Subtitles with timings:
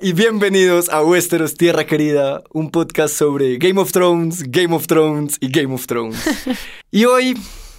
[0.00, 5.36] y bienvenidos a Westeros Tierra Querida, un podcast sobre Game of Thrones, Game of Thrones
[5.40, 6.18] y Game of Thrones.
[6.90, 7.36] y hoy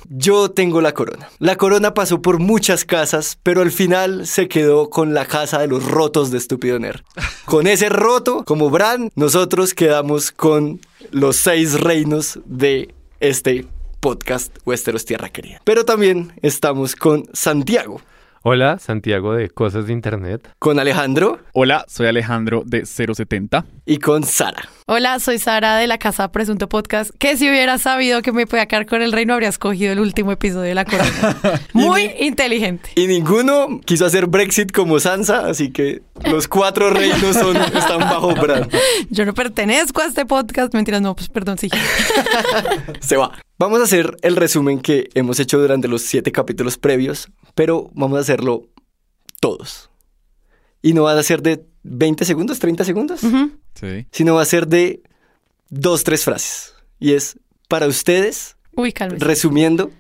[0.10, 1.30] yo tengo la corona.
[1.40, 5.68] La corona pasó por muchas casas, pero al final se quedó con la casa de
[5.68, 7.02] los rotos de Estúpido Nerd.
[7.46, 13.66] Con ese roto, como Bran, nosotros quedamos con los seis reinos de este
[14.00, 15.62] podcast Westeros Tierra Querida.
[15.64, 18.02] Pero también estamos con Santiago,
[18.42, 20.48] Hola, Santiago de Cosas de Internet.
[20.60, 23.66] con Alejandro Hola, soy Alejandro de 070.
[23.86, 24.70] y con Sara.
[24.86, 28.66] Hola, soy Sara de la Casa Presunto Podcast, que si hubiera sabido que me podía
[28.66, 31.36] quedar con el reino, habría escogido el último episodio de La Corona.
[31.74, 32.92] Muy inteligente.
[32.96, 38.34] Y ninguno quiso hacer Brexit como Sansa, así que los cuatro reinos son, están bajo
[38.36, 38.70] Bran.
[39.10, 40.74] Yo no pertenezco a este podcast.
[40.74, 41.70] Mentiras, no, pues perdón, sí.
[43.02, 43.32] Se va.
[43.60, 47.28] Vamos a hacer el resumen que hemos hecho durante los siete capítulos previos,
[47.60, 48.70] pero vamos a hacerlo
[49.42, 49.90] todos.
[50.82, 53.20] Y no va a ser de 20 segundos, 30 segundos.
[53.74, 54.08] Sí.
[54.14, 55.04] sino va a ser de
[55.70, 56.74] dos, tres frases.
[57.02, 57.38] Y es
[57.68, 59.92] para ustedes, Uy, resumiendo,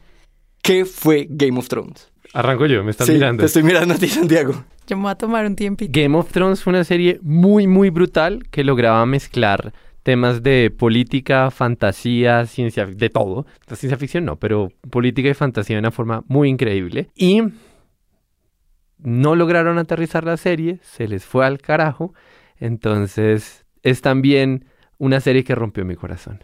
[0.61, 2.09] ¿qué fue Game of Thrones?
[2.33, 3.41] Arranco yo, me están Sí, mirando.
[3.41, 4.63] Te estoy mirando a ti, Santiago.
[4.87, 5.91] Yo me voy a tomar un tiempito.
[5.93, 9.73] Game of Thrones fue una serie muy, muy brutal que lograba mezclar
[10.09, 13.45] temas de política, fantasía, ciencia, de todo.
[13.67, 17.11] La ciencia ficción no, pero política y fantasía de una forma muy increíble.
[17.13, 17.43] Y
[18.97, 22.15] no lograron aterrizar la serie, se les fue al carajo.
[22.57, 24.65] Entonces es también
[24.97, 26.43] una serie que rompió mi corazón.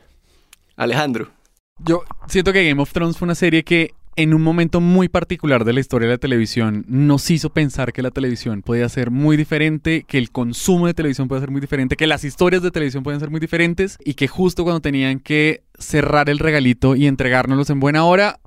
[0.76, 1.32] Alejandro.
[1.80, 5.66] Yo siento que Game of Thrones fue una serie que en un momento muy particular
[5.66, 9.36] de la historia de la televisión nos hizo pensar que la televisión podía ser muy
[9.36, 13.04] diferente, que el consumo de televisión puede ser muy diferente, que las historias de televisión
[13.04, 17.70] pueden ser muy diferentes y que justo cuando tenían que cerrar el regalito y entregárnoslos
[17.70, 18.40] en buena hora,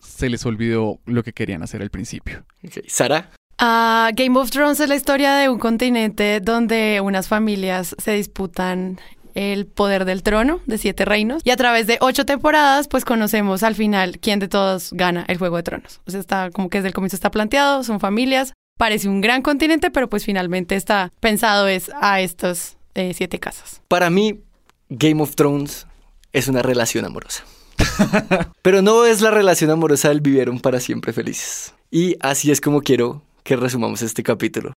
[0.00, 2.44] se les olvidó lo que querían hacer al principio.
[2.86, 3.30] Sara.
[3.58, 9.00] Ah, Game of Thrones es la historia de un continente donde unas familias se disputan
[9.36, 13.62] el poder del trono de siete reinos y a través de ocho temporadas pues conocemos
[13.62, 16.00] al final quién de todos gana el juego de tronos.
[16.06, 19.42] O sea, está como que desde el comienzo está planteado, son familias, parece un gran
[19.42, 23.82] continente, pero pues finalmente está pensado es a estos eh, siete casas.
[23.88, 24.40] Para mí,
[24.88, 25.86] Game of Thrones
[26.32, 27.44] es una relación amorosa.
[28.62, 31.74] Pero no es la relación amorosa del vivieron para siempre felices.
[31.90, 34.72] Y así es como quiero que resumamos este capítulo.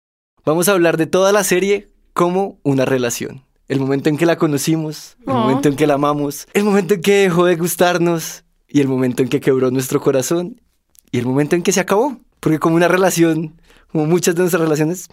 [0.45, 3.45] Vamos a hablar de toda la serie como una relación.
[3.69, 5.39] El momento en que la conocimos, el Oh.
[5.41, 9.23] momento en que la amamos, el momento en que dejó de gustarnos y el momento
[9.23, 10.61] en que quebró nuestro corazón
[11.11, 12.19] y el momento en que se acabó.
[12.41, 13.61] Porque como una relación,
[13.93, 15.09] como muchas de nuestras relaciones,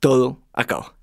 [0.00, 0.94] todo acaba.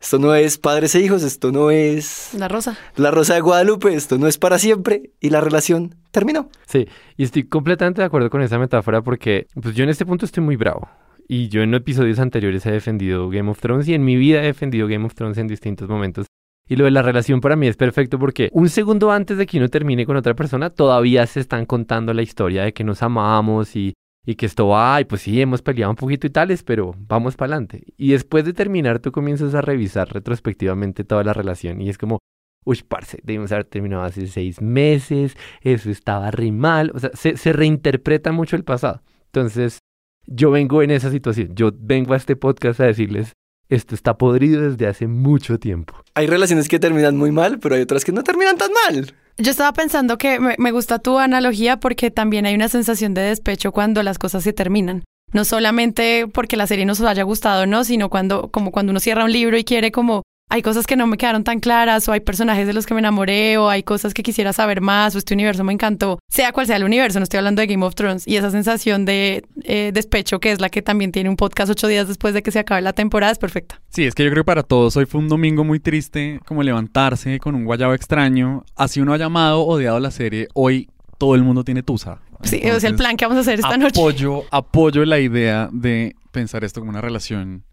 [0.00, 2.76] Esto no es padres e hijos, esto no es La rosa.
[2.96, 6.50] la Rosa de Guadalupe, esto no es para siempre y la relación terminó.
[6.66, 6.86] Sí,
[7.16, 10.42] y estoy completamente de acuerdo con esa metáfora porque pues yo en este punto estoy
[10.42, 10.86] muy bravo.
[11.28, 14.46] Y yo en episodios anteriores he defendido Game of Thrones y en mi vida he
[14.46, 16.26] defendido Game of Thrones en distintos momentos.
[16.68, 19.58] Y lo de la relación para mí es perfecto porque un segundo antes de que
[19.58, 23.74] uno termine con otra persona, todavía se están contando la historia de que nos amamos
[23.74, 23.94] y,
[24.24, 27.36] y que esto va, y pues sí, hemos peleado un poquito y tales, pero vamos
[27.36, 27.82] para adelante.
[27.96, 32.18] Y después de terminar, tú comienzas a revisar retrospectivamente toda la relación y es como,
[32.64, 37.36] uy, parce, debimos haber terminado hace seis meses, eso estaba re mal, o sea, se,
[37.36, 39.02] se reinterpreta mucho el pasado.
[39.26, 39.78] Entonces,
[40.26, 43.32] yo vengo en esa situación, yo vengo a este podcast a decirles,
[43.68, 45.94] esto está podrido desde hace mucho tiempo.
[46.14, 49.14] Hay relaciones que terminan muy mal, pero hay otras que no terminan tan mal.
[49.38, 53.22] Yo estaba pensando que me, me gusta tu analogía porque también hay una sensación de
[53.22, 55.04] despecho cuando las cosas se terminan.
[55.32, 59.24] No solamente porque la serie nos haya gustado, no, sino cuando, como cuando uno cierra
[59.24, 62.20] un libro y quiere como hay cosas que no me quedaron tan claras, o hay
[62.20, 65.34] personajes de los que me enamoré, o hay cosas que quisiera saber más, o este
[65.34, 68.26] universo me encantó, sea cual sea el universo, no estoy hablando de Game of Thrones,
[68.26, 71.88] y esa sensación de eh, despecho, que es la que también tiene un podcast ocho
[71.88, 73.80] días después de que se acabe la temporada, es perfecta.
[73.88, 76.62] Sí, es que yo creo que para todos hoy fue un domingo muy triste, como
[76.62, 78.64] levantarse con un guayabo extraño.
[78.76, 80.88] Así uno ha llamado, odiado la serie, hoy
[81.18, 82.20] todo el mundo tiene tusa.
[82.42, 83.98] Sí, sea, el plan que vamos a hacer esta noche.
[83.98, 87.64] apoyo, apoyo la idea de pensar esto como una relación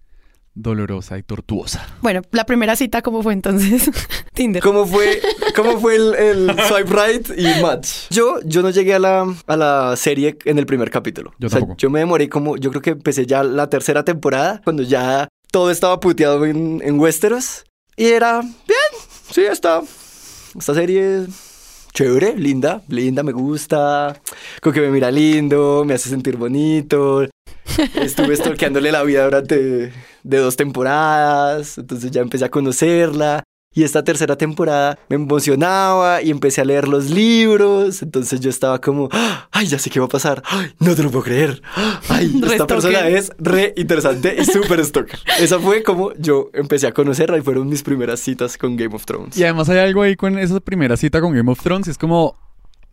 [0.55, 1.88] dolorosa y tortuosa.
[2.01, 3.89] Bueno, la primera cita, ¿cómo fue entonces?
[4.33, 4.61] Tinder.
[4.61, 5.21] ¿Cómo fue,
[5.55, 8.09] cómo fue el, el swipe right y match?
[8.09, 11.33] Yo, yo no llegué a la, a la serie en el primer capítulo.
[11.39, 11.77] Yo o sea, tampoco.
[11.79, 15.71] yo me demoré como, yo creo que empecé ya la tercera temporada, cuando ya todo
[15.71, 17.65] estaba puteado en, en Westeros.
[17.95, 19.81] Y era, bien, sí, está.
[20.57, 24.19] Esta serie es chévere, linda, linda, me gusta.
[24.61, 27.27] Con que me mira lindo, me hace sentir bonito.
[27.95, 33.43] Estuve stalkeándole la vida durante de dos temporadas, entonces ya empecé a conocerla.
[33.75, 38.03] Y esta tercera temporada me emocionaba y empecé a leer los libros.
[38.03, 39.09] Entonces yo estaba como,
[39.51, 40.43] ay, ya sé qué va a pasar.
[40.45, 41.59] Ay, no te lo puedo creer.
[42.07, 45.19] Ay, esta persona es re interesante y súper stalker.
[45.39, 49.05] Esa fue como yo empecé a conocerla y fueron mis primeras citas con Game of
[49.05, 49.35] Thrones.
[49.35, 52.37] Y además hay algo ahí con esa primera cita con Game of Thrones, es como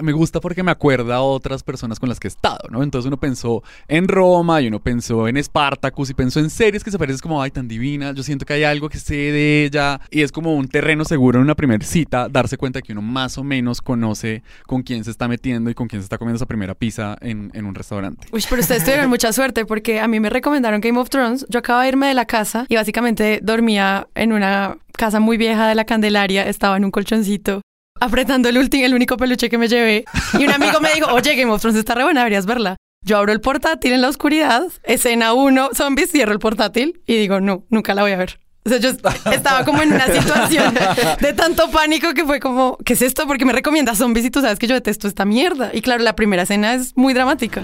[0.02, 2.82] me gusta porque me acuerda a otras personas con las que he estado, ¿no?
[2.82, 6.90] Entonces uno pensó en Roma y uno pensó en Spartacus y pensó en series que
[6.90, 10.00] se parecen como, ay, tan divina, yo siento que hay algo que sé de ella
[10.10, 13.38] y es como un terreno seguro en una primera cita darse cuenta que uno más
[13.38, 16.46] o menos conoce con quién se está metiendo y con quién se está comiendo esa
[16.46, 18.26] primera pizza en, en un restaurante.
[18.32, 21.46] Uy, pero ustedes tuvieron mucha suerte porque a mí me recomendaron Game of Thrones.
[21.48, 25.68] Yo acababa de irme de la casa y básicamente dormía en una casa muy vieja
[25.68, 26.46] de la Candelaria.
[26.46, 27.62] Estaba en un colchoncito
[28.00, 30.04] apretando el, último, el único peluche que me llevé.
[30.38, 32.76] Y un amigo me dijo, oye, Game of Thrones está re buena, deberías verla.
[33.04, 37.40] Yo abro el portátil en la oscuridad, escena 1, zombies, cierro el portátil y digo,
[37.40, 38.40] no, nunca la voy a ver.
[38.62, 39.00] O sea, yo est-
[39.32, 40.74] estaba como en una situación
[41.20, 43.26] de tanto pánico que fue como, ¿qué es esto?
[43.26, 45.70] Porque me recomiendas zombies y tú sabes que yo detesto esta mierda.
[45.72, 47.62] Y claro, la primera escena es muy dramática.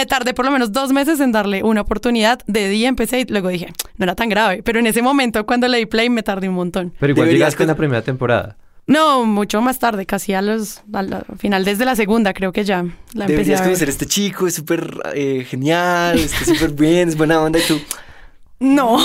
[0.00, 2.40] Me tardé por lo menos dos meses en darle una oportunidad.
[2.46, 3.68] De día empecé y luego dije,
[3.98, 4.62] no era tan grave.
[4.62, 6.92] Pero en ese momento, cuando le di play, me tardé un montón.
[6.98, 8.56] Pero igual Deberías llegaste en con- la primera temporada.
[8.86, 12.78] No, mucho más tarde, casi a los, al final, desde la segunda, creo que ya
[12.82, 13.68] la empecé Deberías a ver.
[13.70, 17.62] conocer a este chico, es súper eh, genial, está súper bien, es buena onda y
[17.62, 17.78] tú,
[18.62, 18.98] No,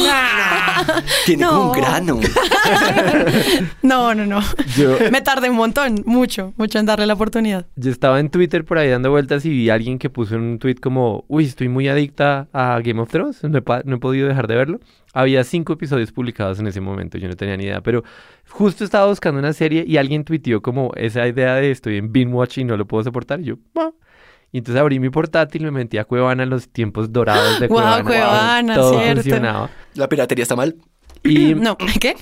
[1.25, 2.19] tiene como un grano.
[3.81, 4.41] no, no, no.
[4.77, 7.65] Yo, Me tardé un montón, mucho, mucho en darle la oportunidad.
[7.77, 10.59] yo estaba en Twitter por ahí dando vueltas y vi a alguien que puso un
[10.59, 13.99] tweet como, uy, estoy muy adicta a Game of Thrones, no he, pa- no he
[13.99, 14.79] podido dejar de verlo.
[15.13, 18.03] Había cinco episodios publicados en ese momento, yo no tenía ni idea, pero
[18.49, 22.33] justo estaba buscando una serie y alguien tuiteó como esa idea de estoy en binge
[22.33, 23.39] watch y no lo puedo soportar.
[23.39, 23.91] Y yo, "Ah".
[24.55, 28.03] Y entonces abrí mi portátil, me metí a Cuevana en los tiempos dorados de Cuevana.
[28.05, 29.21] Cuevana, todo cierto.
[29.21, 29.69] funcionaba.
[29.95, 30.77] La piratería está mal.
[31.25, 32.15] Y, No, ¿qué?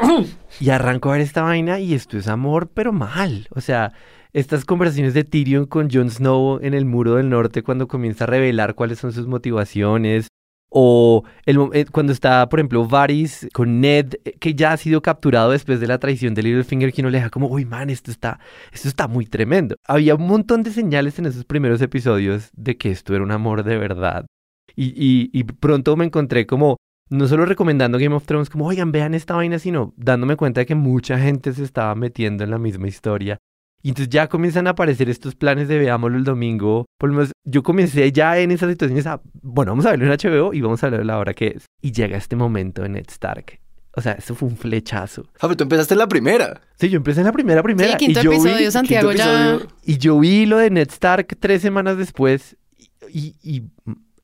[0.60, 3.46] y arranco a ver esta vaina y esto es amor, pero mal.
[3.54, 3.92] O sea,
[4.32, 8.26] estas conversaciones de Tyrion con Jon Snow en el muro del norte cuando comienza a
[8.26, 10.26] revelar cuáles son sus motivaciones.
[10.70, 15.00] O el, eh, cuando está, por ejemplo, Varys con Ned, eh, que ya ha sido
[15.00, 18.10] capturado después de la traición de Littlefinger, que uno le deja como, uy, man, esto
[18.10, 18.38] está,
[18.72, 19.76] esto está muy tremendo.
[19.86, 23.64] Había un montón de señales en esos primeros episodios de que esto era un amor
[23.64, 24.26] de verdad.
[24.76, 26.76] Y, y pronto me encontré como,
[27.10, 30.66] no solo recomendando Game of Thrones, como, oigan, vean esta vaina, sino dándome cuenta de
[30.66, 33.38] que mucha gente se estaba metiendo en la misma historia.
[33.82, 36.86] Y entonces ya comienzan a aparecer estos planes de veámoslo el domingo.
[36.98, 40.18] Por lo menos yo comencé ya en esas situaciones a, bueno, vamos a verlo en
[40.18, 41.66] HBO y vamos a ver la hora que es.
[41.80, 43.60] Y llega este momento en Ned Stark.
[43.94, 45.22] O sea, eso fue un flechazo.
[45.36, 46.60] Ah, pero tú empezaste en la primera.
[46.78, 47.92] Sí, yo empecé en la primera, primera.
[47.92, 49.50] Sí, quinto y yo episodio, vi, Santiago quinto ya...
[49.54, 49.72] episodio.
[49.84, 52.56] y yo vi lo de Ned Stark tres semanas después
[53.12, 53.62] y, y-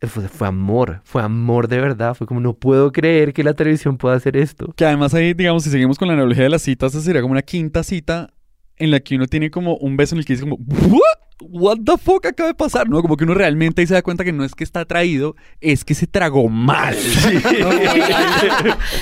[0.03, 2.15] y fue, fue amor, fue amor de verdad.
[2.15, 4.73] Fue como, no puedo creer que la televisión pueda hacer esto.
[4.77, 7.33] Que además ahí, digamos, si seguimos con la analogía de las citas, esa sería como
[7.33, 8.34] una quinta cita
[8.79, 11.25] en la que uno tiene como un beso en el que dice como, ¿What?
[11.41, 12.89] What the fuck acaba de pasar?
[12.89, 13.03] ¿No?
[13.03, 15.85] Como que uno realmente ahí se da cuenta que no es que está atraído, es
[15.85, 16.95] que se tragó mal.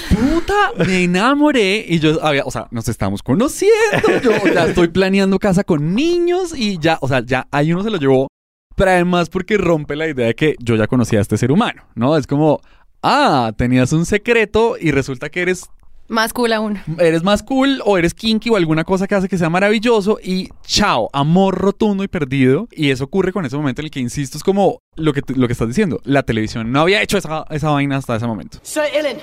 [0.08, 5.38] Puta, me enamoré y yo había, o sea, nos estamos conociendo, yo ya estoy planeando
[5.38, 8.28] casa con niños y ya, o sea, ya ahí uno se lo llevó,
[8.76, 11.82] pero además porque rompe la idea de que yo ya conocía a este ser humano,
[11.94, 12.16] ¿no?
[12.16, 12.60] Es como,
[13.02, 15.68] ah, tenías un secreto y resulta que eres
[16.12, 16.78] Más cool aún.
[16.98, 20.50] eres más cool o eres kinky o alguna cosa que hace que sea maravilloso y
[20.62, 22.68] chao, amor rotundo y perdido.
[22.70, 25.46] Y eso ocurre con ese momento en el que, insisto, es como lo que, lo
[25.46, 26.02] que estás diciendo.
[26.04, 28.58] La televisión no había hecho esa, esa vaina hasta ese momento.
[28.60, 29.16] Sir Ilan,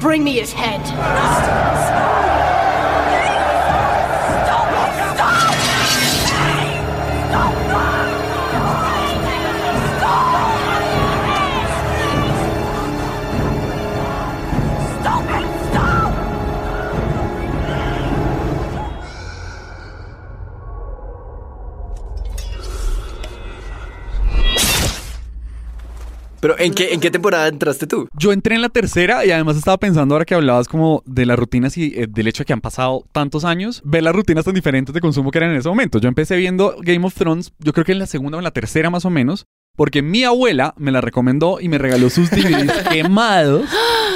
[0.00, 0.80] bring me his head.
[26.40, 28.08] Pero ¿en qué, ¿en qué temporada entraste tú?
[28.16, 31.38] Yo entré en la tercera y además estaba pensando ahora que hablabas como de las
[31.38, 34.54] rutinas y eh, del hecho de que han pasado tantos años, ver las rutinas tan
[34.54, 35.98] diferentes de consumo que eran en ese momento.
[35.98, 38.52] Yo empecé viendo Game of Thrones, yo creo que en la segunda o en la
[38.52, 42.88] tercera más o menos, porque mi abuela me la recomendó y me regaló sus DVDs
[42.90, 43.68] quemados.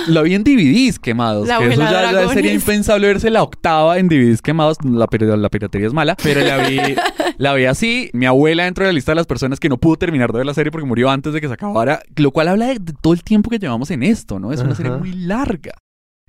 [0.06, 1.48] La vi en DVDs quemados.
[1.48, 4.76] La que eso ya, ya sería impensable verse la octava en DVDs quemados.
[4.84, 6.78] La piratería es mala, pero la vi,
[7.36, 8.10] la vi así.
[8.12, 10.46] Mi abuela dentro de la lista de las personas que no pudo terminar de ver
[10.46, 13.22] la serie porque murió antes de que se acabara, lo cual habla de, todo el
[13.22, 14.52] tiempo que llevamos en esto, ¿no?
[14.52, 15.72] Es una serie muy larga.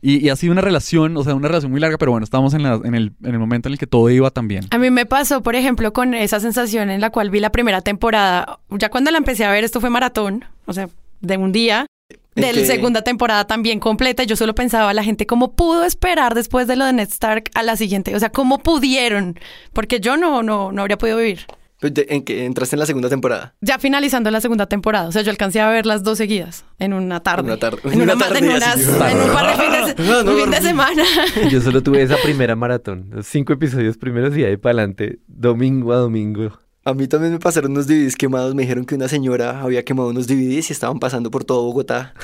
[0.01, 2.53] Y, y ha sido una relación, o sea, una relación muy larga, pero bueno, estamos
[2.53, 4.65] en, la- en, el, en el momento en el que todo iba tan bien.
[4.69, 7.81] A mí me pasó, por ejemplo, con esa sensación en la cual vi la primera
[7.81, 8.59] temporada.
[8.69, 10.89] Ya cuando la empecé a ver, esto fue maratón, o sea,
[11.21, 11.87] de un día.
[12.35, 14.23] ¿En De la segunda temporada también completa.
[14.23, 17.63] Yo solo pensaba, la gente, ¿cómo pudo esperar después de lo de Ned Stark a
[17.63, 18.13] la siguiente?
[18.15, 19.39] O sea, ¿cómo pudieron?
[19.71, 21.45] Porque yo no, no, no habría podido vivir.
[21.79, 23.53] Pues ¿En qué entraste en la segunda temporada?
[23.61, 25.07] Ya finalizando la segunda temporada.
[25.07, 27.41] O sea, yo alcancé a ver las dos seguidas en una tarde.
[27.41, 27.79] En una tarde.
[27.85, 28.77] En, una, tarde, en, unas-
[29.11, 31.03] en un par de fines de, No, no un fin de semana.
[31.51, 35.91] Yo solo tuve esa primera maratón, los cinco episodios primeros y ahí para adelante, domingo
[35.93, 36.59] a domingo.
[36.87, 38.53] A mí también me pasaron unos DVDs quemados.
[38.53, 42.13] Me dijeron que una señora había quemado unos DVDs y estaban pasando por todo Bogotá.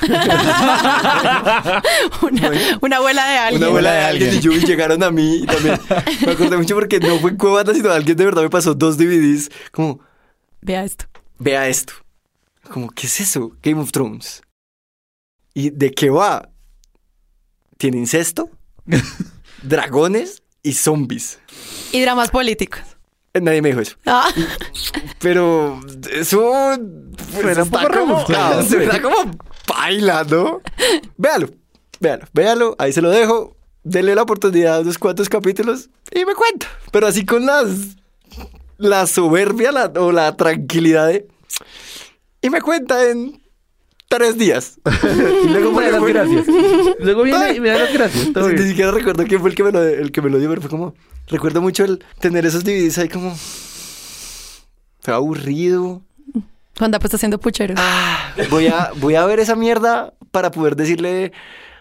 [2.22, 2.50] Una,
[2.80, 3.62] una abuela de alguien.
[3.62, 4.52] Una abuela de alguien y alguien.
[4.54, 5.80] yo y llegaron a mí y también.
[6.24, 8.96] Me acordé mucho porque no fue en Cuevana, sino alguien de verdad me pasó dos
[8.96, 9.50] DVDs.
[9.72, 9.98] Como,
[10.60, 11.06] Vea esto.
[11.38, 11.94] vea esto.
[12.70, 13.56] Como, ¿qué es eso?
[13.62, 14.42] Game of Thrones.
[15.54, 16.48] ¿Y de qué va?
[17.78, 18.48] Tiene incesto,
[19.62, 21.40] dragones y zombies.
[21.90, 22.91] Y dramas políticos.
[23.40, 23.96] Nadie me dijo eso.
[24.06, 24.28] Ah,
[25.20, 25.80] Pero
[26.12, 26.52] eso
[27.16, 28.62] pues, Suena un está poco como, rebuscado.
[28.68, 29.16] suena como
[29.66, 30.60] baila, ¿no?
[31.16, 31.48] Véalo,
[32.00, 33.56] véalo, véalo, ahí se lo dejo.
[33.84, 36.66] Dele la oportunidad a unos cuantos capítulos y me cuenta.
[36.92, 37.68] Pero así con las
[38.78, 41.26] la soberbia la- o la tranquilidad de
[42.40, 43.41] y me cuenta en
[44.16, 44.78] tres días.
[45.44, 46.46] Y luego me da las gracias.
[47.00, 48.32] Luego viene y me da las gracias.
[48.32, 50.48] todo Ni siquiera recuerdo quién fue el que me lo, el que me lo dio,
[50.48, 50.94] pero fue como.
[51.28, 53.34] Recuerdo mucho el tener esos DVDs ahí como.
[55.00, 56.02] Fue aburrido.
[56.78, 57.74] Juan está haciendo puchero.
[57.76, 61.32] Ah, voy a, voy a ver esa mierda para poder decirle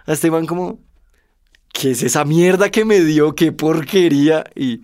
[0.06, 0.80] a este man como.
[1.74, 3.34] ¿Qué es esa mierda que me dio?
[3.34, 4.44] ¡Qué porquería!
[4.56, 4.82] Y.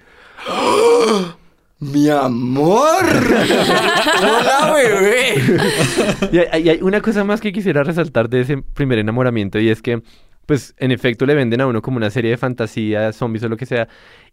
[0.47, 1.35] ¡Ah!
[1.79, 3.05] ¡Mi amor!
[4.19, 5.35] ¡Hola, bebé!
[6.31, 10.01] Y hay, una cosa más que quisiera resaltar de ese primer enamoramiento y es que,
[10.47, 13.57] pues, en efecto le venden a uno como una serie de fantasía, zombies o lo
[13.57, 13.87] que sea,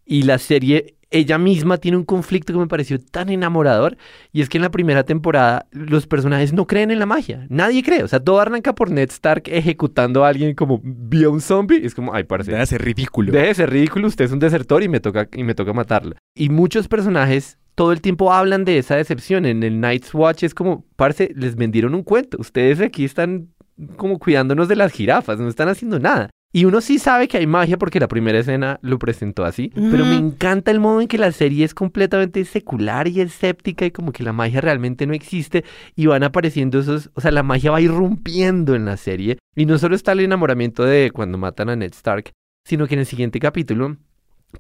[0.06, 3.96] y la serie ella misma tiene un conflicto que me pareció tan enamorador
[4.32, 7.84] y es que en la primera temporada los personajes no creen en la magia, nadie
[7.84, 11.86] cree, o sea, todo arranca por Ned Stark ejecutando a alguien como vía un zombie,
[11.86, 12.50] es como, ay, parece.
[12.50, 13.32] Debe ser ridículo.
[13.32, 16.16] Deje de ser ridículo, usted es un desertor y me toca, y me toca matarlo.
[16.34, 19.46] Y muchos personajes todo el tiempo hablan de esa decepción.
[19.46, 22.38] En el Night's Watch es como, parce, les vendieron un cuento.
[22.40, 23.48] Ustedes aquí están
[23.96, 26.30] como cuidándonos de las jirafas, no están haciendo nada.
[26.56, 30.04] Y uno sí sabe que hay magia porque la primera escena lo presentó así, pero
[30.04, 34.12] me encanta el modo en que la serie es completamente secular y escéptica y como
[34.12, 35.64] que la magia realmente no existe
[35.96, 39.38] y van apareciendo esos, o sea, la magia va irrumpiendo en la serie.
[39.56, 42.30] Y no solo está el enamoramiento de cuando matan a Ned Stark,
[42.64, 43.96] sino que en el siguiente capítulo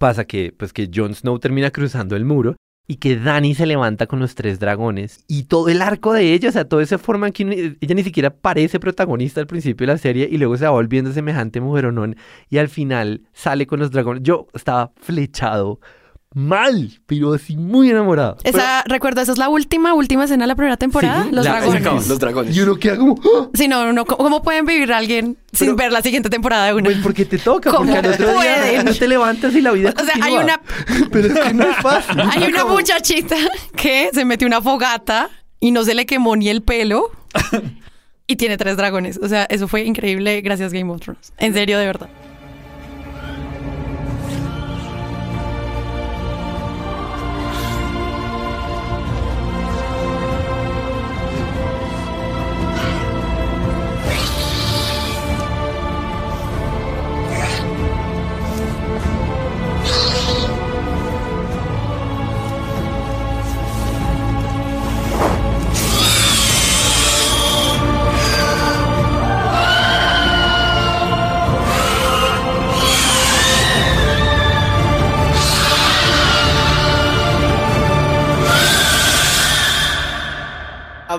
[0.00, 4.06] pasa que pues que Jon Snow termina cruzando el muro y que Dani se levanta
[4.06, 7.28] con los tres dragones y todo el arco de ella, o sea, toda esa forma
[7.28, 10.64] en que ella ni siquiera parece protagonista al principio de la serie y luego se
[10.64, 12.16] va volviendo semejante mujeronón
[12.50, 14.22] y al final sale con los dragones.
[14.22, 15.80] Yo estaba flechado
[16.34, 18.36] mal, pero así muy enamorado.
[18.42, 21.22] Esa, recuerdo, esa es la última, última escena de la primera temporada.
[21.22, 22.08] Sí, los la- acabó, dragones.
[22.08, 22.56] los dragones.
[22.56, 23.48] Y uno queda como, ¡ah!
[23.54, 26.84] Sí, no, no, ¿cómo, pueden vivir alguien sin ver la siguiente temporada de una?
[26.84, 29.94] Pues porque te toca, ¿Cómo porque al otro día no te levantas y la vida
[29.96, 30.60] o sea, hay una,
[31.12, 32.20] Pero es que no es fácil.
[32.20, 33.36] hay una muchachita
[33.76, 37.10] que se metió una fogata y no se le quemó ni el pelo
[38.26, 39.18] y tiene tres dragones.
[39.22, 41.32] O sea, eso fue increíble gracias Game of Thrones.
[41.38, 42.08] En serio, de verdad.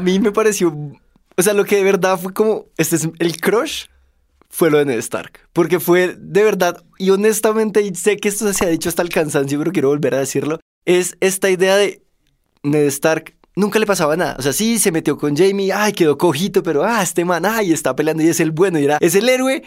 [0.06, 0.76] Mí me pareció.
[1.38, 2.66] O sea, lo que de verdad fue como.
[2.78, 3.86] Este es el crush.
[4.50, 5.40] Fue lo de Ned Stark.
[5.52, 6.84] Porque fue de verdad.
[6.98, 10.16] Y honestamente, y sé que esto se ha dicho hasta el cansancio, pero quiero volver
[10.16, 10.60] a decirlo.
[10.86, 12.02] Es esta idea de.
[12.64, 14.36] Ned Stark nunca le pasaba nada.
[14.40, 17.74] O sea, sí, se metió con Jamie, ay, quedó cojito, pero ah, este man, ay,
[17.74, 18.80] está peleando y es el bueno.
[18.80, 19.64] Y era, es el héroe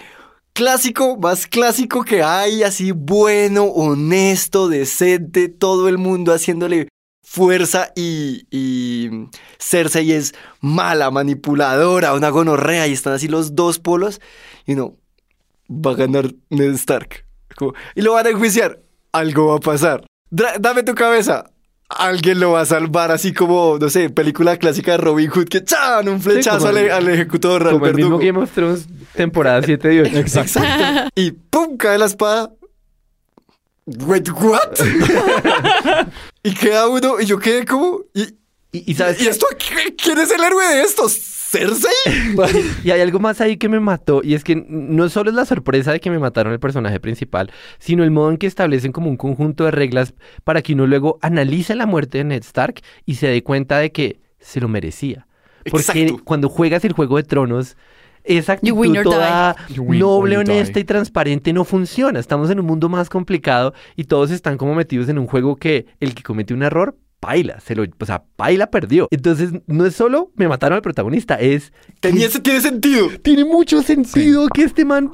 [0.52, 6.88] clásico, más clásico que hay, así bueno, honesto, decente, todo el mundo haciéndole
[7.30, 9.10] fuerza y, y
[9.58, 14.20] Cersei es mala, manipuladora, una gonorrea y están así los dos polos
[14.66, 14.96] y no,
[15.70, 17.24] va a ganar Ned Stark.
[17.54, 18.80] Como, y lo van a enjuiciar,
[19.12, 20.06] algo va a pasar.
[20.30, 21.50] Dra- dame tu cabeza.
[21.90, 25.64] Alguien lo va a salvar, así como, no sé, película clásica de Robin Hood, que
[25.64, 26.06] ¡chan!
[26.08, 28.18] Un flechazo al, el- al ejecutor, al Como el mismo.
[28.18, 30.16] Game of Thrones, temporada 7 y 8.
[30.18, 30.60] Exacto.
[31.14, 31.76] y ¡pum!
[31.78, 32.52] cae la espada.
[34.06, 34.74] Wait, what?
[36.42, 38.00] y queda uno, y yo quedé como.
[38.14, 38.22] ¿Y,
[38.70, 39.46] Y, y sabes ¿y esto?
[39.58, 41.12] ¿Qui- ¿Quién es el héroe de estos?
[41.14, 41.90] ¿Cersei?
[42.84, 45.46] Y hay algo más ahí que me mató, y es que no solo es la
[45.46, 49.08] sorpresa de que me mataron el personaje principal, sino el modo en que establecen como
[49.08, 50.12] un conjunto de reglas
[50.44, 53.90] para que uno luego analice la muerte de Ned Stark y se dé cuenta de
[53.92, 55.26] que se lo merecía.
[55.70, 56.22] Porque Exacto.
[56.24, 57.76] cuando juegas el Juego de Tronos,
[58.28, 62.20] esa actitud toda win noble, honesta y transparente no funciona.
[62.20, 65.86] Estamos en un mundo más complicado y todos están como metidos en un juego que
[66.00, 69.08] el que comete un error, paila, se lo, o sea, paila perdió.
[69.10, 73.08] Entonces, no es solo me mataron al protagonista, es Tenía, ese- tiene sentido.
[73.22, 75.10] tiene mucho sentido que este man,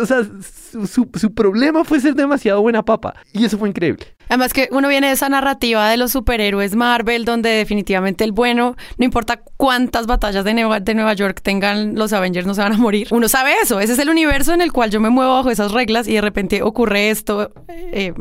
[0.00, 3.14] o sea, su, su- su problema fue ser demasiado buena papa.
[3.32, 4.06] Y eso fue increíble.
[4.28, 8.76] Además que uno viene de esa narrativa de los superhéroes Marvel, donde definitivamente el bueno,
[8.98, 13.08] no importa cuántas batallas de Nueva, York tengan los Avengers, no se van a morir.
[13.10, 15.72] Uno sabe eso, ese es el universo en el cual yo me muevo bajo esas
[15.72, 17.52] reglas y de repente ocurre esto.
[17.68, 18.14] eh,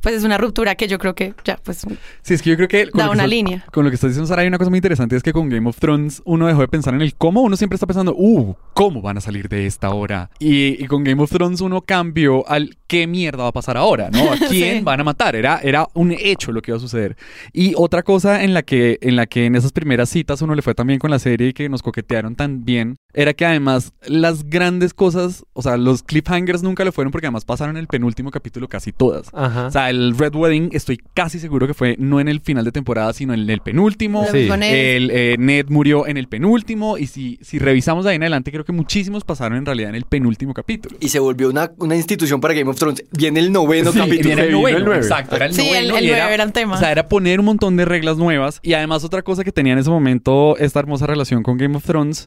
[0.00, 1.86] pues es una ruptura que yo creo que ya, pues
[2.22, 2.90] Sí, es que yo creo que...
[2.90, 3.64] con Da que una estás- línea.
[3.72, 5.16] Con lo que estás diciendo, Sara, hay una cosa muy interesante.
[5.16, 7.42] Es que con Game of Thrones uno dejó de pensar en el cómo.
[7.42, 10.30] Uno siempre está pensando, uh, ¿cómo van a salir de esta hora?
[10.38, 14.08] Y, y con Game of Thrones uno cambió al qué mierda va a pasar ahora,
[14.10, 14.32] ¿no?
[14.32, 14.80] ¿A quién Sí.
[14.82, 15.36] van a matar?
[15.36, 17.16] Era, era un hecho lo que iba a suceder.
[17.52, 20.62] Y otra cosa en la, que, en la que en esas primeras citas uno le
[20.62, 24.44] fue también con la serie y que nos coquetearon tan bien, era que además las
[24.44, 28.30] grandes cosas, o sea, los cliffhangers nunca lo fueron porque además pasaron en el penúltimo
[28.30, 29.28] capítulo casi todas.
[29.34, 29.66] Ajá.
[29.66, 32.72] O sea, el Red Wedding estoy casi seguro que fue no en el final de
[32.72, 34.26] temporada, sino en el penúltimo.
[34.30, 34.48] Sí.
[34.50, 36.98] El, eh, Ned murió en el penúltimo.
[36.98, 39.96] Y si, si revisamos de ahí en adelante, creo que muchísimos pasaron en realidad en
[39.96, 40.96] el penúltimo capítulo.
[41.00, 43.04] Y se volvió una, una institución para Game of Thrones.
[43.12, 44.32] Viene el noveno Sí, capítulo.
[44.32, 45.00] era el noveno, el nueve.
[45.02, 46.74] exacto, era el Sí, el- noveno el y nueve era el tema.
[46.76, 49.72] O sea, era poner un montón de reglas nuevas y además otra cosa que tenía
[49.72, 52.26] en ese momento esta hermosa relación con Game of Thrones,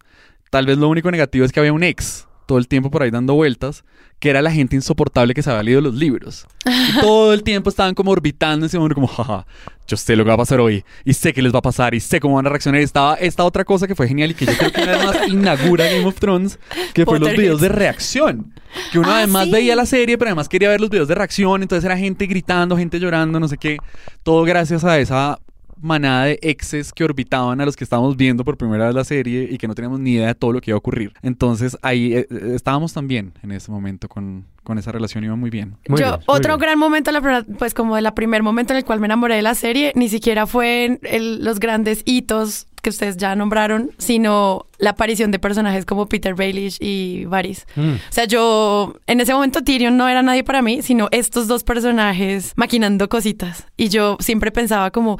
[0.50, 3.11] tal vez lo único negativo es que había un ex todo el tiempo por ahí
[3.11, 3.85] dando vueltas,
[4.19, 6.45] que era la gente insoportable que se había leído los libros.
[6.65, 9.47] Y todo el tiempo estaban como orbitando en ese momento como, jaja,
[9.87, 11.93] yo sé lo que va a pasar hoy y sé qué les va a pasar
[11.95, 12.81] y sé cómo van a reaccionar.
[12.81, 15.05] Y estaba esta otra cosa que fue genial y que yo creo que una vez
[15.05, 16.59] más inaugura Game of Thrones,
[16.93, 18.53] que fue los videos de reacción.
[18.91, 19.51] Que uno Ah, además sí.
[19.51, 21.61] veía la serie, pero además quería ver los videos de reacción.
[21.61, 23.77] Entonces era gente gritando, gente llorando, no sé qué.
[24.23, 25.39] Todo gracias a esa
[25.82, 29.48] manada de exes que orbitaban a los que estábamos viendo por primera vez la serie
[29.50, 31.13] y que no teníamos ni idea de todo lo que iba a ocurrir.
[31.22, 35.50] Entonces ahí eh, eh, estábamos también en ese momento con, con esa relación, iba muy
[35.50, 35.76] bien.
[35.88, 36.60] Muy yo, bien, muy otro bien.
[36.60, 39.41] gran momento, la primera- pues como el primer momento en el cual me enamoré de
[39.41, 44.65] la serie, ni siquiera fue en el- los grandes hitos que ustedes ya nombraron, sino
[44.80, 47.67] la aparición de personajes como Peter Baelish y Varys.
[47.76, 47.91] Mm.
[47.91, 51.63] O sea, yo en ese momento Tyrion no era nadie para mí, sino estos dos
[51.63, 53.67] personajes maquinando cositas.
[53.78, 55.17] Y yo siempre pensaba como,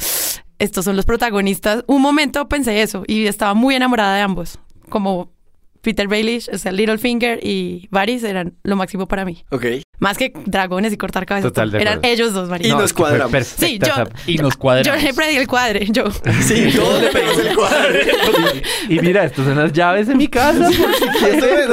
[0.62, 1.84] estos son los protagonistas.
[1.88, 4.60] Un momento pensé eso y estaba muy enamorada de ambos.
[4.89, 5.32] Como
[5.81, 9.43] Peter Baelish, o sea, Littlefinger y Varys eran lo máximo para mí.
[9.49, 9.65] Ok.
[9.99, 11.51] Más que dragones y cortar cabezas.
[11.51, 12.75] Total, de Eran ellos dos, Y María.
[12.75, 13.45] nos cuadramos.
[13.47, 15.03] Sí, yo- Y nos Yo cuadramos.
[15.03, 16.05] le predí el cuadre, yo.
[16.41, 17.99] Sí, todos le pegamos el cuadro.
[18.89, 20.65] Y mira, estas son las llaves de mi casa.
[20.65, 21.69] por si quieres.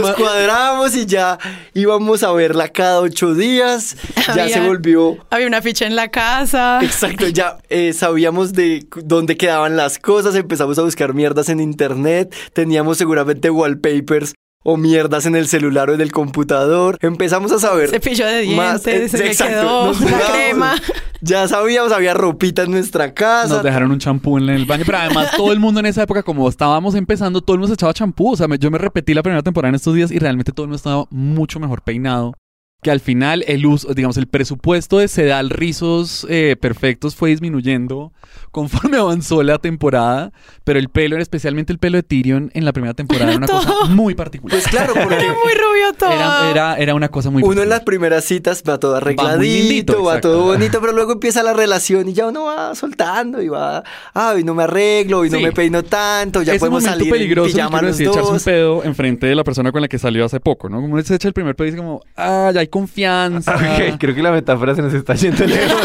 [0.00, 1.38] Nos- cuadramos y ya
[1.74, 3.96] íbamos a verla cada ocho días.
[4.34, 5.16] Ya se volvió.
[5.30, 6.80] Había una ficha en la casa.
[6.82, 11.60] Exacto, ya eh, sabíamos de cu- dónde quedaban las cosas, empezamos a buscar mierdas en
[11.60, 14.34] internet, teníamos seguramente wallpapers
[14.64, 18.84] o mierdas en el celular o en el computador, empezamos a saber Cepillo de más,
[18.84, 20.74] dientes, eh, se me exacto, quedó nos la crema.
[21.20, 23.54] Ya sabíamos, había ropita en nuestra casa.
[23.54, 26.22] Nos dejaron un champú en el baño, pero además todo el mundo en esa época,
[26.22, 28.32] como estábamos empezando, todo el mundo se echaba champú.
[28.32, 30.64] O sea, me- yo me repetí la primera temporada en estos días y realmente todo
[30.64, 32.34] el mundo estaba mucho mejor peinado.
[32.82, 38.12] Que al final el uso, digamos, el presupuesto de sedal rizos eh, perfectos fue disminuyendo
[38.52, 40.30] conforme avanzó la temporada,
[40.62, 43.72] pero el pelo, especialmente el pelo de Tyrion en la primera temporada, era una cosa
[43.88, 44.56] muy particular.
[44.56, 46.12] Pues claro, porque Era muy rubio todo.
[46.12, 50.04] Era, era, era una cosa muy uno en las primeras citas va todo arregladito, lindito,
[50.04, 53.82] va, todo bonito, pero luego empieza la relación y ya uno va soltando y va,
[54.14, 55.42] ah, hoy no me arreglo, hoy no Sí.
[55.44, 58.84] me peino tanto, ya Ese podemos momento salir peligroso en pijama los echarse un pedo
[58.84, 60.80] enfrente de la persona con la que salió hace poco, ¿no?
[60.80, 63.56] Como uno se echa el primer pedo y dice como, ah, ya hay confianza.
[63.62, 65.80] Ok, creo que la metáfora se nos está yendo lejos.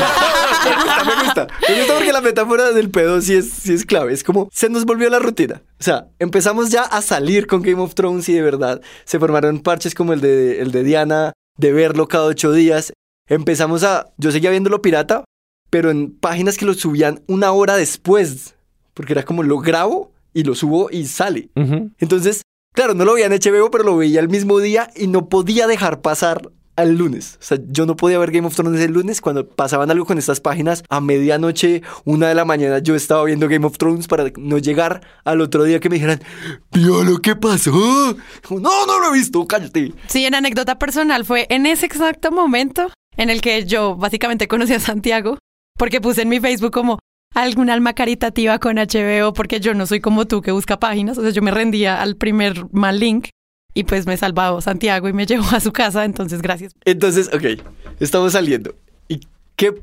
[0.69, 1.47] Me gusta, me gusta.
[1.69, 4.13] Me gusta porque la metáfora del pedo sí es, sí es clave.
[4.13, 5.61] Es como se nos volvió la rutina.
[5.79, 9.59] O sea, empezamos ya a salir con Game of Thrones y de verdad se formaron
[9.59, 12.93] parches como el de, el de Diana, de verlo cada ocho días.
[13.27, 14.07] Empezamos a.
[14.17, 15.23] Yo seguía viéndolo pirata,
[15.69, 18.55] pero en páginas que lo subían una hora después.
[18.93, 21.49] Porque era como lo grabo y lo subo y sale.
[21.99, 25.29] Entonces, claro, no lo veía en HBO, pero lo veía el mismo día y no
[25.29, 27.37] podía dejar pasar al lunes.
[27.41, 30.17] O sea, yo no podía ver Game of Thrones el lunes cuando pasaban algo con
[30.17, 30.83] estas páginas.
[30.89, 35.01] A medianoche, una de la mañana, yo estaba viendo Game of Thrones para no llegar
[35.25, 36.21] al otro día que me dijeran,
[36.71, 37.71] ¿vio lo que pasó?
[38.49, 39.93] No, no lo he visto, cállate.
[40.07, 44.73] Sí, en anécdota personal fue en ese exacto momento en el que yo básicamente conocí
[44.73, 45.37] a Santiago,
[45.77, 46.99] porque puse en mi Facebook como
[47.33, 51.23] algún alma caritativa con HBO, porque yo no soy como tú que busca páginas, o
[51.23, 53.29] sea, yo me rendía al primer mal link
[53.77, 56.73] y pues me salvó Santiago y me llevó a su casa, entonces gracias.
[56.83, 57.63] Entonces, ok,
[57.99, 58.73] estamos saliendo.
[59.07, 59.21] ¿Y
[59.55, 59.79] qué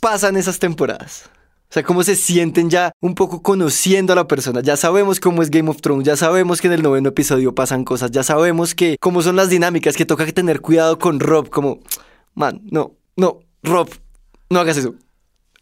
[0.00, 1.24] pasa en esas temporadas?
[1.68, 4.60] O sea, cómo se sienten ya un poco conociendo a la persona.
[4.62, 7.84] Ya sabemos cómo es Game of Thrones, ya sabemos que en el noveno episodio pasan
[7.84, 11.80] cosas, ya sabemos que cómo son las dinámicas, que toca tener cuidado con Rob, como,
[12.34, 13.90] man, no, no, Rob,
[14.48, 14.94] no hagas eso.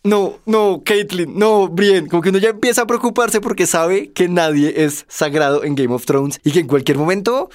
[0.03, 2.09] No, no, Caitlyn, no, Brienne.
[2.09, 5.95] Como que uno ya empieza a preocuparse porque sabe que nadie es sagrado en Game
[5.95, 7.51] of Thrones y que en cualquier momento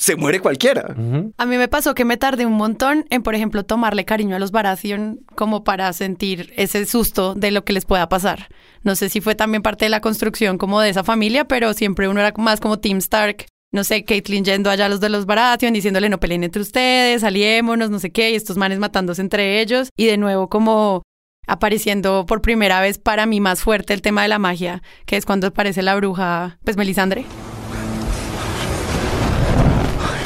[0.00, 0.96] se muere cualquiera.
[1.36, 4.38] A mí me pasó que me tardé un montón en, por ejemplo, tomarle cariño a
[4.38, 8.48] los Baratheon como para sentir ese susto de lo que les pueda pasar.
[8.82, 12.08] No sé si fue también parte de la construcción como de esa familia, pero siempre
[12.08, 13.44] uno era más como Team Stark.
[13.72, 17.22] No sé, Caitlyn yendo allá a los de los Baratheon, diciéndole no peleen entre ustedes,
[17.22, 19.90] aliémonos, no sé qué, y estos manes matándose entre ellos.
[19.98, 21.02] Y de nuevo como
[21.50, 25.26] apareciendo por primera vez para mí más fuerte el tema de la magia, que es
[25.26, 27.24] cuando aparece la bruja, pues Melisandre.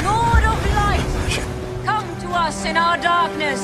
[0.03, 1.01] Lord of light,
[1.83, 3.59] come to us in our darkness.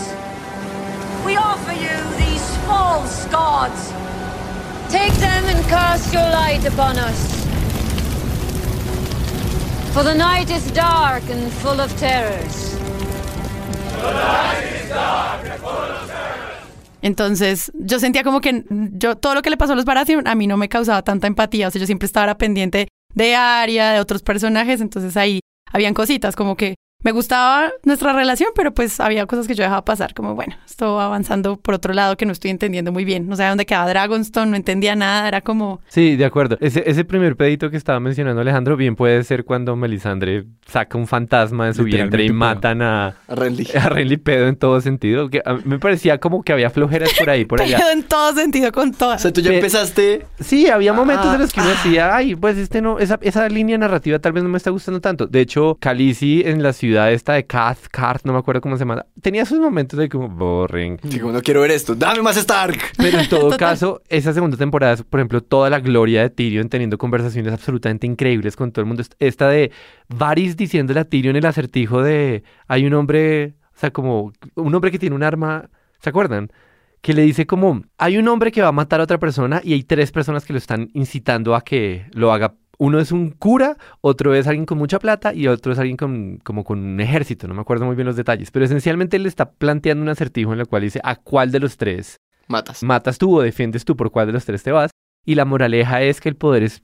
[1.24, 3.94] We offer you these false gods.
[4.90, 7.46] Take them and cast your light upon us.
[9.94, 12.76] For the night is dark and full of terrors.
[17.02, 20.36] Entonces, yo sentía como que yo todo lo que le pasó a los Baratheon a
[20.36, 24.00] mí no me causaba tanta empatía, o sea, yo siempre estaba pendiente de Arya, de
[24.00, 25.40] otros personajes, entonces ahí
[25.72, 29.84] habían cositas como que me gustaba nuestra relación, pero pues había cosas que yo dejaba
[29.86, 33.28] pasar, como bueno, esto va avanzando por otro lado que no estoy entendiendo muy bien,
[33.28, 36.58] no sé dónde quedaba Dragonstone, no entendía nada, era como Sí, de acuerdo.
[36.62, 41.08] Ese, ese primer pedito que estaba mencionando Alejandro bien puede ser cuando Melisandre saca un
[41.08, 43.68] fantasma de su vientre y matan a, A Renly.
[43.80, 45.30] a Renly pedo en todo sentido.
[45.30, 47.78] Que a mí me parecía como que había flojeras por ahí, por allá.
[47.78, 49.22] pero en todo sentido con O todas.
[49.22, 51.74] sea, tú ya Pe- empezaste Sí, había momentos en los que uno Ah.
[51.74, 55.02] decía, ay, pues este no, esa, esa línea narrativa tal vez no me está gustando
[55.02, 55.28] tanto.
[55.28, 58.82] De hecho, Khaleesi en la ciudad esta de Kath, Karth, no me acuerdo cómo se
[58.82, 60.98] llama, tenía sus momentos de como boring.
[61.20, 61.96] Como no quiero ver esto.
[61.96, 62.78] Dame más Stark.
[62.98, 66.70] Pero en todo caso, esa segunda temporada es, por ejemplo, toda la gloria de Tyrion
[66.70, 69.04] teniendo conversaciones absolutamente increíbles con todo el mundo.
[69.20, 69.72] Esta de
[70.08, 74.92] Varys diciéndole a Tyrion el acertijo de hay un hombre, o sea, como un hombre
[74.92, 76.52] que tiene un arma, ¿se acuerdan?
[77.02, 79.74] Que le dice como hay un hombre que va a matar a otra persona y
[79.74, 82.54] hay tres personas que lo están incitando a que lo haga.
[82.82, 86.40] Uno es un cura, otro es alguien con mucha plata y otro es alguien con,
[86.44, 89.52] como con un ejército, no me acuerdo muy bien los detalles, pero esencialmente él está
[89.52, 92.18] planteando un acertijo en el cual dice a cuál de los tres
[92.48, 92.82] Matas.
[92.82, 94.90] matas tú o defiendes tú por cuál de los tres te vas.
[95.24, 96.82] Y la moraleja es que el poder es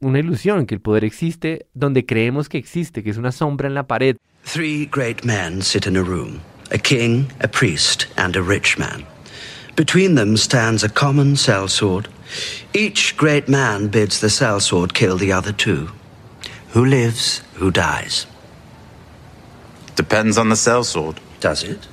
[0.00, 3.74] una ilusión, que el poder existe donde creemos que existe, que es una sombra en
[3.74, 4.16] la pared.
[4.44, 9.06] Three great men sit in a room a king, a priest, and a rich man.
[9.78, 12.08] Between them stands a common sellsword.
[12.74, 15.92] Each great man bids the sellsword kill the other two.
[16.70, 18.26] Who lives, who dies?
[19.94, 21.18] Depends on the sellsword.
[21.38, 21.86] Does it?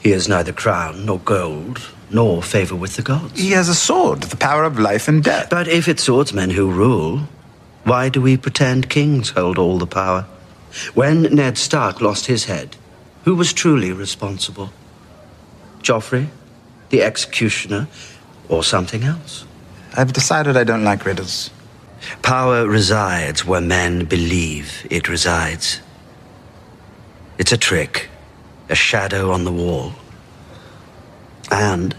[0.00, 3.40] He has neither crown nor gold, nor favor with the gods.
[3.40, 5.48] He has a sword, the power of life and death.
[5.48, 7.20] But if it's swordsmen who rule,
[7.84, 10.26] why do we pretend kings hold all the power?
[10.92, 12.76] When Ned Stark lost his head,
[13.24, 14.74] who was truly responsible?
[15.80, 16.28] Joffrey,
[16.90, 17.88] the executioner,
[18.48, 19.44] or something else?
[19.96, 21.50] I've decided I don't like riddles.
[22.22, 25.80] Power resides where men believe it resides.
[27.38, 28.08] It's a trick,
[28.68, 29.92] a shadow on the wall.
[31.50, 31.94] And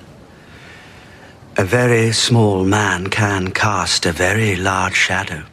[1.58, 5.44] a very small man can cast a very large shadow.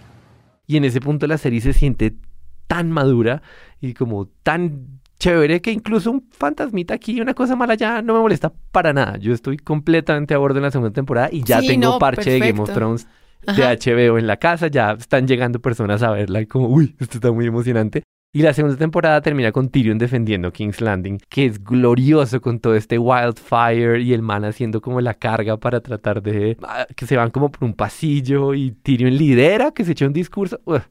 [0.67, 2.15] Y en ese punto la serie se siente
[2.67, 3.43] tan madura
[3.81, 8.15] y como tan chévere que incluso un fantasmita aquí y una cosa mala ya no
[8.15, 9.17] me molesta para nada.
[9.19, 12.31] Yo estoy completamente a bordo en la segunda temporada y ya Sí, tengo no, parche
[12.31, 12.73] de Game of.
[12.73, 13.07] Thrones
[13.47, 13.75] Ajá.
[13.75, 17.19] de HBO en la casa, ya están llegando personas a verla y como, uy, esto
[17.19, 18.03] está muy emocionante.
[18.31, 22.75] Y la segunda temporada termina con Tyrion defendiendo King's Landing, que es glorioso con todo
[22.77, 26.59] este wildfire y el man haciendo como la carga para tratar de...
[26.63, 30.13] ah, que se van como por un pasillo y Tyrion lidera, que se echa un
[30.13, 30.61] discurso.
[30.67, 30.85] Uf,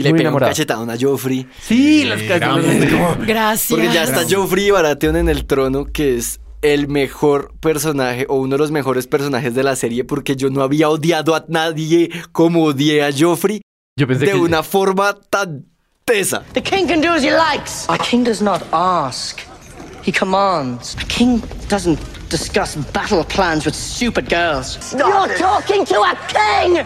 [0.00, 1.46] Y le pega un cachetadón a Joffrey.
[1.60, 2.86] Sí, las muy-
[3.26, 3.68] Gracias.
[3.70, 8.36] Porque ya está Joffrey y Baratheon en el trono, que es el mejor personaje o
[8.36, 12.10] uno de los mejores personajes de la serie, porque yo no había odiado a nadie
[12.32, 13.60] como odié a Joffrey
[13.98, 14.38] Yo pensé de que...
[14.38, 15.66] una forma tan
[16.04, 16.42] tesa.
[16.52, 17.86] The king can do as he likes.
[17.88, 19.40] A king does not ask,
[20.04, 20.96] he commands.
[21.00, 24.78] A king doesn't discuss battle plans with stupid girls.
[24.92, 26.84] You're talking to a king!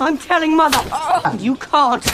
[0.00, 0.78] I'm telling mother.
[1.38, 2.04] You can't.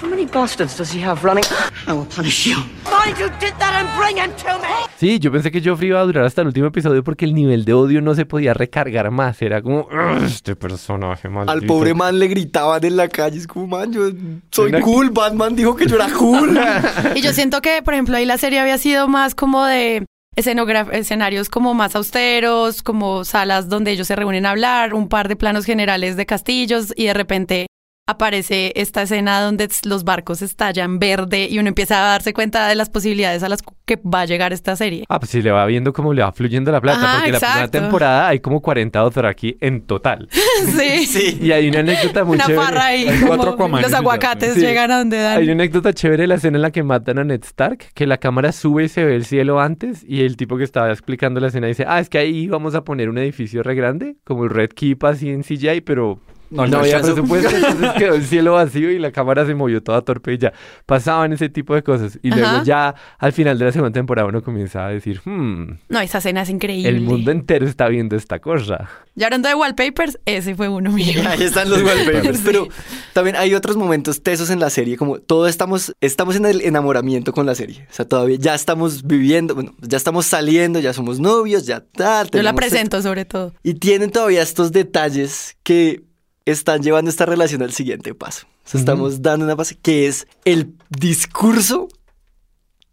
[0.00, 1.44] How many bastards does he have running?
[1.86, 2.56] I will punish you.
[2.84, 4.86] Find who did that and bring him to me!
[4.98, 7.64] Sí, yo pensé que Joffrey iba a durar hasta el último episodio porque el nivel
[7.64, 9.40] de odio no se podía recargar más.
[9.42, 11.52] Era como, "Ugh, este personaje maldito.
[11.52, 14.10] Al pobre man le gritaban en la calle, es como, man, yo
[14.50, 16.58] soy Una- cool, Batman dijo que yo era cool.
[17.16, 20.04] Y yo siento que, por ejemplo, ahí la serie había sido más como de
[20.36, 25.36] escenarios como más austeros, como salas donde ellos se reúnen a hablar, un par de
[25.36, 27.66] planos generales de castillos y de repente
[28.08, 32.76] aparece esta escena donde los barcos estallan verde y uno empieza a darse cuenta de
[32.76, 35.04] las posibilidades a las que va a llegar esta serie.
[35.08, 37.38] Ah, pues sí, le va viendo cómo le va fluyendo la plata, Ajá, porque la
[37.40, 37.78] primera exacto.
[37.80, 40.28] temporada hay como 40 Dothraki en total.
[40.76, 41.06] sí.
[41.06, 41.38] sí.
[41.40, 42.64] Y hay una anécdota muy Una chévere.
[42.64, 44.60] farra ahí, Hay como cuatro los aguacates sí.
[44.60, 45.38] llegan a donde dan.
[45.38, 48.06] Hay una anécdota chévere de la escena en la que matan a Ned Stark, que
[48.06, 51.40] la cámara sube y se ve el cielo antes, y el tipo que estaba explicando
[51.40, 54.44] la escena dice, ah, es que ahí vamos a poner un edificio re grande, como
[54.44, 58.52] el Red Keep así en CGI, pero no, No había presupuesto, entonces quedó el cielo
[58.54, 60.52] vacío y la cámara se movió toda torpe y ya.
[60.86, 62.18] Pasaban ese tipo de cosas.
[62.22, 62.62] Y luego Ajá.
[62.64, 66.42] ya al final de la segunda temporada uno comienza a decir, hmm, No, esa escena
[66.42, 66.88] es increíble.
[66.88, 68.88] el mundo entero está viendo esta cosa.
[69.14, 71.22] Y hablando de wallpapers, ese fue uno mío.
[71.28, 72.38] Ahí están los wallpapers.
[72.38, 72.42] Sí.
[72.44, 72.68] Pero
[73.12, 77.32] también hay otros momentos tesos en la serie, como todos estamos, estamos en el enamoramiento
[77.32, 77.86] con la serie.
[77.90, 82.30] O sea, todavía ya estamos viviendo, bueno, ya estamos saliendo, ya somos novios, ya tal.
[82.30, 83.48] Yo la presento sobre todo.
[83.48, 83.58] esto.
[83.62, 86.02] Y tienen todavía estos detalles que
[86.46, 88.46] están llevando esta relación al siguiente paso.
[88.64, 91.88] O sea, estamos dando una base que es el discurso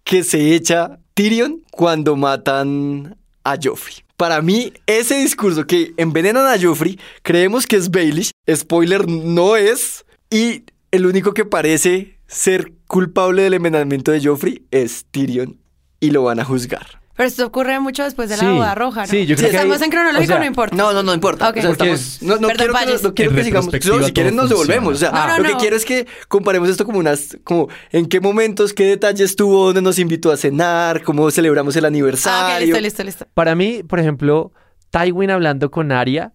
[0.03, 3.97] que se echa Tyrion cuando matan a Joffrey.
[4.17, 10.05] Para mí, ese discurso que envenenan a Joffrey, creemos que es Baelish, spoiler no es,
[10.29, 15.59] y el único que parece ser culpable del envenenamiento de Joffrey es Tyrion,
[15.99, 17.02] y lo van a juzgar.
[17.15, 19.07] Pero esto ocurre mucho después de la Sí, boda roja, ¿no?
[19.07, 20.75] sí, yo Si creo que estamos hay- en cronológico, o sea, no importa.
[20.75, 21.49] No, no, no importa.
[21.49, 21.57] Ok.
[21.57, 23.73] O sea, estamos- no, no Perdón, quiero que, no quiero que sigamos.
[23.73, 24.93] no, si quieren nos devolvemos.
[24.93, 25.37] O sea, funciona.
[25.37, 28.73] No, no, lo que quiero es que comparemos esto como unas, como en qué momentos,
[28.73, 32.55] qué detalles tuvo, dónde nos invitó a cenar, cómo celebramos el Ah, aniversario.
[32.55, 33.27] ok, listo, listo, listo.
[33.35, 34.51] Para mí, por ejemplo,
[34.89, 36.31] Tywin hablando con Arya,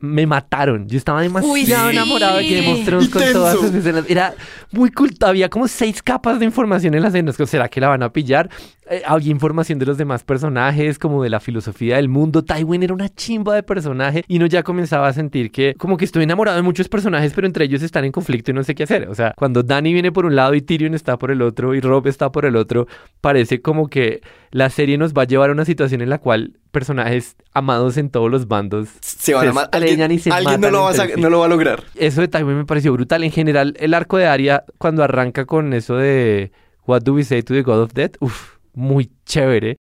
[0.00, 0.88] me mataron.
[0.88, 1.72] Yo estaba demasiado Uy, sí.
[1.72, 4.04] enamorado de Game of Thrones con todas sus escenas.
[4.08, 4.34] Era
[4.72, 5.14] muy cool.
[5.20, 7.36] Había como seis capas de información en las escenas.
[7.48, 8.50] ¿Será que la van a pillar?
[8.90, 12.42] Eh, había información de los demás personajes, como de la filosofía del mundo.
[12.42, 16.04] Tywin era una chimba de personaje y uno ya comenzaba a sentir que como que
[16.04, 18.82] estoy enamorado de muchos personajes, pero entre ellos están en conflicto y no sé qué
[18.82, 19.08] hacer.
[19.08, 21.80] O sea, cuando Dany viene por un lado y Tyrion está por el otro y
[21.80, 22.88] Rob está por el otro,
[23.20, 26.54] parece como que la serie nos va a llevar a una situación en la cual
[26.72, 30.82] personajes amados en todos los bandos Se van a Alguien, y se alguien no, lo
[30.82, 31.20] va a entre sa- sí.
[31.20, 31.84] no lo va a lograr.
[31.94, 33.22] Eso de Tywin me pareció brutal.
[33.22, 36.50] En general, el arco de Arya, cuando arranca con eso de
[36.86, 39.76] What do we say to the God of Death, uff, muy chévere.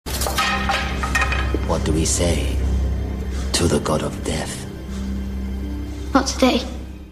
[1.67, 2.55] What do we say
[3.53, 4.65] to the god of death?
[6.13, 6.61] Not today.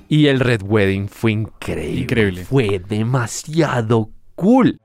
[0.09, 2.01] Y el Red Wedding fue increíble.
[2.01, 2.45] Increíble.
[2.45, 4.79] Fue demasiado cool.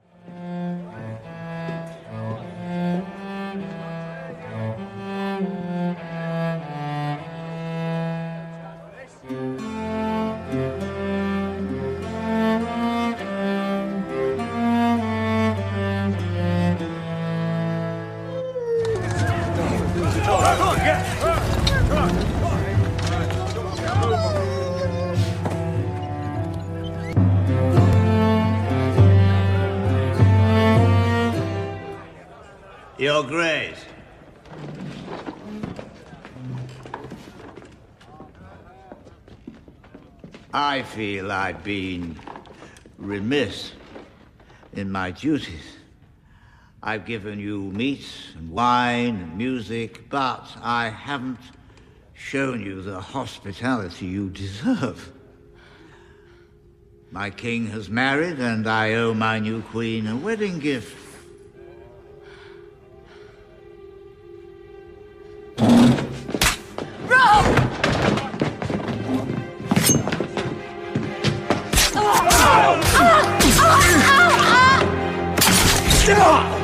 [40.72, 42.18] I feel I've been
[42.96, 43.72] remiss
[44.72, 45.76] in my duties.
[46.82, 48.08] I've given you meat
[48.38, 51.40] and wine and music, but I haven't
[52.14, 55.12] shown you the hospitality you deserve.
[57.10, 60.96] My king has married, and I owe my new queen a wedding gift.
[67.10, 67.61] Ah!
[76.02, 76.61] してろ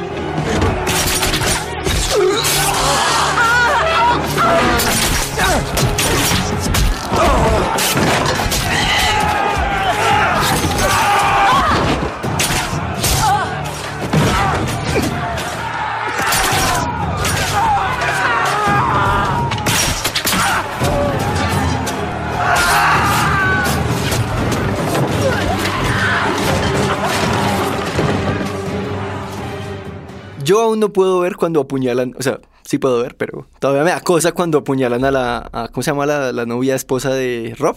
[30.48, 33.90] Yo aún no puedo ver cuando apuñalan, o sea, sí puedo ver, pero todavía me
[33.90, 37.54] da cosa cuando apuñalan a la, a- ¿cómo se llama la, la novia esposa de
[37.58, 37.76] Rob?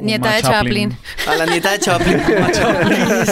[0.00, 0.90] Nieta de Chaplin.
[0.90, 1.32] Chaplin.
[1.32, 2.20] A la nieta de Chaplin.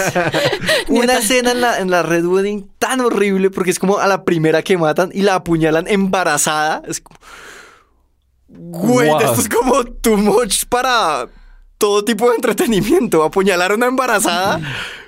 [0.88, 4.24] Una escena en la, en la Red Wedding tan horrible porque es como a la
[4.24, 6.82] primera que matan y la apuñalan embarazada.
[6.88, 7.18] Es como...
[8.48, 9.20] Güey, Wow.
[9.20, 11.26] esto es como too much para
[11.78, 13.22] todo tipo de entretenimiento.
[13.22, 14.60] Apuñalar a una embarazada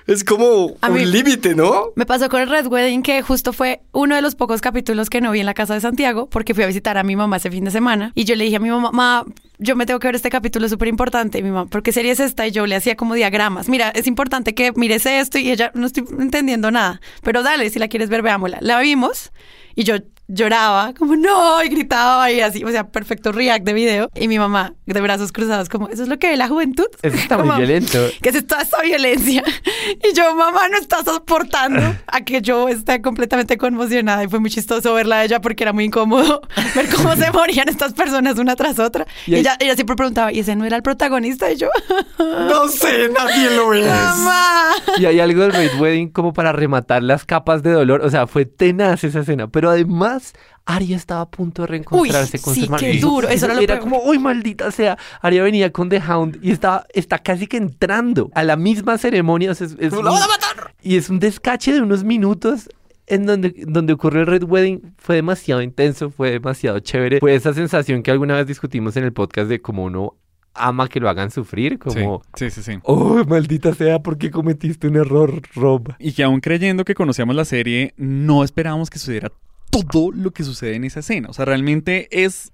[0.09, 1.92] es como A un límite, ¿no?
[1.94, 5.21] Me pasó con el Red Wedding que justo fue uno de los pocos capítulos que
[5.21, 7.51] no vi en la casa de Santiago porque fui a visitar a mi mamá ese
[7.51, 9.25] fin de semana y yo le dije a mi mamá, "Ma,
[9.59, 11.42] yo me tengo que ver este capítulo súper importante.
[11.42, 12.47] Mi mamá, ¿por qué serie es esta?
[12.47, 13.68] Y yo le hacía como diagramas.
[13.68, 17.01] Mira, es importante que mires esto y ella no estoy entendiendo nada.
[17.23, 18.59] Pero dale, si la quieres ver, veámosla.
[18.62, 19.31] La vimos
[19.75, 19.97] y yo
[20.29, 24.11] lloraba como no y gritaba y así, o sea, perfecto react de video.
[24.14, 26.87] Y mi mamá de brazos cruzados como, ¿eso es lo que ve la juventud?
[27.03, 27.99] Eso está muy Como, violento.
[28.23, 29.43] ¿Qué es toda esta violencia?
[29.88, 34.23] Y yo, mamá, no estás soportando a que yo esté completamente conmocionada.
[34.23, 36.43] Y fue muy chistoso verla a ella porque era muy incómodo
[36.75, 39.07] ver cómo se morían estas personas una tras otra.
[39.27, 41.51] Y ella, ella siempre preguntaba, ¿y ese no era el protagonista?
[41.51, 41.71] Y yo,
[42.19, 43.87] No sé, nadie lo es.
[43.87, 44.73] mamá.
[44.99, 48.03] Y hay algo del Red Wedding como para rematar las capas de dolor.
[48.03, 49.49] O sea, fue tenaz esa escena.
[49.49, 50.17] Pero además,
[50.66, 52.81] Arya estaba a punto de reencontrarse Uy, con sí, su hermano.
[52.81, 53.78] qué duro, eso era lo peor.
[53.81, 54.98] como, uy, maldita sea.
[55.22, 59.50] Arya venía con The Hound y está, está casi que entrando a la misma ceremonia.
[59.50, 60.74] O sea, es, es ¡Lo un- van a matar!
[60.83, 62.68] y es un descache de unos minutos
[63.07, 64.94] en donde, donde ocurrió el Red Wedding.
[64.98, 67.20] Fue demasiado intenso, fue demasiado chévere.
[67.20, 70.14] Fue esa sensación que alguna vez discutimos en el podcast de cómo uno
[70.61, 72.22] ama que lo hagan sufrir, como...
[72.35, 72.72] Sí, sí, sí.
[72.74, 72.78] sí.
[72.83, 75.94] Oh, maldita sea, ¿por qué cometiste un error, Rob?
[76.00, 79.31] Y que aún creyendo que conocíamos la serie, no esperábamos que sucediera
[79.70, 81.28] todo lo que sucede en esa escena.
[81.28, 82.52] O sea, realmente es.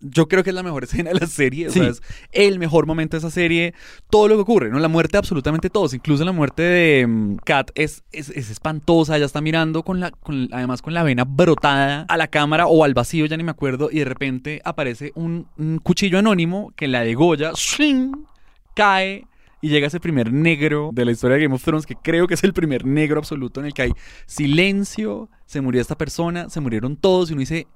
[0.00, 1.68] Yo creo que es la mejor escena de la serie.
[1.68, 3.74] O sea, es el mejor momento de esa serie.
[4.10, 4.78] Todo lo que ocurre, ¿no?
[4.78, 5.94] La muerte de absolutamente todos.
[5.94, 9.16] Incluso la muerte de mm, Kat es, es, es espantosa.
[9.16, 12.84] Ella está mirando con la, con, además con la vena brotada a la cámara o
[12.84, 13.88] al vacío, ya ni me acuerdo.
[13.90, 17.52] Y de repente aparece un, un cuchillo anónimo que la degolla.
[17.54, 18.12] ¡shing!
[18.76, 19.26] cae
[19.60, 22.34] y llega ese primer negro de la historia de Game of Thrones, que creo que
[22.34, 23.92] es el primer negro absoluto en el que hay
[24.26, 27.66] silencio, se murió esta persona, se murieron todos y uno dice,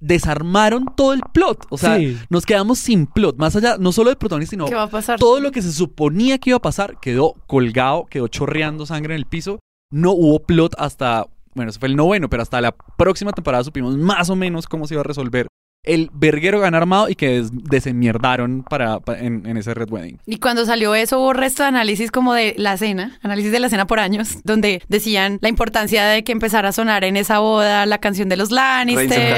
[0.00, 1.66] desarmaron todo el plot.
[1.70, 2.18] O sea, Sí.
[2.28, 5.18] nos quedamos sin plot, más allá, no solo del protagonista, sino ¿Qué va a pasar?
[5.18, 9.20] todo lo que se suponía que iba a pasar quedó colgado, quedó chorreando sangre en
[9.20, 9.58] el piso.
[9.90, 13.96] No hubo plot hasta, bueno, eso fue el noveno, pero hasta la próxima temporada supimos
[13.96, 15.46] más o menos cómo se iba a resolver
[15.86, 20.18] el verguero gan armado y que des- desenmierdaron para, pa- en, en ese Red Wedding.
[20.26, 23.68] Y cuando salió eso hubo resto de análisis como de la cena, análisis de la
[23.68, 27.86] cena por años, donde decían la importancia de que empezara a sonar en esa boda
[27.86, 29.34] la canción de los Lannister.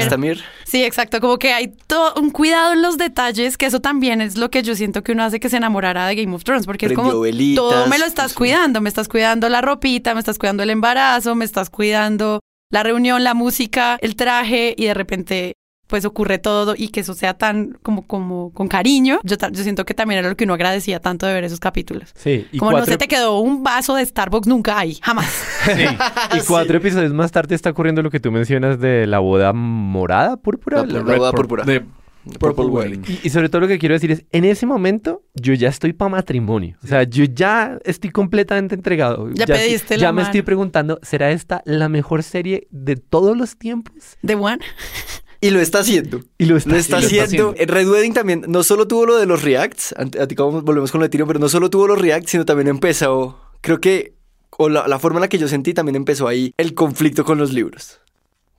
[0.65, 4.37] Sí, exacto, como que hay todo un cuidado en los detalles, que eso también es
[4.37, 6.87] lo que yo siento que uno hace que se enamorara de Game of Thrones, porque
[6.87, 10.37] es como velitas, todo me lo estás cuidando, me estás cuidando la ropita, me estás
[10.37, 12.39] cuidando el embarazo, me estás cuidando
[12.71, 15.53] la reunión, la música, el traje y de repente
[15.89, 19.19] pues ocurre todo y que eso sea tan como como con cariño.
[19.23, 22.11] Yo, yo siento que también era lo que uno agradecía tanto de ver esos capítulos.
[22.15, 25.33] Sí, y como no se te quedó un vaso de Starbucks nunca hay, jamás.
[26.37, 30.37] y cuatro episodios más tarde está ocurriendo lo que tú mencionas de la boda morada,
[30.37, 30.85] púrpura.
[30.85, 31.63] La- la boda pur- púrpura.
[31.65, 31.83] De
[32.37, 33.03] Purple Wedding.
[33.07, 35.93] Y, y sobre todo lo que quiero decir es, en ese momento yo ya estoy
[35.93, 36.77] para matrimonio.
[36.83, 39.31] O sea, yo ya estoy completamente entregado.
[39.33, 40.25] Ya estoy- pediste la Ya me mano.
[40.27, 44.17] estoy preguntando, ¿será esta la mejor serie de todos los tiempos?
[44.23, 44.59] The One.
[45.41, 46.21] Y lo está haciendo.
[46.37, 47.53] Y lo está, Lo está lo está haciendo.
[47.57, 50.91] En Red Wedding también, no solo tuvo lo de los reacts, a ti como volvemos
[50.91, 54.13] con lo de Tyrion, pero no solo tuvo los reacts, sino también empezó, creo que,
[54.57, 57.37] o la, la forma en la que yo sentí, también empezó ahí el conflicto con
[57.37, 57.99] los libros.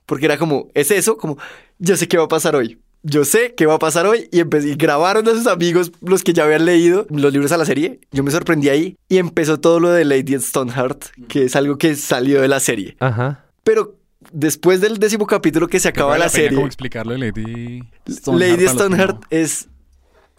[0.05, 1.37] Porque era como, es eso, como,
[1.77, 2.79] yo sé qué va a pasar hoy.
[3.03, 6.33] Yo sé qué va a pasar hoy y, y grabaron a sus amigos, los que
[6.33, 7.99] ya habían leído los libros a la serie.
[8.11, 11.95] Yo me sorprendí ahí y empezó todo lo de Lady Stoneheart, que es algo que
[11.95, 12.97] salió de la serie.
[12.99, 13.45] Ajá.
[13.63, 13.95] Pero
[14.31, 17.83] después del décimo capítulo que se acaba la, serie, como explicarlo Lady
[18.27, 19.67] Lady los que Stoneheart es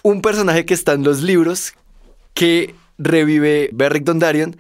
[0.03, 1.75] un personaje que está en los libros
[2.35, 4.57] que revive Beric Dondarrion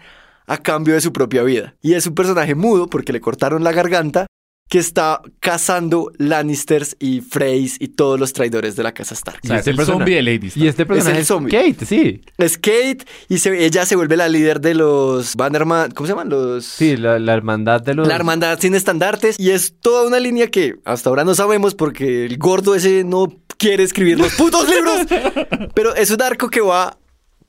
[0.46, 1.74] a cambio de su propia vida.
[1.80, 4.26] Y es un personaje mudo porque le cortaron la garganta
[4.72, 9.38] que está cazando Lannisters y Freys y todos los traidores de la casa Stark.
[9.44, 11.50] O sea, este es el persona- zombie de Lady Y este personaje el es zombie.
[11.52, 12.22] Kate, sí.
[12.38, 16.30] Es Kate y se- ella se vuelve la líder de los Bannerman, ¿cómo se llaman?
[16.30, 16.64] Los...
[16.64, 18.08] Sí, la, la hermandad de los...
[18.08, 22.24] La hermandad sin estandartes y es toda una línea que hasta ahora no sabemos porque
[22.24, 25.02] el gordo ese no quiere escribir los putos libros.
[25.74, 26.96] Pero es un arco que va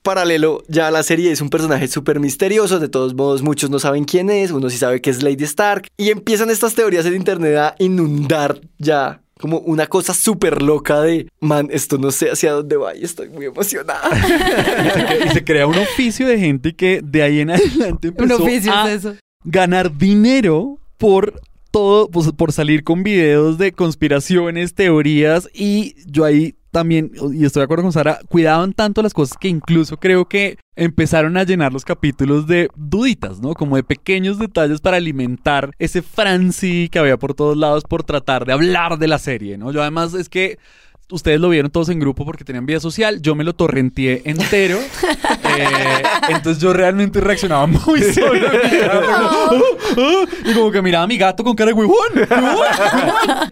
[0.04, 1.32] paralelo ya a la serie.
[1.32, 2.78] Es un personaje súper misterioso.
[2.78, 4.52] De todos modos, muchos no saben quién es.
[4.52, 5.88] Uno sí sabe que es Lady Stark.
[5.96, 9.20] Y empiezan estas teorías en internet a inundar ya.
[9.40, 13.28] Como una cosa súper loca de, man, esto no sé hacia dónde va y estoy
[13.30, 14.08] muy emocionada.
[15.26, 18.72] Y se, crea un oficio de gente que de ahí en adelante Un empezó oficio
[18.72, 19.16] a es eso.
[19.42, 21.40] ganar dinero por
[21.72, 27.60] todo pues, por salir con videos de conspiraciones, teorías y yo ahí también, y estoy
[27.60, 31.72] de acuerdo con Sara, cuidaban tanto las cosas que incluso creo que empezaron a llenar
[31.72, 33.54] los capítulos de duditas, ¿no?
[33.54, 38.44] Como de pequeños detalles para alimentar ese franci que había por todos lados por tratar
[38.44, 39.70] de hablar de la serie, ¿no?
[39.70, 40.58] Yo además es que
[41.10, 43.20] ustedes lo vieron todos en grupo porque tenían vida social.
[43.22, 44.78] Yo me lo torrenteé entero.
[45.56, 48.48] Eh, entonces yo realmente reaccionaba muy solo.
[50.44, 51.96] y como que miraba a mi gato con cara de huevón.
[52.16, 52.66] huevón".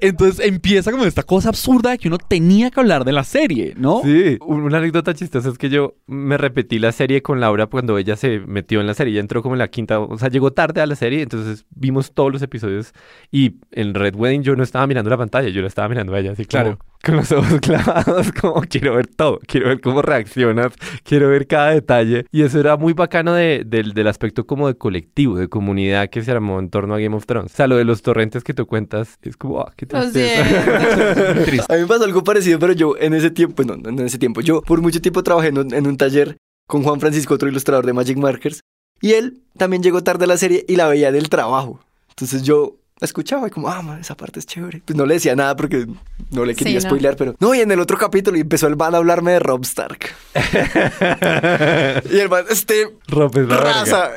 [0.00, 3.74] Entonces empieza como esta cosa absurda de que uno tenía que hablar de la serie,
[3.76, 4.00] ¿no?
[4.04, 8.16] Sí, una anécdota chistosa es que yo me repetí la serie con Laura cuando ella
[8.16, 9.12] se metió en la serie.
[9.12, 12.12] Ella entró como en la quinta, o sea, llegó tarde a la serie, entonces vimos
[12.12, 12.92] todos los episodios
[13.30, 16.20] y en Red Wedding yo no estaba mirando la pantalla, yo la estaba mirando a
[16.20, 16.78] ella, así Claro.
[16.78, 16.91] claro.
[17.04, 20.72] Con los ojos clavados, como quiero ver todo, quiero ver cómo reaccionas,
[21.02, 22.26] quiero ver cada detalle.
[22.30, 26.22] Y eso era muy bacano de- del- del aspecto como de colectivo, de comunidad que
[26.22, 27.52] se armó en torno a Game of Thrones.
[27.52, 31.64] O sea, lo de los torrentes que tú cuentas es como, ah, qué Lo tristeza.
[31.68, 34.18] A mí me pasó algo parecido, pero yo en ese tiempo, no, no en ese
[34.18, 36.36] tiempo, yo por mucho tiempo trabajé en un, en un taller
[36.68, 38.60] con Juan Francisco, otro ilustrador de Magic Markers,
[39.00, 41.80] y él también llegó tarde a la serie y la veía del trabajo.
[42.10, 44.80] Entonces yo la escuchaba y como, ah, man, esa parte es chévere.
[44.84, 45.88] Pues no le decía nada porque
[46.30, 46.90] no le quería Sí, ¿no?
[46.90, 49.40] spoilear, pero no, y en el otro capítulo y empezó el man a hablarme de
[49.40, 50.14] Rob Stark.
[52.10, 53.56] y el man, este verga.
[53.56, 54.10] raza,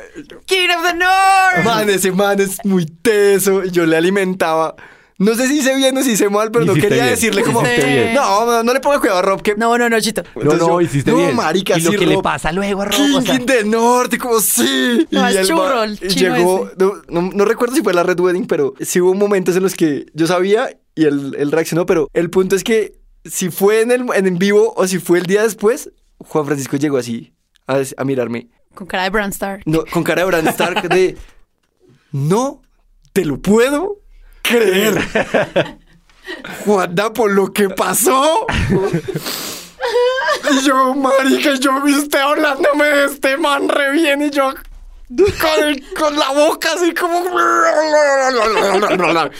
[0.44, 1.64] King of the North.
[1.64, 4.76] man, ese man es muy teso, y yo le alimentaba.
[5.18, 7.14] No sé si hice bien o si hice mal, pero no Hiciste quería bien.
[7.14, 8.14] decirle como, Hiciste bien.
[8.14, 10.22] no, no, no le ponga cuidado a Rob, que No, no, no, Chito.
[10.34, 11.34] No, Entonces no, yo, hiciste no, bien.
[11.36, 13.70] marica, y lo sí, que le Rob, pasa luego a Rob, King o sea, del
[13.70, 15.06] Norte, como sí.
[15.10, 16.76] No, es el churro, el y chino llegó, ese.
[16.78, 19.74] no, no- no recuerdo si fue la Red Wedding, pero sí hubo momentos en los
[19.74, 22.94] que yo sabía y él, él reaccionó, pero el punto es que
[23.24, 26.76] si fue en el en, en vivo o si fue el día después, Juan Francisco
[26.76, 27.32] llegó así
[27.66, 29.62] a, a mirarme Con cara de Bran Stark.
[29.64, 31.16] no, con cara de Bran Stark de
[32.12, 32.60] no
[33.12, 33.98] te lo puedo
[34.48, 34.98] creer.
[36.64, 38.46] Juanda, por lo que pasó.
[40.50, 44.52] Y yo, marica, yo vi usted hablándome de este man re bien y yo
[45.08, 47.24] con, el- con la boca así como...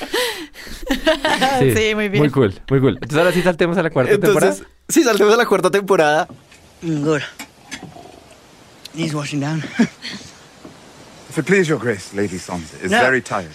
[1.58, 2.22] Sí, muy bien.
[2.22, 2.94] Muy cool, muy cool.
[2.94, 4.76] Entonces ahora sí saltemos a la cuarta Entonces, temporada.
[4.88, 6.28] sí, saltemos a la cuarta temporada.
[6.82, 7.22] Good.
[8.94, 9.62] Needs washing down.
[11.30, 13.00] If it please your grace, Lady Sansa is No.
[13.00, 13.52] very tired.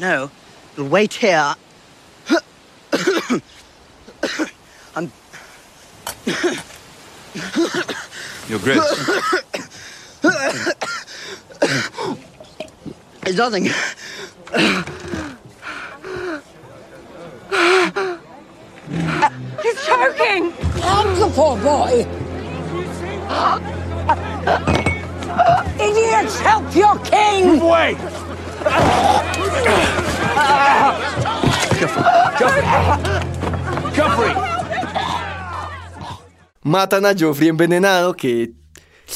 [0.00, 0.30] No,
[0.76, 1.54] you'll wait here.
[4.94, 5.10] I'm.
[8.48, 8.80] Your grace.
[13.26, 13.64] It's nothing.
[19.62, 20.50] He's choking!
[20.80, 22.06] Help the poor boy!
[25.78, 27.60] Idiots, help your king!
[27.60, 27.98] Wait!
[27.98, 28.27] Joffrey!
[36.62, 38.50] Matan a Joffrey envenenado, que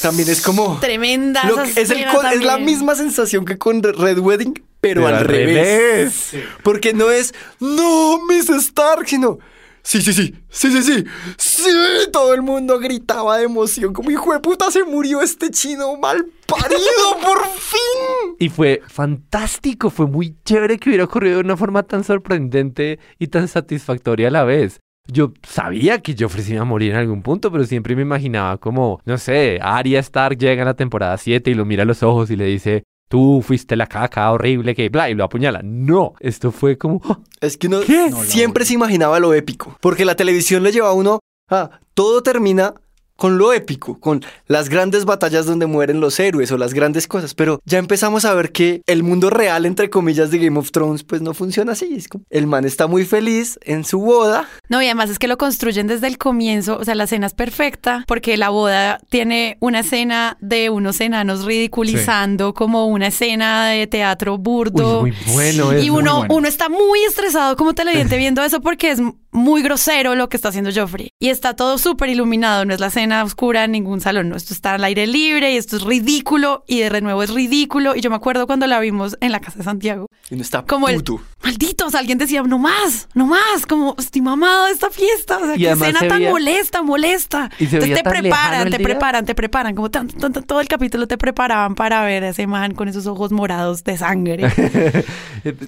[0.01, 0.79] también es como...
[0.79, 1.41] Tremenda.
[1.73, 6.31] Que- es, el la misma sensación que con Red Wedding, pero, Pero al, al revés.
[6.31, 6.47] revés.
[6.63, 9.39] Porque no es, no, Miss Stark, sino,
[9.83, 11.05] sí, sí, sí, sí, sí, sí,
[11.37, 12.11] sí.
[12.11, 16.25] Todo el mundo gritaba de emoción, como hijo de puta se murió este chino mal
[16.47, 16.79] parido,
[17.21, 18.35] por fin.
[18.39, 23.27] Y fue fantástico, fue muy chévere que hubiera ocurrido de una forma tan sorprendente y
[23.27, 24.79] tan satisfactoria a la vez.
[25.07, 28.57] Yo sabía que Joffrey se iba a morir en algún punto, pero siempre me imaginaba
[28.57, 32.03] como, no sé, Arya Stark llega en la temporada 7 y lo mira a los
[32.03, 35.61] ojos y le dice, tú fuiste la caca horrible que bla, y lo apuñala.
[35.63, 37.19] No, esto fue como, ¡ah!
[37.41, 38.11] Es que uno ¿Qué?
[38.25, 42.73] siempre se imaginaba lo épico, porque la televisión le lleva a uno a todo termina
[43.15, 47.33] con lo épico, con las grandes batallas donde mueren los héroes o las grandes cosas,
[47.33, 51.03] pero ya empezamos a ver que el mundo real, entre comillas, de Game of Thrones,
[51.03, 51.93] pues no funciona así.
[51.95, 54.47] Es como, el man está muy feliz en su boda.
[54.69, 57.33] No, y además es que lo construyen desde el comienzo, o sea, la escena es
[57.33, 63.87] perfecta porque la boda tiene una escena de unos enanos ridiculizando como una escena de
[63.87, 65.01] teatro burdo.
[65.01, 66.35] Uy, muy bueno y uno, muy bueno.
[66.35, 68.99] uno está muy estresado como televidente viendo eso porque es
[69.33, 71.09] muy grosero lo que está haciendo Joffrey.
[71.19, 74.53] Y está todo súper iluminado, no es la escena oscura en ningún salón, no, esto
[74.53, 77.95] está al aire libre y esto es ridículo y de nuevo es ridículo.
[77.95, 80.07] Y yo me acuerdo cuando la vimos en la casa de Santiago.
[80.29, 81.21] Y no está Como el puto.
[81.43, 85.37] maldito, o sea, alguien decía, no más, no más, como estoy mamado de esta fiesta,
[85.37, 87.49] o sea, Y qué escena se tan veía- molesta, molesta.
[87.59, 88.85] Y se Entonces veía te preparan, el te día.
[88.87, 92.29] preparan, te preparan, como tan, tan- tan- todo el capítulo te preparaban para ver a
[92.29, 94.47] ese man con esos ojos morados de sangre.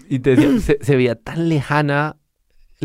[0.10, 2.16] y te decía, se, se veía tan lejana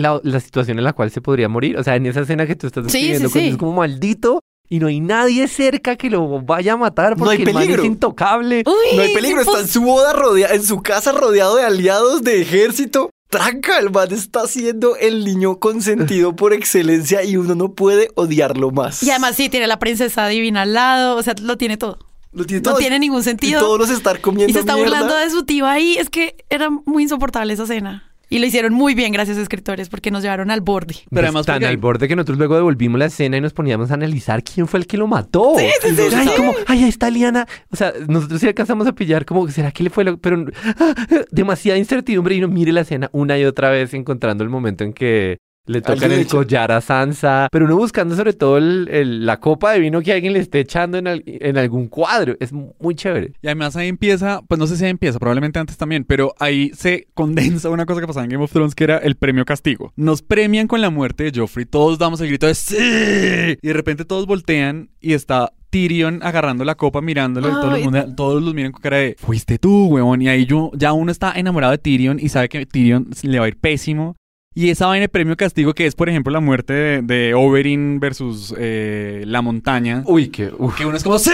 [0.02, 1.76] la, la situación en la cual se podría morir.
[1.76, 4.86] O sea, en esa escena que tú estás describiendo, sí, es como maldito, y no
[4.86, 7.82] hay nadie cerca que lo vaya a matar No hay porque el man peligro.
[7.82, 8.62] es intocable.
[8.66, 12.22] Uy, No hay peligro, está en su boda rodeado, en su casa rodeado de aliados
[12.22, 13.10] de ejército.
[13.28, 18.70] Tranca, el man está siendo el niño consentido por excelencia y uno no puede odiarlo
[18.72, 19.02] más.
[19.04, 21.98] Y además sí, tiene la princesa divina al lado, o sea, lo tiene todo.
[22.32, 22.78] Lo tiene No todo.
[22.78, 23.60] tiene ningún Y sentido.
[23.60, 24.90] todos los estar comiendo Y se está mierda.
[24.90, 25.96] burlando de su tío ahí.
[25.96, 28.09] Es que era muy insoportable esa escena.
[28.32, 30.94] Y lo hicieron muy bien, gracias escritores, porque nos llevaron al borde.
[30.94, 33.52] Pero Pues además tan porque- al borde que nosotros luego devolvimos la escena y nos
[33.52, 35.54] poníamos a analizar quién fue el que lo mató.
[35.58, 36.34] Sí, sí, sí, ay, sí.
[36.36, 37.46] como, ay, ahí está Liana.
[37.72, 40.16] O sea, nosotros sí alcanzamos a pillar como, ¿será que le fue lo...?
[40.18, 40.46] Pero
[40.78, 40.94] ah,
[41.32, 44.92] demasiada incertidumbre y uno mire la escena una y otra vez encontrando el momento en
[44.92, 45.38] que
[45.70, 49.72] le tocan el collar a Sansa, pero uno buscando sobre todo el- el- la copa
[49.72, 52.36] de vino que alguien le esté echando en, al- en algún cuadro.
[52.40, 53.32] Es muy chévere.
[53.42, 56.70] Y además ahí empieza, pues no sé si ahí empieza, probablemente antes también, pero ahí
[56.74, 59.92] se condensa una cosa que pasaba en Game of Thrones que era el premio castigo.
[59.96, 63.58] Nos premian con la muerte de Joffrey, todos damos el grito de ¡Sí!
[63.62, 67.84] Y de repente todos voltean y está Tyrion agarrando la copa, mirándolo y todo el
[67.84, 70.20] mundo- todos los miran con cara de fuiste tú, huevón.
[70.20, 73.44] Y ahí yo, ya uno está enamorado de Tyrion y sabe que Tyrion le va
[73.44, 74.16] a ir pésimo.
[74.60, 77.98] Y esa vaina de premio castigo que es, por ejemplo, la muerte de, de Oberyn
[77.98, 80.02] versus eh, la montaña.
[80.06, 80.50] Uy, qué...
[80.58, 80.76] uf.
[80.76, 81.30] Que uno es como, ¡Sí!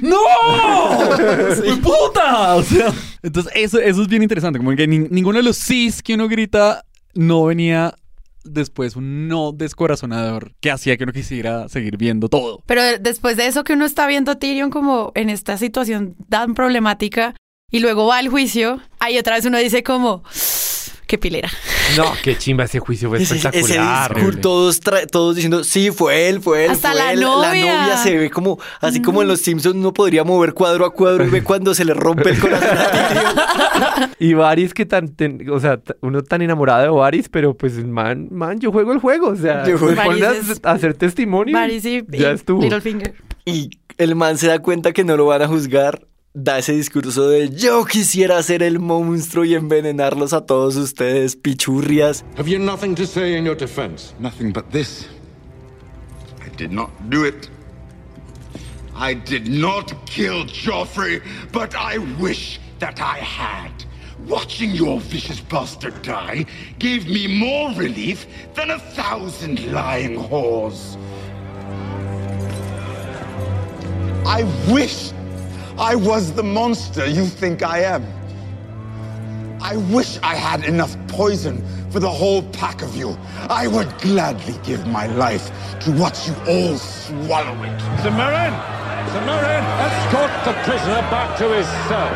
[0.00, 0.16] ¡No!
[1.56, 2.54] ¡Fue puta!
[2.54, 4.58] O sea, entonces eso, eso es bien interesante.
[4.60, 7.94] Como que nin- ninguno de los sís que uno grita no venía
[8.44, 12.62] después un no descorazonador que hacía que uno quisiera seguir viendo todo.
[12.66, 16.54] Pero después de eso que uno está viendo a Tyrion como en esta situación tan
[16.54, 17.34] problemática
[17.72, 20.22] y luego va al juicio, ahí otra vez uno dice como,
[21.08, 21.48] qué pilera.
[21.96, 24.14] No, qué chimba ese juicio fue Ese, ese espectacular.
[24.14, 24.40] discurso,
[25.10, 27.20] todos, diciendo, sí, fue él, fue él, Hasta fue la él.
[27.20, 27.48] novia.
[27.74, 30.92] La novia se ve como, así como en los Simpsons uno podría mover cuadro a
[30.92, 32.68] cuadro y ve cuando se le rompe el corazón.
[34.20, 38.28] Y Varys que tan, ten- o sea, uno tan enamorado de Varys, pero pues man,
[38.30, 41.54] man, yo juego el juego, o sea, Yo juego- es- a hacer testimonio.
[41.54, 42.62] Varys y, ya y estuvo.
[42.62, 43.14] Littlefinger.
[43.44, 46.00] Y el man se da cuenta que no lo van a juzgar,
[46.34, 52.24] da ese discurso de yo quisiera ser el monstruo y envenenarlos a todos ustedes, pichurrias.
[52.36, 54.14] Have you nothing to say in your defense?
[54.18, 55.08] Nothing but this.
[56.44, 57.48] I did not do it.
[58.94, 61.22] I did not kill Joffrey,
[61.52, 63.70] but I wish that I had.
[64.26, 66.44] Watching your vicious bastard die
[66.78, 70.96] gave me more relief than a thousand lying whores.
[74.26, 75.12] I wish
[75.78, 78.04] I was the monster you think I am.
[79.62, 83.16] I wish I had enough poison for the whole pack of you.
[83.48, 85.52] I would gladly give my life
[85.82, 87.78] to watch you all swallow it.
[88.02, 88.54] Samarin!
[89.12, 89.62] Samarin!
[89.86, 92.12] Escort the prisoner back to his cell.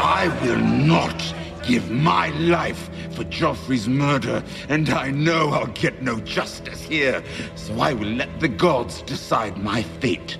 [0.00, 1.34] I will not
[1.66, 7.20] give my life for Joffrey's murder, and I know I'll get no justice here,
[7.56, 10.38] so I will let the gods decide my fate.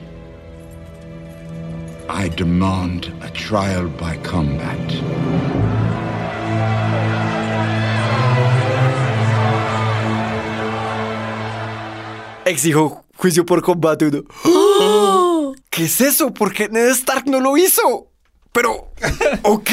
[2.09, 4.79] I demand a trial by combat.
[12.45, 14.07] Exijo juicio por combate.
[14.45, 15.55] Uno.
[15.71, 16.33] ¿Qué es eso?
[16.33, 18.09] ¿Por qué Ned Stark no lo hizo?
[18.53, 18.91] Pero,
[19.43, 19.71] ok.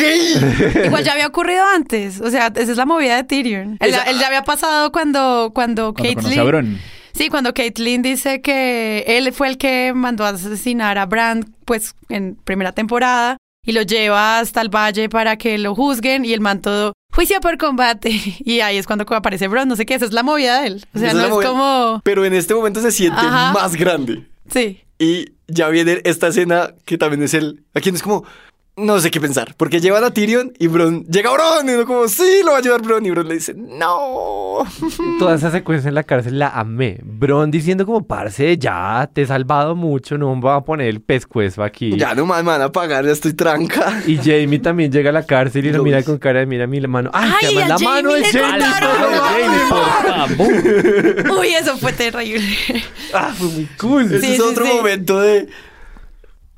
[0.85, 2.19] Igual ya había ocurrido antes.
[2.21, 3.77] O sea, esa es la movida de Tyrion.
[3.79, 6.77] Él, Esa- él ya había pasado cuando, cuando, Cuando Caitlyn-.
[7.15, 11.95] Sí, cuando Caitlyn dice que él fue el que mandó a asesinar a Bran, pues
[12.09, 16.41] en primera temporada, y lo lleva hasta el valle para que lo juzguen, y el
[16.41, 18.11] man todo, juicio por combate.
[18.43, 20.85] Y ahí es cuando aparece Bron, no sé qué, esa es la movida de él.
[20.93, 21.49] O sea, Esa no es movida.
[21.49, 22.01] como.
[22.03, 23.53] Pero en este momento se siente Ajá.
[23.53, 24.27] más grande.
[24.49, 24.81] Sí.
[24.99, 27.63] Y ya viene esta escena que también es el.
[27.73, 28.25] Aquí no es como.
[28.77, 29.55] No sé qué pensar.
[29.55, 31.05] Porque llevan a Tyrion y Bron.
[31.05, 31.69] Llega Bron.
[31.69, 33.05] Y uno como, sí, lo va a llevar Bron.
[33.05, 34.57] Y Bron le dice, no.
[35.19, 36.99] Toda esa secuencia en la cárcel la amé.
[37.01, 40.99] Bron diciendo como, parce, ya te he salvado mucho, no me voy a poner el
[41.01, 41.95] pescuezo aquí.
[41.97, 44.01] Ya no más me van a pagar, ya estoy tranca.
[44.05, 46.81] Y Jamie también llega a la cárcel y lo mira con cara de mira mi
[46.81, 47.09] mano.
[47.13, 48.65] ¡Ay, Ay, la Jamie mano de Jamie!
[51.39, 52.43] Uy, eso fue terrible.
[53.13, 54.03] ¡Ah, fue muy cool!
[54.05, 54.73] Ese Sí, es otro sí.
[54.73, 55.47] momento de.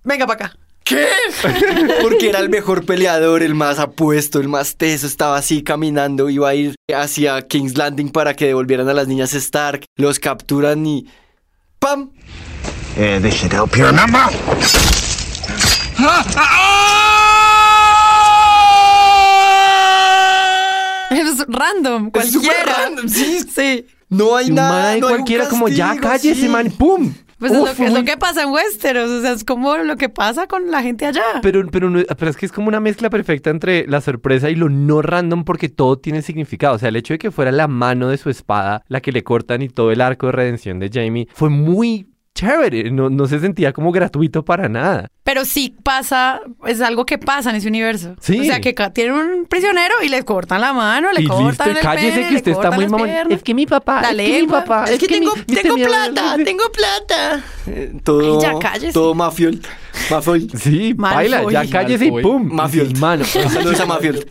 [0.03, 0.57] Venga para acá.
[0.87, 1.07] ¿Qué?
[2.01, 5.05] Porque era el mejor peleador, el más apuesto, el más teso.
[5.07, 9.33] Estaba así caminando, iba a ir hacia King's Landing para que devolvieran a las niñas
[9.33, 9.85] Stark.
[9.97, 11.05] Los capturan y.
[11.79, 12.11] ¡Pam!
[12.97, 14.21] Yeah, this should help you remember.
[21.09, 22.63] Es random, Es cualquiera.
[22.77, 23.39] random, sí.
[23.53, 23.85] Sí.
[24.09, 24.71] No hay nada.
[24.71, 26.47] man no hay un cualquiera como ya cállese, sí.
[26.49, 27.13] man, ¡pum!
[27.39, 29.95] Pues es, lo que, es lo que pasa en Westeros, o sea, es como lo
[29.95, 31.21] que pasa con la gente allá.
[31.43, 34.69] Pero, pero, pero es que es como una mezcla perfecta entre la sorpresa y lo
[34.69, 36.75] no random porque todo tiene significado.
[36.75, 39.23] O sea, el hecho de que fuera la mano de su espada la que le
[39.23, 42.07] cortan y todo el arco de redención de Jamie fue muy
[42.37, 42.91] chévere.
[42.91, 45.07] No, no se sentía como gratuito para nada.
[45.23, 48.15] Pero sí pasa, es algo que pasa en ese universo.
[48.21, 48.39] Sí.
[48.39, 51.63] O sea, que tienen un prisionero y le cortan la mano, le y cortan listo,
[51.69, 53.09] el cállese pene, que usted está muy mamón.
[53.31, 54.63] Es que mi papá, La es que mi lengua.
[54.63, 57.43] papá, Es que tengo, mi- tengo mi- plata, tengo plata.
[57.67, 58.93] Eh, todo, Ay, ya cállese.
[58.93, 59.59] todo mafiol.
[60.09, 60.47] Mafiol.
[60.57, 61.29] Sí, Malfoy.
[61.29, 62.43] baila, ya cállese y pum.
[62.51, 62.93] Mafiol.
[62.99, 63.25] mano.
[63.25, 64.25] Saludos a Mafiol.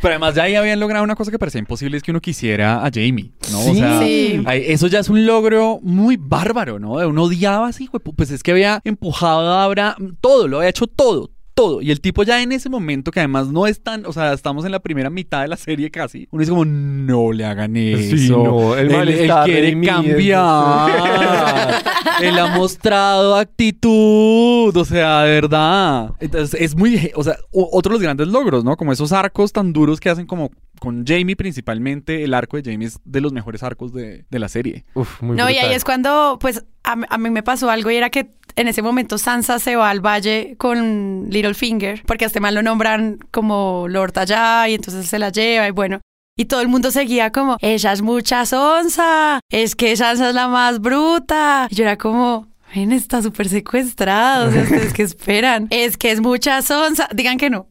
[0.00, 2.84] Pero además ya ahí habían logrado una cosa que parecía imposible, es que uno quisiera
[2.84, 3.60] a Jamie, ¿no?
[3.62, 3.70] Sí.
[3.70, 4.42] O sea, Sí.
[4.46, 6.92] eso ya es un logro muy bárbaro, ¿no?
[6.92, 10.86] Uno odiaba así, güey, pues es que había empujado a Abra todo, lo había hecho
[10.86, 11.30] todo.
[11.56, 11.80] Todo.
[11.80, 14.66] Y el tipo ya en ese momento, que además no es tan, o sea, estamos
[14.66, 16.28] en la primera mitad de la serie casi.
[16.30, 18.14] Uno dice como, no le hagan eso.
[18.18, 20.90] Sí, no, el él, quiere cambiar.
[22.20, 24.76] él ha mostrado actitud.
[24.76, 26.12] O sea, de verdad.
[26.20, 28.76] Entonces, es muy, o sea, otro de los grandes logros, ¿no?
[28.76, 32.22] Como esos arcos tan duros que hacen como con Jamie principalmente.
[32.22, 34.84] El arco de Jamie es de los mejores arcos de, de la serie.
[34.92, 38.10] Uf, muy No, y ahí es cuando, pues, a mí me pasó algo y era
[38.10, 42.54] que en ese momento Sansa se va al valle con Littlefinger, porque a este man
[42.54, 46.00] lo nombran como Lord allá y entonces se la lleva y bueno.
[46.38, 50.48] Y todo el mundo seguía como, ella es mucha Sansa, es que Sansa es la
[50.48, 51.66] más bruta.
[51.70, 55.68] Y yo era como, ven, está súper secuestrado, o sea, ustedes que esperan.
[55.70, 57.68] Es que es mucha Sansa, digan que no.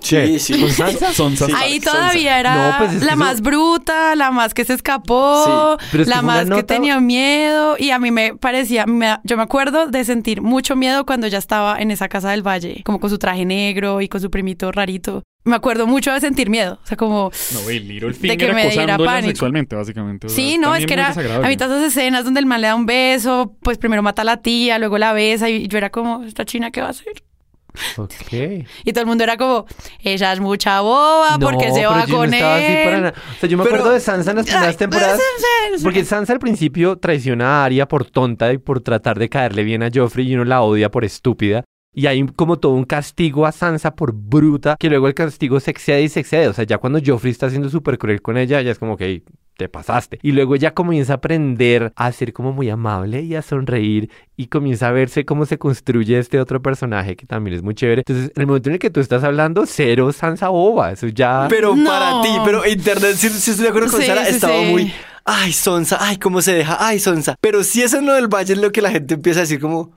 [0.00, 0.60] Sí, sí.
[0.60, 1.12] ¿Con Sansa?
[1.12, 1.58] Son Sansa.
[1.58, 4.74] Ahí todavía era No, pues es que la eso- más bruta, la más que se
[4.74, 8.86] escapó, Sí, pero es que la más que tenía miedo y a mí me parecía,
[8.86, 12.46] me- yo me acuerdo de sentir mucho miedo cuando ella estaba en esa casa del
[12.46, 15.22] valle, como con su traje negro y con su primito rarito.
[15.44, 17.86] Me acuerdo mucho de sentir miedo, o sea, como No, el
[18.20, 19.28] De que me diera pánico.
[19.28, 20.26] sexualmente, básicamente.
[20.26, 22.60] O sea, Sí, no, es que era a mitad de esas escenas donde el man
[22.60, 25.78] le da un beso, pues primero mata a la tía, luego la besa y yo
[25.78, 27.22] era como, ¿esta china qué va a hacer?
[27.96, 28.32] Ok.
[28.84, 29.66] Y todo el mundo era como,
[30.02, 32.96] ella es mucha boba porque No, se pero va yo no con estaba así para
[32.96, 33.02] él.
[33.02, 33.14] nada.
[33.16, 35.20] O sea, yo me Pero- acuerdo de Sansa en las primeras Ay, temporadas.
[35.70, 39.64] pues, Porque Sansa al principio traiciona a Arya por tonta y por tratar de caerle
[39.64, 41.64] bien a Joffrey y uno la odia por estúpida.
[41.94, 45.70] Y hay como todo un castigo a Sansa por bruta, que luego el castigo se
[45.70, 46.46] excede y se excede.
[46.48, 49.06] O sea, ya cuando Joffrey está siendo súper cruel con ella, ya es como que
[49.06, 49.22] "Ey,
[49.56, 50.18] te pasaste.
[50.22, 54.46] Y luego ella comienza a aprender a ser como muy amable y a sonreír y
[54.46, 58.02] comienza a verse cómo se construye este otro personaje que también es muy chévere.
[58.06, 60.92] Entonces, en el momento en el que tú estás hablando, cero Sansa boba.
[60.92, 61.46] Eso ya...
[61.48, 61.88] Pero No.
[61.88, 64.64] para ti, pero internet, si, si estoy de acuerdo con Sí, Sara, sí, estaba sí.
[64.70, 64.92] muy.
[65.24, 67.34] Ay, Sonsa, ay, cómo se deja, ay, Sonsa.
[67.40, 69.58] Pero si eso es lo del valle, es lo que la gente empieza a decir
[69.58, 69.90] como.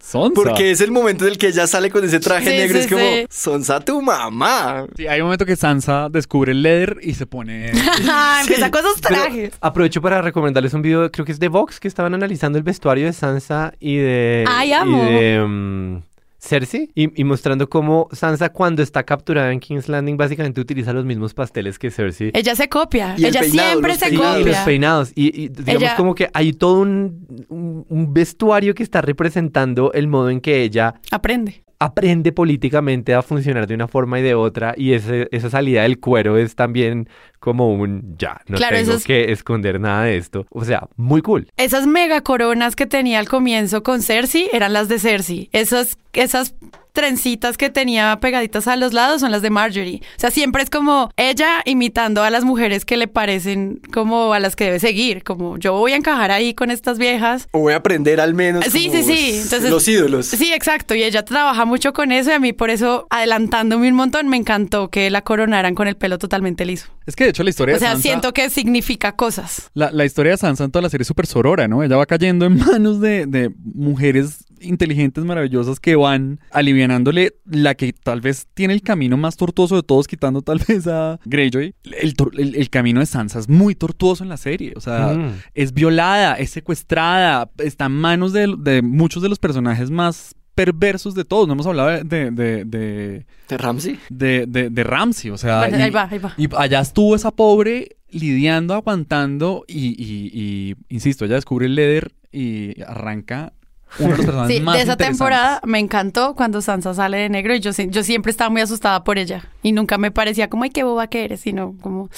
[0.00, 0.34] Sonsa.
[0.34, 2.76] Porque es el momento en el que ella sale con ese traje Sí, negro.
[2.78, 3.26] sí, es como, sí.
[3.30, 4.86] Sonsa, tu mamá.
[4.96, 7.70] Sí, hay un momento que Sansa descubre el leather y se pone...
[8.08, 9.54] Ajá, empieza con esos Pero trajes.
[9.60, 13.06] aprovecho para recomendarles un video, creo que es de Vox, que estaban analizando el vestuario
[13.06, 15.04] de Sansa y de, Ay, y amo.
[15.04, 16.02] de mm,
[16.46, 21.04] Cersei y, y mostrando cómo Sansa cuando está capturada en King's Landing básicamente utiliza los
[21.04, 22.30] mismos pasteles que Cersei.
[22.34, 23.14] Ella se copia.
[23.16, 24.36] Y el Ella peinado, siempre se peinados.
[24.36, 24.64] y los copia.
[24.64, 25.12] peinados.
[25.14, 29.92] Y, y digamos Ella- como que hay todo un, un- un vestuario que está representando
[29.92, 31.63] el modo en que ella Aprende.
[31.78, 35.98] Aprende políticamente a funcionar de una forma y de otra y ese- esa salida del
[36.00, 37.08] cuero es también
[37.40, 40.46] como un ya, no Claro, tengo es- que esconder nada de esto.
[40.50, 41.48] O sea, muy cool.
[41.56, 45.48] Esas mega coronas que tenía al comienzo con Cersei eran las de Cersei.
[45.52, 46.54] Esas, esas
[46.94, 50.00] trencitas que tenía pegaditas a los lados son las de Marjorie.
[50.16, 54.38] O sea, siempre es como ella imitando a las mujeres que le parecen como a
[54.38, 55.24] las que debe seguir.
[55.24, 57.48] Como yo voy a encajar ahí con estas viejas.
[57.50, 58.64] O voy a aprender al menos.
[58.66, 59.40] Sí, como sí, sí.
[59.42, 60.26] Entonces, los ídolos.
[60.26, 60.94] Sí, exacto.
[60.94, 64.36] Y ella trabaja mucho con eso y a mí por eso, adelantándome un montón, me
[64.36, 66.86] encantó que la coronaran con el pelo totalmente liso.
[67.06, 68.08] Es que de hecho la historia O sea, de Sansa...
[68.08, 69.70] siento que significa cosas.
[69.74, 71.82] La, la historia de Sansa en toda la serie es súper sorora, ¿no?
[71.82, 77.92] Ella va cayendo en manos de, de mujeres inteligentes, maravillosas, que van alivianándole la que
[77.92, 81.74] tal vez tiene el camino más tortuoso de todos, quitando tal vez a Greyjoy.
[81.84, 84.72] El, el- el camino de Sansa es muy tortuoso en la serie.
[84.76, 85.32] O sea, Mm.
[85.54, 91.14] es violada, es secuestrada, está en manos de, de muchos de los personajes más perversos
[91.14, 91.46] de todos.
[91.48, 92.04] No hemos hablado de...
[92.04, 93.98] de, de, de ¿De Ramsey?
[94.08, 96.32] de, de, de Ramsey, o sea, Bueno, y, ahí va, ahí va.
[96.38, 102.12] y allá estuvo esa pobre lidiando, aguantando y, y- y, insisto, ella descubre el leather
[102.30, 103.52] y arranca
[103.98, 107.28] uno de los personajes Sí, más de esa temporada me encantó cuando Sansa sale de
[107.28, 109.44] negro y yo, yo siempre estaba muy asustada por ella.
[109.62, 112.08] Y nunca me parecía como, ay, qué boba que eres, sino como,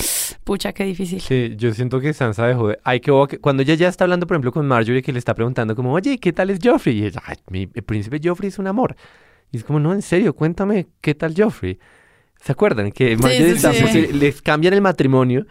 [0.45, 1.21] pucha, qué difícil.
[1.21, 2.79] Sí, yo siento que Sansa dejó de...
[2.85, 5.19] Ay, qué boba que- Cuando ella ya está hablando, por ejemplo, con Marjorie, que le
[5.19, 6.99] está preguntando como, oye, ¿qué tal es Joffrey?
[7.01, 8.97] Y ella, "Ay, mi, el príncipe Joffrey es un amor.
[9.53, 11.79] Y es como, no, en serio, cuéntame, ¿qué tal Joffrey?
[12.41, 12.91] ¿Se acuerdan?
[12.93, 14.09] Que Marjorie sí, está- sí.
[14.13, 15.47] les cambian el matrimonio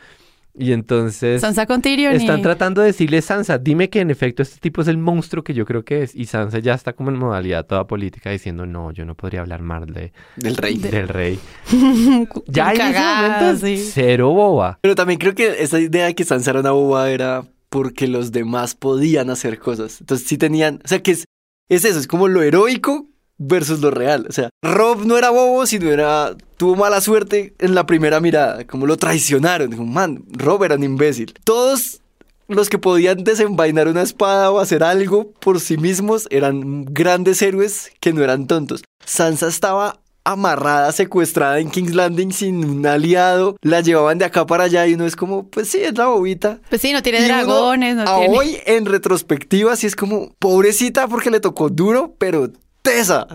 [0.57, 2.13] Y entonces Sansa con Tyrion.
[2.15, 5.43] están y- tratando de decirle Sansa, dime que en efecto este tipo es el monstruo
[5.43, 6.15] que yo creo que es.
[6.15, 9.61] Y Sansa ya está como en modalidad toda política diciendo, no, yo no podría hablar
[9.61, 10.77] mal de, Del rey.
[10.77, 11.39] del rey.
[12.47, 13.77] ya en ese Cagada, momento sí.
[13.91, 14.79] cero boba.
[14.81, 18.31] Pero también creo que esa idea de que Sansa era una boba era porque los
[18.31, 19.99] demás podían hacer cosas.
[19.99, 21.25] Entonces sí tenían, o sea que es,
[21.69, 23.07] es eso, es como lo heroico
[23.37, 24.25] versus lo real.
[24.29, 28.65] O sea, Rob no era bobo, sino era, tuvo mala suerte en la primera mirada,
[28.65, 29.69] como lo traicionaron.
[29.69, 31.33] Dijo, man, Rob era un imbécil.
[31.43, 32.01] Todos
[32.47, 37.91] los que podían desenvainar una espada o hacer algo por sí mismos eran grandes héroes
[37.99, 38.83] que no eran tontos.
[39.03, 44.63] Sansa estaba amarrada, secuestrada en King's Landing sin un aliado, la llevaban de acá para
[44.63, 46.59] allá y uno es como, pues sí, es la bobita.
[46.69, 48.35] Pues sí, no tiene Y dragones, no a tiene...
[48.35, 52.49] hoy en retrospectiva sí es como, pobrecita porque le tocó duro, pero
[52.85, 53.27] tesa,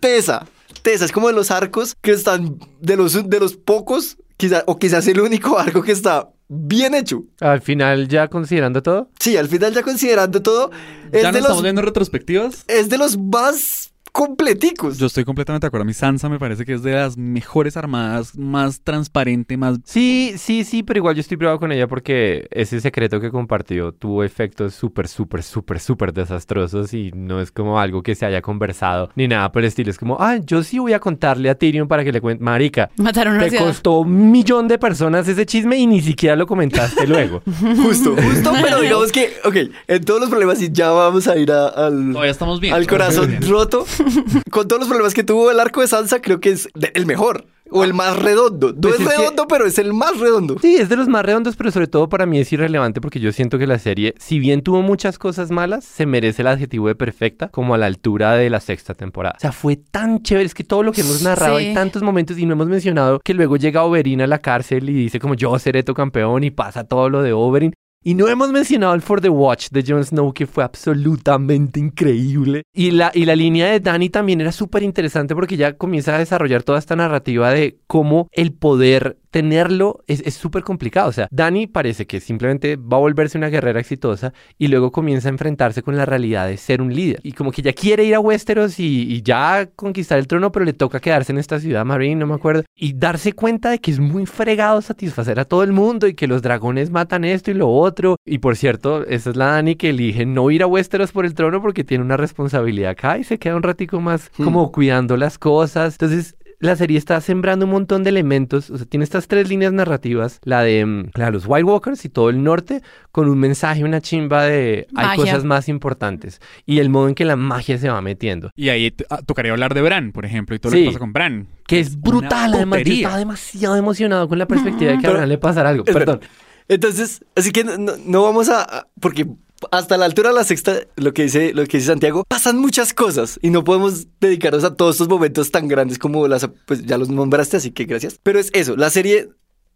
[0.00, 0.46] tesa,
[0.82, 4.78] tesa, es como de los arcos que están, de los, de los pocos, quizá, o
[4.78, 7.22] quizás el único arco que está bien hecho.
[7.40, 10.70] Al final, ya considerando todo, Sí, al final ya considerando todo,
[11.12, 12.64] es ¿Ya no de estamos viendo retrospectivas?
[12.66, 14.98] es de los más completicos.
[14.98, 15.82] Yo estoy completamente de acuerdo.
[15.82, 19.78] A mí Sansa me parece que es de las mejores armadas, más transparente, más...
[19.84, 23.92] Sí, sí, sí, pero igual yo estoy privado con ella porque ese secreto que compartió
[23.92, 28.42] tuvo efectos súper, súper, súper, súper desastrosos y no es como algo que se haya
[28.42, 29.90] conversado ni nada por el estilo.
[29.90, 32.42] Es como, ah, yo sí voy a contarle a Tyrion para que le cuente.
[32.42, 33.64] Marica, Mataron te ciudad.
[33.66, 37.42] costó un millón de personas ese chisme y ni siquiera lo comentaste luego.
[37.82, 39.56] Justo, justo, pero digamos que, ok,
[39.88, 42.74] en todos los problemas, y ya vamos a ir a- al, Todavía estamos bien.
[42.74, 43.84] al corazón roto,
[44.50, 47.46] con todos los problemas que tuvo el arco de Sansa, creo que es el mejor,
[47.70, 48.72] o el más redondo.
[48.72, 50.56] No Pues es es que- redondo, pero es el más redondo.
[50.60, 53.32] Sí, es de los más redondos, pero sobre todo para mí es irrelevante porque yo
[53.32, 56.94] siento que la serie, si bien tuvo muchas cosas malas, se merece el adjetivo de
[56.94, 59.36] perfecta como a la altura de la sexta temporada.
[59.36, 61.66] O sea, fue tan chévere, es que todo lo que hemos narrado Sí.
[61.66, 64.94] hay tantos momentos y no hemos mencionado que luego llega Oberyn a la cárcel y
[64.94, 67.72] dice como yo seré tu campeón y pasa todo lo de Oberyn.
[68.02, 72.62] Y no hemos mencionado el For the Watch de Jon Snow, que fue absolutamente increíble.
[72.72, 76.18] Y la, y la línea de Dani también era súper interesante porque ya comienza a
[76.18, 81.08] desarrollar toda esta narrativa de cómo el poder tenerlo es súper complicado.
[81.08, 85.28] O sea, Dani parece que simplemente va a volverse una guerrera exitosa y luego comienza
[85.28, 87.20] a enfrentarse con la realidad de ser un líder.
[87.22, 90.64] Y como que ya quiere ir a Westeros y, y ya conquistar el trono, pero
[90.64, 92.64] le toca quedarse en esta ciudad Marine, no me acuerdo.
[92.74, 96.26] Y darse cuenta de que es muy fregado satisfacer a todo el mundo y que
[96.26, 98.16] los dragones matan esto y lo otro.
[98.24, 101.34] Y por cierto, esa es la Dani que elige no ir a Westeros por el
[101.34, 105.38] trono porque tiene una responsabilidad acá y se queda un ratico más como cuidando las
[105.38, 105.94] cosas.
[105.94, 108.70] Entonces, la serie está sembrando un montón de elementos.
[108.70, 112.04] O sea, tiene estas tres líneas narrativas: la de, mm, la de los White Walkers
[112.04, 115.24] y todo el norte, con un mensaje, una chimba de hay Magia.
[115.24, 116.40] cosas más importantes.
[116.66, 118.50] Y el modo en que la magia se va metiendo.
[118.54, 121.12] Y ahí ah, tocaría hablar de Bran, por ejemplo, y todo lo que pasa con
[121.12, 121.48] Bran.
[121.66, 122.82] Que es brutal, además.
[122.84, 125.84] Yo estaba demasiado emocionado con la perspectiva de que a Bran le pasara algo.
[125.84, 126.20] Perdón.
[126.68, 129.26] Entonces, así que no, no- vamos a, a- porque
[129.70, 132.94] hasta la altura de la sexta, lo que dice, lo que dice Santiago, pasan muchas
[132.94, 136.98] cosas y no podemos dedicarnos a todos estos momentos tan grandes como las, pues ya
[136.98, 138.18] los nombraste, así que gracias.
[138.22, 139.30] Pero es eso, la serie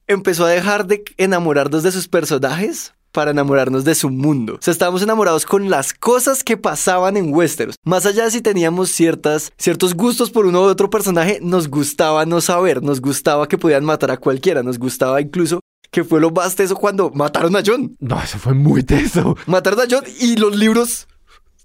[0.06, 4.54] empezó a dejar de enamorarnos de sus personajes para enamorarnos de su mundo.
[4.54, 7.76] O sea, estábamos enamorados con las cosas que pasaban en Westeros.
[7.84, 12.26] Más allá de si teníamos ciertas, ciertos gustos por uno u otro personaje, nos gustaba
[12.26, 15.60] no saber, nos gustaba que podían matar a cualquiera, nos gustaba incluso
[15.90, 17.96] que fue lo más teso cuando mataron a John.
[18.00, 19.36] No, eso fue muy teso.
[19.46, 21.06] Mataron a John y los libros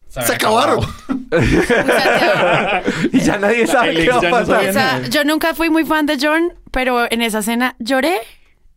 [0.09, 0.86] se, acabaron.
[3.11, 4.70] y ya nadie sabe qué va a pasar.
[4.70, 8.20] O sea, yo nunca fui muy fan de John, pero en esa escena lloré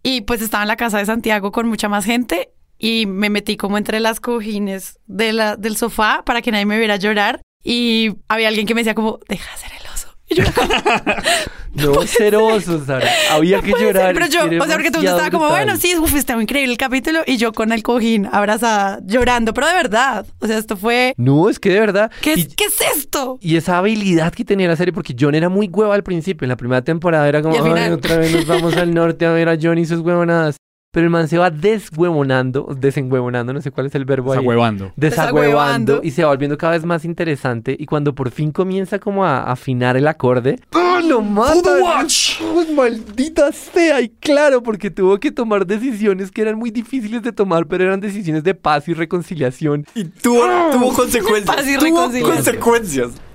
[0.03, 3.57] y pues estaba en la casa de Santiago con mucha más gente y me metí
[3.57, 8.17] como entre las cojines de la, del sofá para que nadie me viera llorar y
[8.29, 9.87] había alguien que me decía como, deja de ser el
[11.75, 13.09] No, ceroso, Sara.
[13.31, 14.15] Había que puede ser, llorar.
[14.15, 15.65] Pero yo, era o sea, porque tú estaba como, brutal.
[15.65, 19.69] bueno, sí, uf, estaba increíble el capítulo y yo con el cojín abrazada, llorando, pero
[19.69, 22.11] de verdad, o sea, esto fue, No, es que de verdad.
[22.21, 23.39] ¿qué, y- ¿qué es esto?
[23.41, 26.45] Y esa habilidad que tenía la serie, porque John era muy huevo al principio.
[26.45, 27.93] En la primera temporada era como, ay, final".
[27.93, 30.57] otra vez nos vamos al norte a ver a John y sus huevonadas.
[30.95, 34.41] Pero el man se va deshuevonando, desenhuevonando, no sé cuál es el verbo ahí.
[34.41, 34.93] Desagüevando.
[34.95, 37.75] Desagüevando y se va volviendo cada vez más interesante.
[37.79, 41.71] Y cuando por fin comienza como a afinar el acorde, ¡ah, lo mata!
[41.97, 44.03] ¡Ay, ¡Maldita sea!
[44.03, 48.01] Y claro, porque tuvo que tomar decisiones que eran muy difíciles de tomar, pero eran
[48.01, 49.87] decisiones de paz y reconciliación.
[49.95, 51.47] Y tuvo, tuvo consecuencias.
[51.57, 52.37] Paz y tuvo reconciliación.
[52.37, 53.32] consecuencias.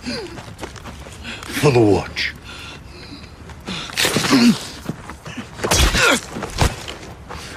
[0.00, 2.32] For the watch.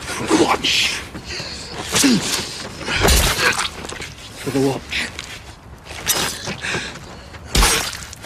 [0.03, 0.99] For the watch.
[4.43, 5.07] For the watch.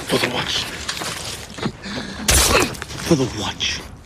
[0.07, 0.63] For the watch.
[3.05, 3.96] For the watch.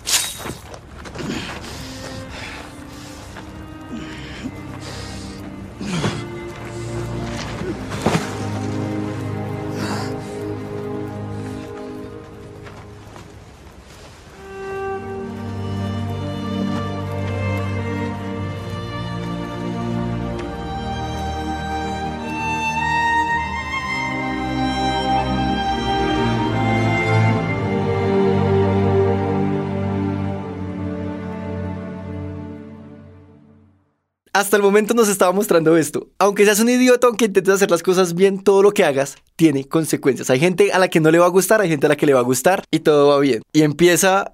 [34.42, 36.10] Hasta el momento nos estaba mostrando esto.
[36.18, 39.66] Aunque seas un idiota, aunque intentes hacer las cosas bien, todo lo que hagas tiene
[39.66, 40.32] consecuencias.
[40.32, 42.08] Hay gente a la que no le va a gustar, hay gente a la que
[42.08, 43.44] le va a gustar y todo va bien.
[43.54, 44.34] Y empieza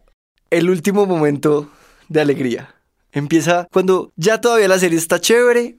[0.50, 1.70] el último momento
[2.08, 2.74] de alegría.
[3.12, 5.78] Empieza cuando ya todavía la serie está chévere,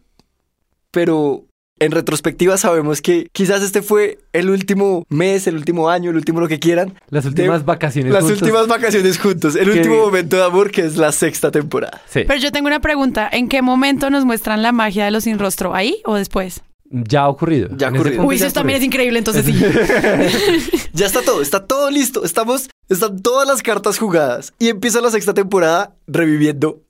[0.91, 1.47] pero
[1.81, 6.41] en retrospectiva sabemos que quizás este fue el último mes, el último año, el último
[6.41, 6.95] lo que quieran.
[7.11, 8.43] Las últimas vacaciones Las juntos.
[8.43, 9.57] últimas vacaciones juntos.
[9.57, 12.01] El último momento de amor que es la sexta temporada.
[12.09, 12.25] Sí.
[12.27, 13.29] Pero yo tengo una pregunta.
[13.31, 15.75] ¿En qué momento nos muestran la magia de los sin rostro?
[15.75, 16.63] ¿Ahí o después?
[16.91, 17.69] Ya ha ocurrido.
[17.77, 18.25] Ya ha ocurrido.
[18.25, 19.53] Uy, eso también es increíble, entonces sí.
[20.93, 22.25] Ya está todo, está todo listo.
[22.25, 24.55] Estamos, están todas las cartas jugadas.
[24.59, 26.81] Y empieza la sexta temporada reviviendo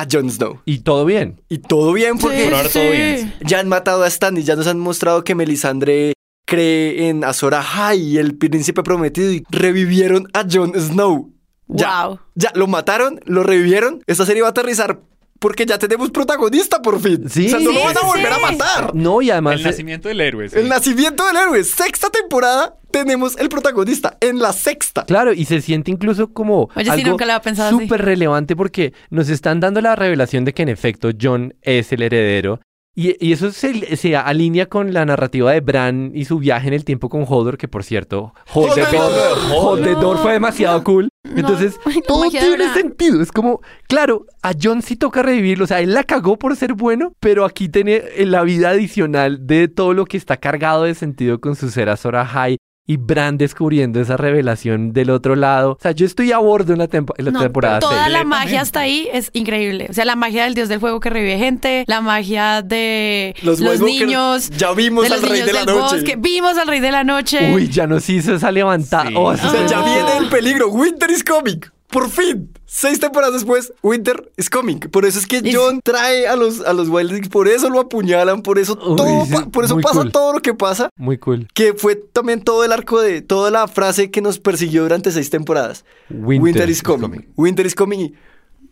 [0.00, 0.60] a Jon Snow.
[0.64, 1.40] Y todo bien.
[1.48, 3.34] Y todo bien porque Por ahora todo bien.
[3.44, 6.12] ya han matado a Stan y ya nos han mostrado que Melisandre
[6.46, 11.32] cree en Azor Ahai y el príncipe prometido y revivieron a Jon Snow.
[11.66, 12.18] Ya, Wow.
[12.34, 14.02] ya lo mataron, lo revivieron.
[14.06, 15.00] Esta serie va a aterrizar
[15.38, 17.28] porque ya tenemos protagonista por fin.
[17.28, 17.46] Sí.
[17.46, 18.94] o sea, no lo van a sí, volver a matar.
[18.94, 19.56] No, y además...
[19.56, 20.48] El nacimiento del héroe.
[20.48, 20.58] sí.
[20.58, 25.04] El nacimiento del héroe, sexta temporada, tenemos el protagonista en la sexta.
[25.04, 27.84] Claro, y se siente incluso como Oye, sí, algo nunca lo había pensado así.
[27.84, 32.02] súper relevante porque nos están dando la revelación de que en efecto John es el
[32.02, 32.60] heredero.
[33.00, 36.74] Y, y eso se, se alinea con la narrativa de Bran y su viaje en
[36.74, 40.00] el tiempo con Hodor, que por cierto, Hodor.
[40.00, 41.08] Door fue demasiado cool.
[41.36, 42.74] Entonces, la todo tiene Bran.
[42.74, 43.22] sentido.
[43.22, 45.62] Es como, claro, a John sí toca revivirlo.
[45.62, 49.68] O sea, él la cagó por ser bueno, pero aquí tiene la vida adicional de
[49.68, 52.56] todo lo que está cargado de sentido con su ser Azor Ahai
[52.90, 55.72] y Bran descubriendo esa revelación del otro lado.
[55.72, 58.24] O sea, yo estoy a bordo en la, tempo- en la No, temporada toda la
[58.24, 59.86] magia hasta ahí es increíble.
[59.90, 63.60] O sea, la magia del dios del fuego que revive gente, la magia de Los
[63.60, 64.48] niños.
[64.56, 65.96] ya vimos de al Rey de la Noche.
[65.96, 66.16] bosque.
[66.18, 67.52] Vimos al rey de la noche.
[67.54, 69.08] Uy, ya nos hizo esa levantada.
[69.08, 69.14] Sí.
[69.16, 70.68] Oh, O sea, ya viene el peligro.
[70.70, 71.60] Winter is coming.
[71.90, 72.50] Por fin.
[72.66, 74.78] Seis temporadas después, Winter is coming.
[74.78, 78.42] Por eso es que John trae a los, a los Wildlings, por eso lo apuñalan,
[78.42, 80.12] por eso Uy, todo, sí, por eso muy pasa cool.
[80.12, 80.90] todo lo que pasa.
[80.96, 81.48] Muy cool.
[81.54, 85.30] Que fue también todo el arco de toda la frase que nos persiguió durante seis
[85.30, 85.86] temporadas.
[86.10, 87.00] Winter is is coming.
[87.00, 87.28] coming.
[87.36, 88.14] Winter is coming y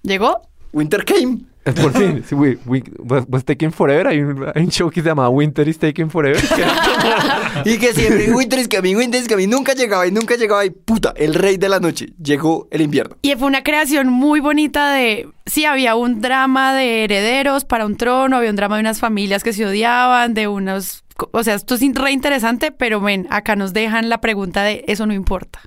[0.03, 0.43] ¿Llegó?
[0.73, 1.47] Winter came.
[1.83, 4.07] Por fin, sí, we- we- was, was Taken Forever.
[4.07, 6.41] Hay un, hay un show que se llama Winter is Taken Forever.
[7.65, 9.49] Y que siempre Winter is coming, Winter is coming.
[9.49, 12.13] Nunca llegaba y nunca llegaba y puta, el rey de la noche.
[12.23, 13.17] Llegó el invierno.
[13.23, 17.97] Y fue una creación muy bonita de, sí, había un drama de herederos para un
[17.97, 21.75] trono, había un drama de unas familias que se odiaban, de unos, o sea, esto
[21.75, 25.61] es re interesante, pero ven, acá nos dejan la pregunta de eso no importa.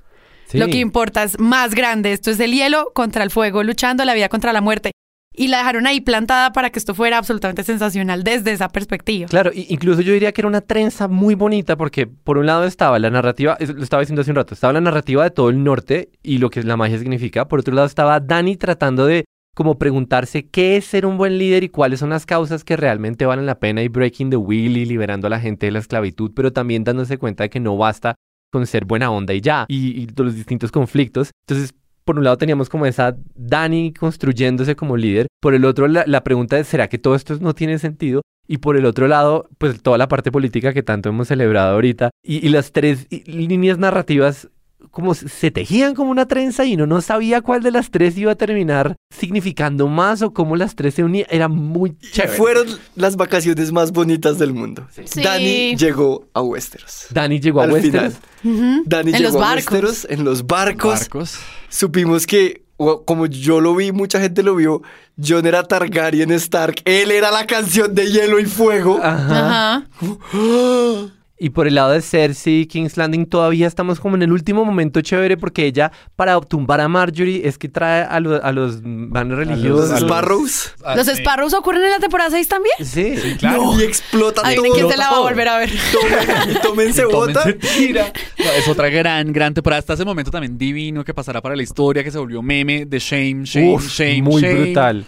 [0.46, 0.58] Sí.
[0.58, 4.14] Lo que importa es más grande, esto es el hielo contra el fuego, luchando la
[4.14, 4.92] vida contra la muerte.
[5.40, 9.26] Y la dejaron ahí plantada para que esto fuera absolutamente sensacional desde esa perspectiva.
[9.26, 12.98] Claro, incluso yo diría que era una trenza muy bonita porque por un lado estaba
[12.98, 16.10] la narrativa, lo estaba diciendo hace un rato, estaba la narrativa de todo el norte
[16.22, 19.24] y lo que la magia significa, por otro lado estaba Dani tratando de
[19.54, 23.24] como preguntarse qué es ser un buen líder y cuáles son las causas que realmente
[23.24, 26.32] valen la pena y breaking the wheel y liberando a la gente de la esclavitud,
[26.36, 28.14] pero también dándose cuenta de que no basta
[28.52, 31.30] con ser buena onda y ya, y, y los distintos conflictos.
[31.46, 31.72] Entonces,
[32.04, 36.24] por un lado teníamos como esa Dani construyéndose como líder, por el otro la, la
[36.24, 38.22] pregunta es, ¿será que todo esto no tiene sentido?
[38.46, 42.10] Y por el otro lado, pues toda la parte política que tanto hemos celebrado ahorita
[42.22, 44.48] y, y las tres líneas narrativas
[44.90, 48.32] como se- tejían como una trenza y uno no sabía cuál de las tres iba
[48.32, 51.26] a terminar significando más o cómo las tres se unían.
[51.30, 52.36] Era muy chévere.
[52.36, 52.66] Fueron
[52.96, 54.86] las vacaciones más bonitas del mundo.
[54.92, 55.20] Sí.
[55.22, 57.06] Dani llegó a Westeros.
[57.10, 58.14] Dani llegó a Al Westeros.
[58.44, 58.82] Ujú.
[58.86, 59.64] Dani En llegó los a barcos.
[59.72, 60.98] Westeros en los barcos.
[61.00, 61.38] Barcos.
[61.68, 62.62] Supimos que,
[63.04, 64.82] como yo lo vi, mucha gente lo vio,
[65.22, 66.82] John era Targaryen Stark.
[66.84, 68.98] Él era la canción de hielo y fuego.
[69.02, 69.76] Ajá.
[69.76, 69.86] Ajá.
[71.42, 75.00] Y por el lado de Cersei King's Landing todavía estamos como en el último momento
[75.00, 79.38] chévere porque ella para tumbar a Marjorie es que trae a, lo- a los vanos
[79.38, 79.88] religiosos.
[79.88, 80.74] Los Sparrows.
[80.94, 82.74] ¿Los Sparrows ocurren en la temporada 6 también?
[82.84, 83.14] Sí.
[83.40, 84.66] No, y explota Ay, todo.
[84.74, 85.70] ¿quién se la va a volver a ver?
[85.70, 87.42] Tomen, y tómense bota.
[87.42, 88.12] Tómense tira.
[88.38, 89.78] No, es otra gran, gran temporada.
[89.80, 92.98] Hasta ese momento también divino que pasará para la historia, que se volvió meme de
[92.98, 94.54] shame, shame, Uf, shame, muy shame.
[94.64, 95.06] brutal.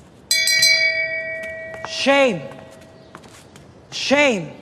[2.03, 2.41] Shame.
[3.91, 4.62] Shame.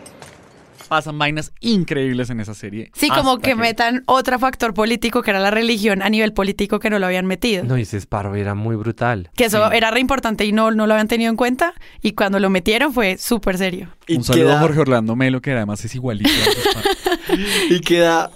[0.91, 2.91] Pasan vainas increíbles en esa serie.
[2.93, 6.89] Sí, como que metan otro factor político que era la religión a nivel político que
[6.89, 7.63] no lo habían metido.
[7.63, 9.29] No, y ese Sparrow era muy brutal.
[9.37, 11.73] Que eso era re importante y no, no lo habían tenido en cuenta.
[12.01, 13.87] Y cuando lo metieron fue súper serio.
[14.05, 16.29] Y Un saludo queda- a Jorge Orlando Melo, que además es igualito.
[17.69, 18.29] Y queda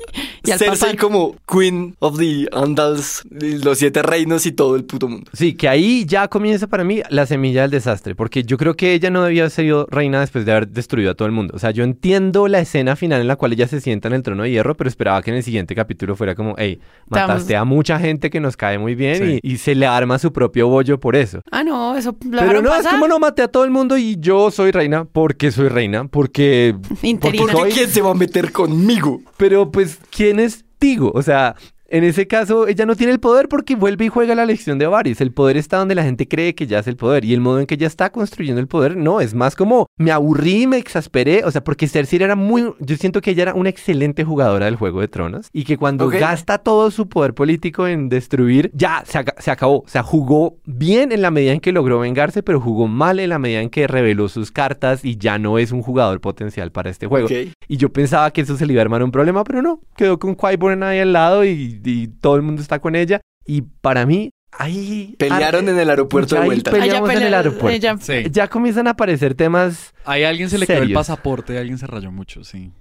[0.48, 1.02] Y al Cersei papá.
[1.02, 5.30] como Queen of the Andals, los siete reinos y todo el puto mundo.
[5.34, 8.94] Sí, que ahí ya comienza para mí la semilla del desastre, porque yo creo que
[8.94, 11.54] ella no debía haber sido reina después de haber destruido a todo el mundo.
[11.56, 14.24] O sea, yo entiendo la escena final en la cual ella se sienta en el
[14.24, 17.64] trono de hierro, pero esperaba que en el siguiente capítulo fuera como, hey, mataste a
[17.64, 19.40] mucha gente que nos cae muy bien Sí.
[19.44, 21.42] y, y se le arma su propio bollo por eso.
[21.52, 24.18] Ah, no, eso lo Pero no, es como no maté a todo el mundo y
[24.20, 26.76] yo soy reina porque soy reina, porque...
[27.02, 27.44] Interina.
[27.54, 29.22] porque soy- ¿Quién se va a meter conmigo?
[29.38, 31.12] Pero pues, ¿quién es Tigo?
[31.14, 31.56] O sea,
[31.96, 34.88] en ese caso ella no tiene el poder porque vuelve y juega la lección de
[34.88, 35.22] Varys.
[35.22, 37.60] El poder está donde la gente cree que ya es el poder y el modo
[37.60, 41.44] en que ella está construyendo el poder no, es más como me aburrí, me exasperé,
[41.46, 44.76] o sea, porque Cersei era muy, yo siento que ella era una excelente jugadora del
[44.76, 49.18] Juego de Tronos y que cuando gasta todo su poder político en destruir, ya se,
[49.20, 52.60] aca- se acabó, o sea, jugó bien en la medida en que logró vengarse, pero
[52.60, 55.82] jugó mal en la medida en que reveló sus cartas y ya no es un
[55.82, 57.28] jugador potencial para este juego.
[57.68, 59.80] Y yo pensaba que eso se le iba a armar un problema, pero no.
[59.96, 63.22] Quedó con Qui-Gon ahí al lado y, y todo el mundo está con ella.
[63.48, 65.16] Y para mí, ahí...
[65.20, 66.72] Pelearon en el aeropuerto de vuelta.
[66.72, 67.70] Peleamos en el aeropuerto.
[67.70, 68.24] ella- Sí.
[68.32, 69.94] Ya comienzan a aparecer temas...
[70.08, 72.72] Ahí a alguien se le quedó el pasaporte, alguien se rayó mucho, sí.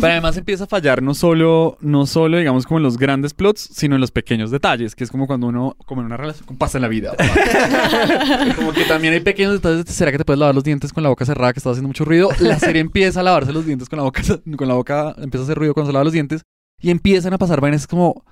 [0.00, 3.68] Pero además empieza a fallar no solo, no solo, digamos, como en los grandes plots,
[3.72, 6.78] sino en los pequeños detalles, que es como cuando uno, como en una relación, pasa
[6.78, 7.14] en la vida.
[8.56, 9.84] como que también hay pequeños detalles.
[9.84, 11.88] de, ¿Será que te puedes lavar los dientes con la boca cerrada que estás haciendo
[11.88, 12.28] mucho ruido?
[12.40, 14.22] La serie empieza a lavarse los dientes con la boca,
[14.56, 16.42] con la boca, empieza a hacer ruido cuando se lava los dientes
[16.80, 18.24] y empiezan a pasar vainas como...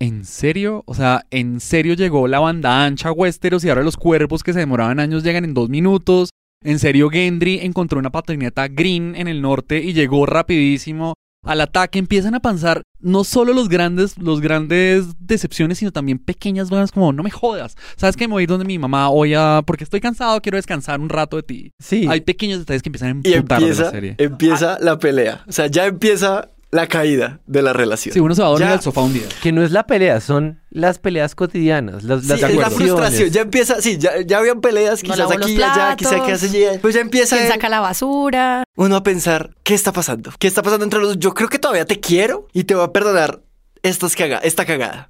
[0.00, 0.82] ¿En serio?
[0.86, 4.52] O sea, ¿en serio llegó la banda ancha a Westeros y ahora los cuerpos que
[4.52, 6.30] se demoraban años llegan en dos minutos?
[6.64, 11.14] En serio, Gendry encontró una patineta green en el norte y llegó rapidísimo
[11.44, 12.00] al ataque.
[12.00, 17.12] Empiezan a pensar no solo los grandes, los grandes decepciones, sino también pequeñas vainas como
[17.12, 17.76] no me jodas.
[17.96, 20.56] ¿Sabes que me voy a ir donde mi mamá hoy a porque estoy cansado, quiero
[20.56, 21.70] descansar un rato de ti?
[21.78, 22.06] Sí.
[22.08, 24.14] Hay pequeños detalles que empiezan a Y emputar de la empieza, serie.
[24.18, 25.44] empieza la pelea.
[25.46, 28.12] O sea, ya empieza la caída de la relación.
[28.12, 29.22] Sí, uno se va a dormir Ya- al sofá un día.
[29.42, 32.02] Que no es la pelea, son las peleas cotidianas.
[32.02, 33.30] Las, Sí, las es la frustración.
[33.30, 36.42] Ya empieza, sí, ya, ya habían peleas, quizás aquí, allá, quizás que platos.
[36.42, 38.64] hace Pues ya empieza ¿Quién el- saca la basura?
[38.76, 40.32] uno a pensar, ¿qué está pasando?
[40.38, 41.18] ¿Qué está pasando entre los dos?
[41.18, 43.40] Yo creo que todavía te quiero y te voy a perdonar
[43.82, 45.08] estas caga esta cagada.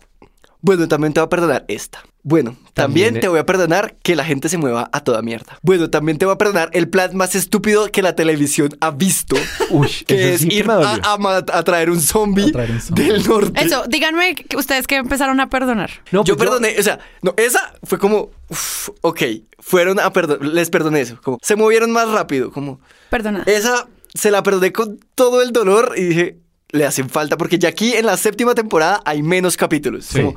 [0.64, 2.02] Bueno, también te voy a perdonar esta.
[2.22, 5.58] Bueno, también, También, te voy a perdonar que la gente se mueva a toda mierda.
[5.60, 9.36] Bueno, también te voy a perdonar el plan más estúpido que la televisión ha visto,
[9.70, 12.50] Uy, que es sí ir a, traer un zombie
[12.92, 13.62] del norte.
[13.62, 15.90] Eso, díganme que ustedes que empezaron a perdonar.
[16.12, 19.20] No, yo pues perdoné, o sea, no, esa fue como, uf, ok,
[19.58, 23.42] fueron a perdonar, les perdoné eso, como, se movieron más rápido, como, Perdona.
[23.44, 26.38] esa se la perdoné con todo el dolor y dije,
[26.74, 30.06] le hacen falta, porque ya aquí en la séptima temporada hay menos capítulos.
[30.06, 30.20] Sí.
[30.20, 30.36] Como,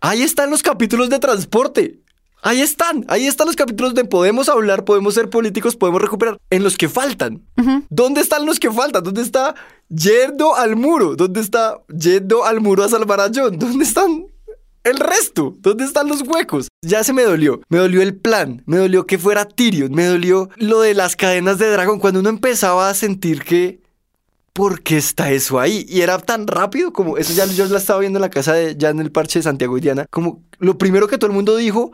[0.00, 2.00] ahí están los capítulos de transporte.
[2.42, 6.38] Ahí están, ahí están los capítulos de podemos hablar, podemos ser políticos, podemos recuperar.
[6.50, 7.42] En los que faltan.
[7.90, 9.02] ¿Dónde están los que faltan?
[9.02, 9.54] ¿Dónde está
[9.88, 11.16] yendo al muro?
[11.16, 13.58] ¿Dónde está yendo al muro a salvar a John?
[13.58, 14.26] ¿Dónde están
[14.84, 15.56] el resto?
[15.58, 16.68] ¿Dónde están los huecos?
[16.82, 17.60] Ya se me dolió.
[17.68, 18.62] Me dolió el plan.
[18.66, 19.92] Me dolió que fuera Tyrion.
[19.92, 21.98] Me dolió lo de las cadenas de dragón.
[21.98, 23.80] Cuando uno empezaba a sentir que.
[24.58, 25.86] ¿Por qué está eso ahí?
[25.88, 27.16] Y era tan rápido como.
[27.16, 28.74] Eso ya yo la estaba viendo en la casa de.
[28.76, 30.06] Ya en el parche de Santiago y Diana.
[30.10, 31.92] Como lo primero que todo el mundo dijo.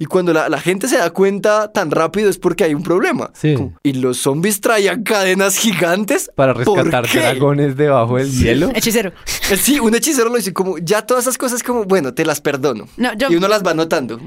[0.00, 3.32] Y cuando la, la gente se da cuenta tan rápido es porque hay un problema.
[3.34, 3.54] Sí.
[3.54, 6.30] Como, y los zombies traían cadenas gigantes.
[6.36, 8.70] Para ¿Por rescatar dragones debajo del hielo.
[8.76, 9.10] Hechicero.
[9.50, 12.40] Eh, Sí, un hechicero lo dice como, ya todas esas cosas como, bueno, te las
[12.40, 12.86] perdono.
[12.96, 14.20] No, yo- Y uno las va notando.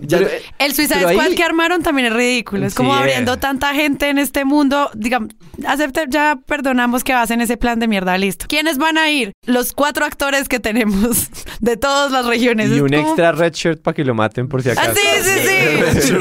[0.00, 2.64] Ya, Pero- eh, El Suicide ahí- Squad que armaron también es ridículo.
[2.64, 2.98] Es Sí, como eh.
[2.98, 4.88] abriendo tanta gente en este mundo.
[4.94, 5.34] Digamos,
[5.66, 8.46] acepte, ya perdonamos que hacen ese plan de mierda, listo.
[8.48, 9.32] ¿Quiénes van a ir?
[9.46, 11.28] Los cuatro actores que tenemos
[11.60, 12.70] de todas las regiones.
[12.70, 14.94] Y Es un como- extra red shirt para que lo maten por si Ah, acaso.
[14.94, 16.12] sí, sí, sí.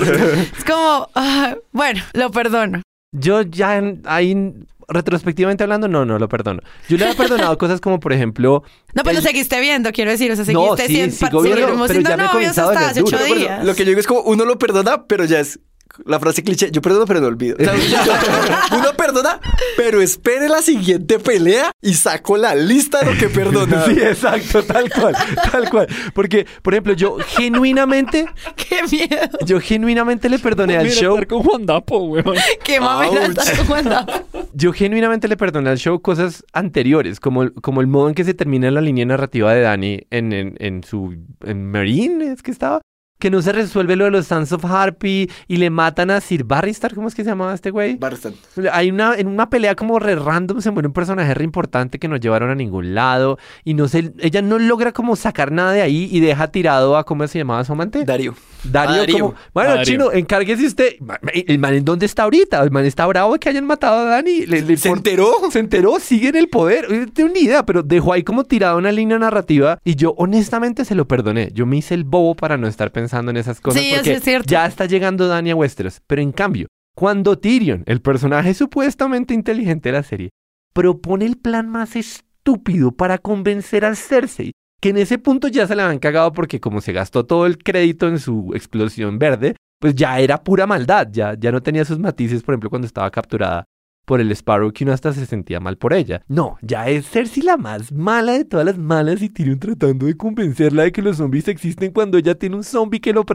[0.57, 2.81] es como, ah, bueno, lo perdono.
[3.11, 4.53] Yo ya en- ahí,
[4.87, 6.61] retrospectivamente hablando, no, no lo perdono.
[6.89, 8.63] Yo le he perdonado cosas como, por ejemplo...
[8.93, 10.31] No, pues el- lo seguiste viendo, quiero decir.
[10.31, 12.69] O sea, No, seguiste sí, siendo, sigo viendo, seguimos pero siendo ya me he comenzado
[12.71, 13.63] hasta hace ocho días.
[13.65, 15.59] lo que yo digo es como, uno lo perdona, pero ya es
[16.05, 17.55] la frase cliché, yo perdono, pero no olvido.
[17.59, 17.73] O sea,
[18.71, 19.39] uno perdona,
[19.77, 23.85] pero espere la siguiente pelea y saco la lista de lo que perdona.
[23.85, 25.15] Sí, exacto, tal cual,
[25.51, 25.87] tal cual.
[26.13, 28.25] Porque, por ejemplo, yo genuinamente,
[28.55, 29.29] Qué miedo.
[29.45, 31.13] yo genuinamente le perdoné al show.
[31.15, 32.35] estar con Juan Dapo, weón.
[32.63, 33.37] Qué mamera Ouch.
[33.37, 34.05] está jugando.
[34.53, 38.23] yo genuinamente le perdoné al show cosas anteriores, como, el- como el modo en que
[38.23, 42.51] se termina la línea narrativa de Dani en, en, en su en Marine, es que
[42.51, 42.81] estaba,
[43.17, 46.43] que no se resuelve lo de los Sons of Harpy y le matan a Sir
[46.43, 47.95] Barristan, ¿cómo es que se llamaba este güey?
[47.95, 48.33] Barristan.
[48.73, 52.07] Hay una, en una pelea como re random se muere un personaje re importante que
[52.09, 55.81] no llevaron a ningún lado y no sé, ella no logra como sacar nada de
[55.81, 58.03] ahí y deja tirado a, ¿cómo se llamaba su amante?
[58.03, 58.35] Darío.
[58.65, 59.19] Darío, Darío.
[59.19, 59.85] como, bueno, Darío.
[59.85, 60.95] chino, encárguese usted.
[61.33, 62.61] ¿El man en dónde está ahorita?
[62.63, 64.45] El man está bravo de que hayan matado a Dani.
[64.45, 65.31] Le- le ¿Se por- enteró?
[65.51, 66.87] Se enteró, sigue en el poder.
[66.89, 70.15] Yo no tengo ni idea, pero dejó ahí como tirada una línea narrativa y yo
[70.17, 71.51] honestamente se lo perdoné.
[71.53, 74.13] Yo me hice el bobo para no estar pensando en esas cosas Sí, eso porque
[74.13, 74.47] es cierto.
[74.49, 76.01] ya está llegando Dani a Westeros.
[76.07, 80.29] Pero en cambio, cuando Tyrion, el personaje supuestamente inteligente de la serie,
[80.73, 84.51] propone el plan más estúpido para convencer a Cersei,
[84.81, 87.57] que en ese punto ya se le habían cagado porque como se gastó todo el
[87.57, 91.99] crédito en su explosión verde, pues ya era pura maldad, ya, ya no tenía sus
[91.99, 93.65] matices, por ejemplo, cuando estaba capturada
[94.05, 96.23] por el Sparrow, que uno hasta se sentía mal por ella.
[96.27, 100.15] No, ya es Cersei la más mala de todas las malas y Tyrion tratando de
[100.15, 103.25] convencerla de que los zombies existen cuando ella tiene un zombie que lo...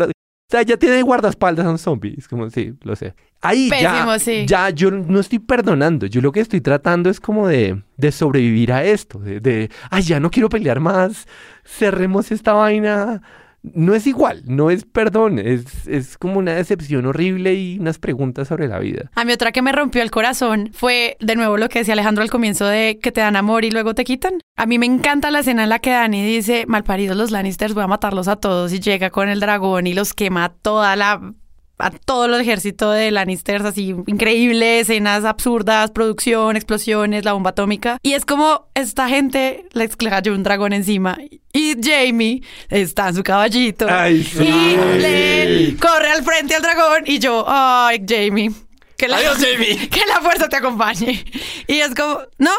[0.50, 2.16] O sea, ya tiene guardaespaldas a un zombie.
[2.18, 3.14] Es como, sí, lo sé.
[3.40, 4.46] Ahí Pésimo, ya, sí.
[4.48, 6.06] ya yo no estoy perdonando.
[6.06, 9.20] Yo lo que estoy tratando es como de, de sobrevivir a esto.
[9.20, 11.28] De, de, ay, ya no quiero pelear más.
[11.64, 13.22] Cerremos esta vaina.
[13.62, 15.38] No es igual, no es perdón.
[15.38, 19.10] Es, es como una decepción horrible y unas preguntas sobre la vida.
[19.14, 22.22] A mí otra que me rompió el corazón fue de nuevo lo que decía Alejandro
[22.22, 24.40] al comienzo de que te dan amor y luego te quitan.
[24.56, 27.84] A mí me encanta la escena en la que Dani dice, malparidos los Lannisters, voy
[27.84, 31.34] a matarlos a todos y llega con el dragón y los quema toda la
[31.80, 37.98] a todo el ejército de Lannisters, así increíble, escenas absurdas, producción, explosiones, la bomba atómica.
[38.02, 41.18] Y es como esta gente les cayó un dragón encima
[41.52, 44.44] y Jamie está en su caballito Ay, sí.
[44.44, 48.52] y le corre al frente al dragón y yo, ay, Jamie.
[48.96, 49.88] Que la, Adiós, Jamie.
[49.90, 51.24] Que la fuerza te acompañe.
[51.66, 52.50] Y es como, no,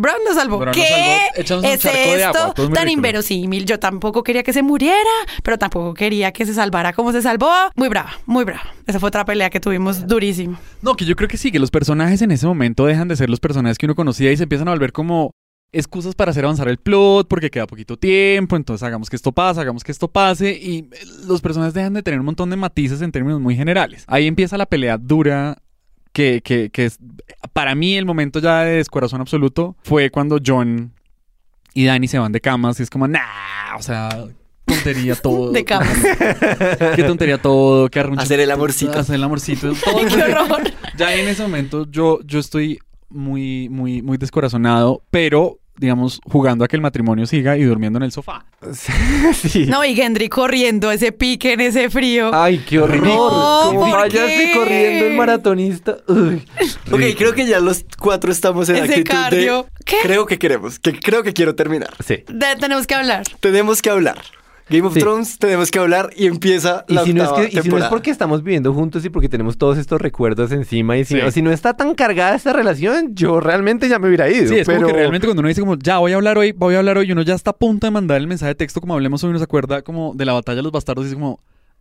[0.00, 0.64] Bron nos salvó.
[0.64, 1.62] Nos ¿Qué salvó.
[1.62, 2.90] Es esto tan ridículo.
[2.90, 3.66] inverosímil?
[3.66, 4.96] Yo tampoco quería que se muriera,
[5.42, 7.52] pero tampoco quería que se salvara como se salvó.
[7.76, 8.72] Muy brava, muy brava.
[8.86, 10.58] Esa fue otra pelea que tuvimos durísimo.
[10.80, 13.28] No, que yo creo que sí, que los personajes en ese momento dejan de ser
[13.28, 15.32] los personajes que uno conocía y se empiezan a volver como
[15.72, 19.60] excusas para hacer avanzar el plot porque queda poquito tiempo, entonces hagamos que esto pase,
[19.60, 20.88] hagamos que esto pase y eh,
[21.26, 24.04] los personajes dejan de tener un montón de matices en términos muy generales.
[24.08, 25.58] Ahí empieza la pelea dura
[26.12, 26.98] que, que, que es,
[27.52, 30.92] para mí el momento ya de descorazón absoluto fue cuando John
[31.74, 34.08] y Danny se van de camas y es como, nah, o sea,
[34.64, 35.52] tontería todo.
[35.52, 35.88] De camas.
[36.96, 38.98] Qué tontería todo, que arrunche- Hacer el amorcito.
[38.98, 39.72] Hacer el amorcito.
[39.84, 39.98] todo.
[40.08, 40.62] Qué horror.
[40.96, 42.78] Ya en ese momento yo, yo estoy
[43.08, 48.02] muy, muy, muy descorazonado, pero digamos, jugando a que el matrimonio siga y durmiendo en
[48.04, 48.44] el sofá.
[49.32, 49.64] sí.
[49.66, 52.30] No, y Gendry corriendo ese pique en ese frío.
[52.34, 53.02] Ay, qué horror.
[53.06, 54.52] No, ¿por váyase qué?
[54.54, 55.96] corriendo el maratonista.
[56.06, 56.44] Uy.
[56.92, 59.62] Ok, creo que ya los cuatro estamos en Ese actitud cardio.
[59.62, 59.84] de...
[59.84, 59.96] ¿Qué?
[60.02, 61.94] Creo que queremos, que creo que quiero terminar.
[62.06, 62.22] Sí.
[62.28, 63.22] De- tenemos que hablar.
[63.40, 64.20] Tenemos que hablar.
[64.70, 65.00] Game of Sí.
[65.00, 67.68] Thrones, tenemos que hablar y empieza Y la si, no es octava que, y si
[67.68, 71.14] no es porque estamos viviendo juntos y porque tenemos todos estos recuerdos encima y si,
[71.16, 71.20] Sí.
[71.22, 74.48] no, si no está tan cargada esta relación, yo realmente ya me hubiera ido.
[74.48, 74.78] Sí, es pero...
[74.80, 76.98] como que realmente cuando uno dice como, ya voy a hablar hoy, voy a hablar
[76.98, 79.22] hoy, y uno ya está a punto de mandar el mensaje de texto como hablemos
[79.24, 81.40] hoy, uno se acuerda como de la batalla de los bastardos y es como,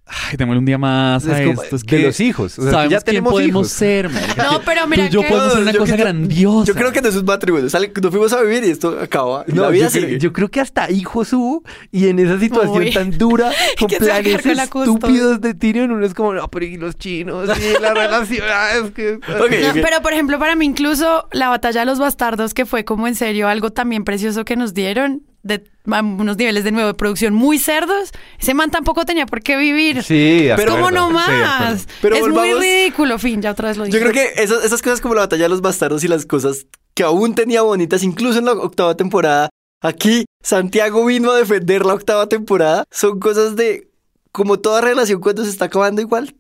[0.10, 1.76] ay, démosle un día más a Es como esto.
[1.76, 3.72] Es de que los hijos, o sea, sabemos ya quién tenemos podemos hijos.
[3.72, 4.10] ser.
[4.12, 6.66] No, pero Tú mira y yo que- podemos hacer una Yo cosa que- grandiosa.
[6.68, 7.70] Yo creo que no es un matrimonio.
[7.70, 9.46] Sale, nos fuimos a vivir y esto acaba.
[9.48, 10.08] Y No, la vida yo, sigue.
[10.08, 12.92] creo, yo creo que hasta hijos hubo y en esa situación Uy.
[12.92, 16.78] tan dura, con Que planes con estúpidos de Tyrion, uno es como, no, pero y
[16.78, 19.20] los chinos y la relación, ah, que...
[19.28, 23.08] No, pero por ejemplo, para mí incluso la batalla de los bastardos, que fue como
[23.08, 26.94] en serio algo también precioso que nos dieron, de a unos niveles de nuevo de
[26.94, 30.04] producción muy cerdos, ese man tampoco tenía por qué vivir.
[30.04, 31.88] Sí, Pero- ¿Cómo no sí, más?
[32.02, 33.98] Pero es muy ridículo, fin, ya otra vez lo dije.
[33.98, 36.68] Yo creo que esas, esas cosas como la batalla de los bastardos y las cosas
[36.94, 39.50] que aún tenía bonitas, incluso en la octava temporada,
[39.82, 43.90] aquí Santiago vino a defender la octava temporada, son cosas de
[44.32, 46.36] como toda relación cuando se está acabando igual.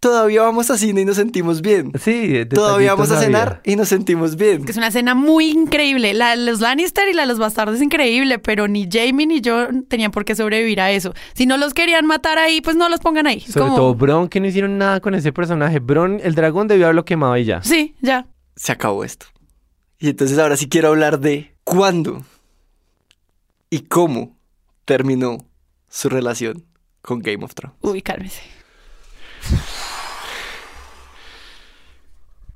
[0.00, 1.90] Todavía vamos a cine y nos sentimos bien.
[2.00, 4.64] Sí, de- Todavía vamos a cenar y nos sentimos bien.
[4.64, 6.14] que es una escena muy increíble.
[6.14, 9.40] La de los Lannister y la de los bastardos es increíble, pero ni Jamie ni
[9.40, 11.14] yo tenían por qué sobrevivir a eso.
[11.34, 13.40] Si no los querían matar ahí, pues no los pongan ahí.
[13.40, 15.80] Sobre todo Bron, que no hicieron nada con ese personaje.
[15.80, 17.62] Bron, el dragón debió haberlo quemado y ya.
[17.64, 18.28] Sí, ya.
[18.54, 19.26] Se acabó esto.
[19.98, 22.24] Y entonces ahora sí quiero hablar de cuándo
[23.68, 24.36] y cómo
[24.84, 25.38] terminó
[25.90, 26.64] su relación
[27.02, 27.76] con Game of Thrones.
[27.80, 28.42] Uy, cálmese.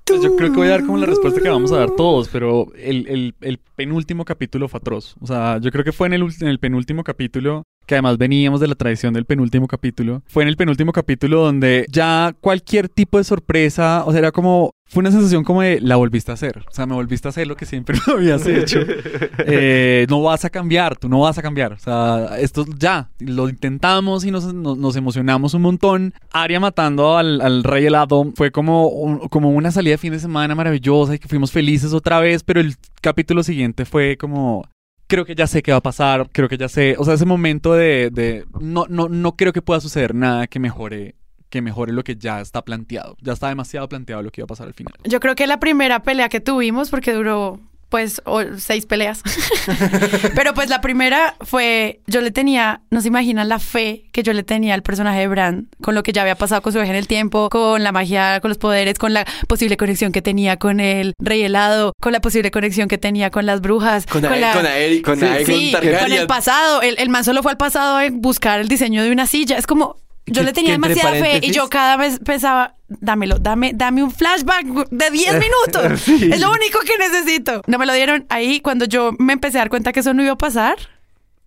[0.05, 2.29] Pues yo creo que voy a dar como la respuesta que vamos a dar todos,
[2.29, 5.15] pero el, el- el penúltimo capítulo fue atroz.
[5.21, 8.61] O sea, yo creo que fue en el, en el penúltimo capítulo que además veníamos
[8.61, 10.23] de la tradición del penúltimo capítulo.
[10.27, 14.71] Fue en el penúltimo capítulo donde ya cualquier tipo de sorpresa, o sea, era como,
[14.89, 16.59] fue una sensación como de la volviste a hacer.
[16.69, 18.81] O sea, me volviste a hacer lo que siempre lo habías hecho.
[19.45, 21.73] Eh, no vas a cambiar, tú no vas a cambiar.
[21.73, 26.15] O sea, esto ya, lo intentamos y nos, nos, nos emocionamos un montón.
[26.33, 30.19] Aria matando al, al rey helado fue como, un- como una salida de fin de
[30.21, 34.65] semana maravillosa y que fuimos felices otra vez, pero el capítulo siguiente fue como,
[35.07, 37.27] creo que ya sé qué va a pasar, creo que ya sé, o sea, ese
[37.27, 41.17] momento de, de no, no, no creo que pueda suceder nada que mejore
[41.53, 43.15] que mejore lo que ya está planteado.
[43.21, 44.95] Ya está demasiado planteado lo que iba a pasar al final.
[45.05, 47.61] Yo creo que la primera pelea que tuvimos, porque duró
[47.93, 49.23] pues o- seis peleas,
[50.35, 54.33] pero pues la primera fue, yo le tenía, no se imaginan la fe que yo
[54.33, 56.91] le tenía al personaje de Bran, con lo que ya había pasado con su viaje
[56.93, 60.57] en el tiempo, con la magia, con los poderes, con la posible conexión que tenía
[60.57, 64.41] con el rey helado, con la posible conexión que tenía con las brujas, Con Ae-
[64.41, 67.59] la- con Aeri- con Sí, sí, con el pasado, el, el man solo fue al
[67.59, 69.97] pasado a buscar el diseño de una silla, es como...
[70.27, 74.65] Yo le tenía demasiada fe y yo cada vez pensaba, dámelo, dame, dame un flashback
[74.91, 76.01] de 10 minutos.
[76.01, 76.31] Sí.
[76.33, 77.63] Es lo único que necesito.
[77.67, 80.23] No me lo dieron ahí cuando yo me empecé a dar cuenta que eso no
[80.23, 80.77] iba a pasar.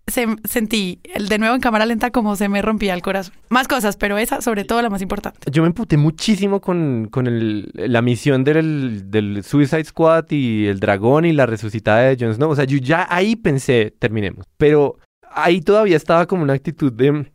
[0.08, 3.34] Se, sentí el de nuevo en cámara lenta como se me rompía el corazón.
[3.48, 5.50] Más cosas, pero esa sobre todo la más importante.
[5.50, 10.78] Yo me emputé muchísimo con, con el- la misión del, del Suicide Squad y el
[10.78, 12.50] dragón y la resucitada de Jon Snow.
[12.50, 14.46] O sea, yo ya ahí pensé, terminemos.
[14.56, 14.96] Pero
[15.32, 17.32] ahí todavía estaba como una actitud de...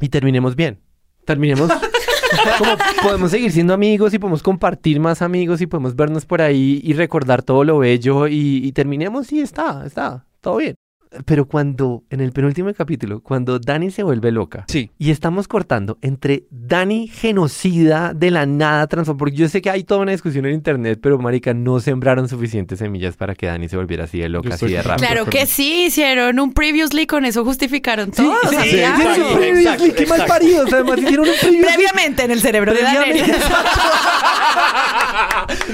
[0.00, 0.80] Y terminemos bien.
[1.24, 1.70] Terminemos...
[2.58, 6.80] como podemos seguir siendo amigos y podemos compartir más amigos y podemos vernos por ahí
[6.82, 10.76] y recordar todo lo bello y, y terminemos y está, está, todo bien.
[11.24, 14.90] Pero cuando, en el penúltimo capítulo, cuando Dani se vuelve loca Sí.
[14.98, 19.84] y estamos cortando entre Dani genocida de la nada transformada, porque yo sé que hay
[19.84, 23.76] toda una discusión en internet, pero marica, no sembraron suficientes semillas para que Dani se
[23.76, 25.06] volviera así de loca, así de rápido.
[25.08, 28.32] Claro que sí, hicieron un previously con eso justificaron todo.
[28.44, 31.66] o sea, sí, hicieron un previously, qué mal paridos, además hicieron un previously.
[31.74, 32.82] Previamente en el cerebro de.
[32.82, 33.22] Daenerys.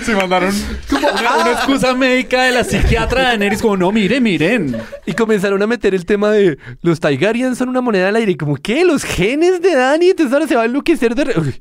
[0.05, 0.53] Se mandaron
[0.91, 4.77] como una, una excusa médica de la psiquiatra de Daenerys como, no, miren, miren.
[5.07, 8.32] Y comenzaron a meter el tema de los Targaryen son una moneda al aire.
[8.32, 8.85] Y como, ¿qué?
[8.85, 10.11] ¿Los genes de Dani?
[10.11, 11.24] Entonces ahora se va a enloquecer de...
[11.24, 11.61] re-.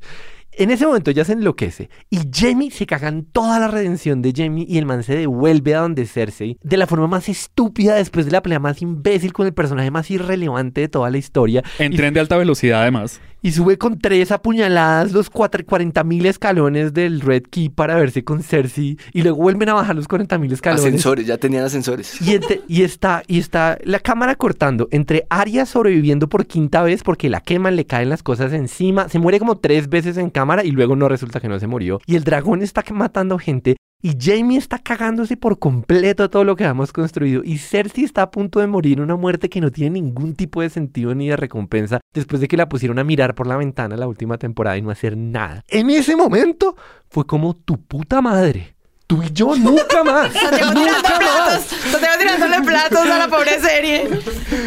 [0.54, 1.88] En ese momento ya se enloquece.
[2.10, 5.80] Y Jamie se cagan toda la redención de Jamie y el man se devuelve a
[5.80, 9.54] donde Cersei de la forma más estúpida después de la pelea más imbécil con el
[9.54, 11.62] personaje más irrelevante de toda la historia.
[11.78, 13.20] En Y- tren de alta velocidad, además.
[13.42, 18.42] Y sube con tres apuñaladas los 40 mil escalones del Red Key para verse con
[18.42, 18.98] Cersei.
[19.12, 20.84] Y luego vuelven a bajar los 40 mil escalones.
[20.84, 22.20] Ascensores, ya tenían ascensores.
[22.68, 27.40] Y, está, y está la cámara cortando entre Arya sobreviviendo por quinta vez porque la
[27.40, 30.96] queman, le caen las cosas encima, se muere como tres veces en cámara y luego
[30.96, 32.00] no resulta que no se murió.
[32.06, 36.64] Y el dragón está matando gente y Jamie está cagándose por completo todo lo que
[36.64, 37.42] hemos construido.
[37.44, 40.70] Y Cersei está a punto de morir una muerte que no tiene ningún tipo de
[40.70, 44.08] sentido ni de recompensa después de que la pusieron a mirar por la ventana la
[44.08, 45.62] última temporada y no hacer nada.
[45.68, 46.74] En ese momento
[47.08, 48.74] fue como tu puta madre.
[49.12, 50.32] Tú y yo nunca más.
[50.32, 51.64] Santiago tirando nunca platos, más.
[51.90, 54.08] Santiago tirándole platos a la pobre serie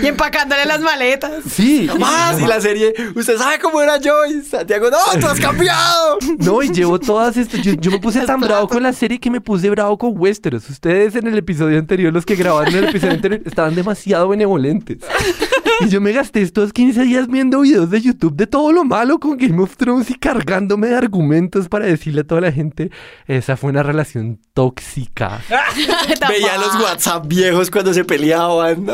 [0.03, 1.43] y empacándole las maletas.
[1.49, 1.89] Sí.
[1.97, 6.19] Más, y la serie, usted sabe cómo era yo y Santiago, no, tú has cambiado.
[6.37, 7.59] No, y llevo todas estas.
[7.63, 10.69] Yo, yo me puse tan bravo con la serie que me puse bravo con Westeros.
[10.69, 14.99] Ustedes en el episodio anterior, los que grabaron el episodio anterior, estaban demasiado benevolentes.
[15.81, 19.19] Y yo me gasté estos 15 días viendo videos de YouTube de todo lo malo
[19.19, 22.91] con Game of Thrones y cargándome de argumentos para decirle a toda la gente:
[23.27, 25.41] esa fue una relación tóxica.
[26.29, 28.87] Veía los WhatsApp viejos cuando se peleaban.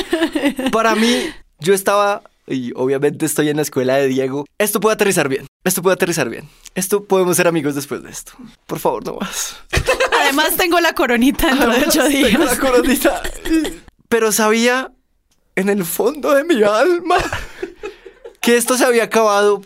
[0.72, 1.24] Para mí,
[1.58, 4.44] yo estaba, y obviamente estoy en la escuela de Diego.
[4.58, 5.46] Esto puede aterrizar bien.
[5.64, 6.48] Esto puede aterrizar bien.
[6.74, 8.32] Esto podemos ser amigos después de esto.
[8.66, 9.56] Por favor, no más.
[10.22, 12.40] Además tengo la coronita dentro de ocho Tengo días.
[12.40, 13.22] la coronita.
[14.08, 14.92] Pero sabía
[15.56, 17.16] en el fondo de mi alma
[18.40, 19.62] que esto se había acabado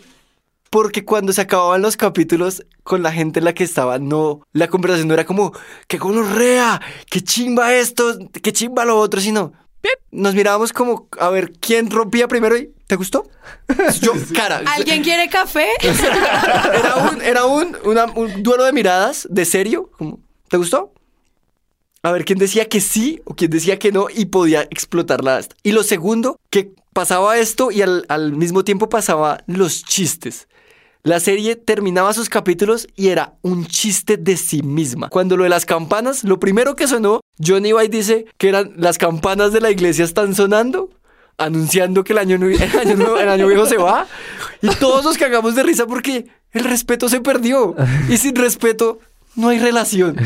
[0.69, 4.67] porque cuando se acababan los capítulos con la gente en la que estaba, no, la
[4.67, 5.53] conversación no era como,
[5.87, 9.93] qué gonorrea, qué chimba esto, qué chimba lo otro, sino, "Pip".
[10.11, 13.25] nos mirábamos como a ver quién rompía primero y, ¿te gustó?
[14.01, 14.61] Yo, cara.
[14.65, 15.67] ¿Alguien quiere café?
[15.81, 20.91] Era un, era un, una- un duelo de miradas, de serio, como, ¿te gustó?
[22.05, 25.41] A ver quién decía que sí o quién decía que no y podía explotarla.
[25.63, 30.47] Y lo segundo, que pasaba esto y al, mismo tiempo pasaba los chistes.
[31.01, 35.09] La serie terminaba sus capítulos y era un chiste de sí misma.
[35.09, 38.99] Cuando lo de las campanas, lo primero que sonó, Johnny White dice que eran las
[38.99, 40.91] campanas de la iglesia están sonando,
[41.39, 44.05] anunciando que el año, el año el año viejo se va.
[44.61, 47.75] Y todos nos cagamos de risa porque el respeto se perdió.
[48.09, 48.99] Y sin respeto
[49.35, 50.17] no hay relación.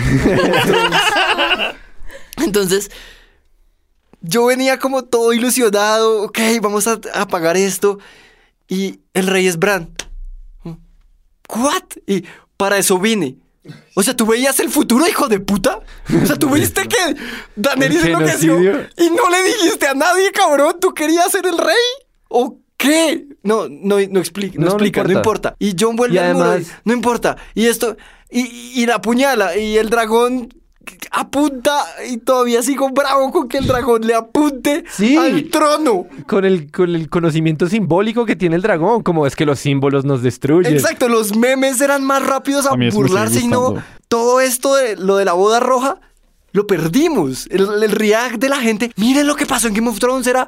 [2.37, 2.91] Entonces,
[4.21, 7.99] yo venía como todo ilusionado, ok, vamos a apagar esto.
[8.67, 9.89] Y el rey es Bran.
[11.49, 11.83] ¿What?
[12.05, 12.25] Y
[12.57, 13.37] para eso vine.
[13.95, 15.79] O sea, ¿tú veías el futuro, hijo de puta?
[16.21, 17.15] O sea, ¿tú viste que
[17.55, 20.77] Daenerys ¿El enloqueció y no le dijiste a nadie, cabrón?
[20.79, 21.75] ¿Tú querías ser el rey?
[22.29, 23.27] ¿O qué?
[23.43, 25.49] No, no, no explica, no, explica, no importa.
[25.49, 25.55] importa.
[25.59, 27.37] Y John vuelve Y al muro y- además- no importa.
[27.53, 27.95] Y esto,
[28.31, 28.41] y,
[28.81, 30.49] y la apuñala, y el dragón
[31.11, 35.15] apunta, y todavía sigo bravo con que el dragón le apunte Sí.
[35.17, 36.07] al trono.
[36.27, 40.05] Con el, con el conocimiento simbólico que tiene el dragón, como es que los símbolos
[40.05, 40.73] nos destruyen.
[40.73, 43.75] Exacto, los memes eran más rápidos a, A burlarse y no
[44.07, 45.99] todo esto de lo de la boda roja
[46.53, 47.47] lo perdimos.
[47.51, 50.47] El, el react de la gente, miren lo que pasó en Game of Thrones era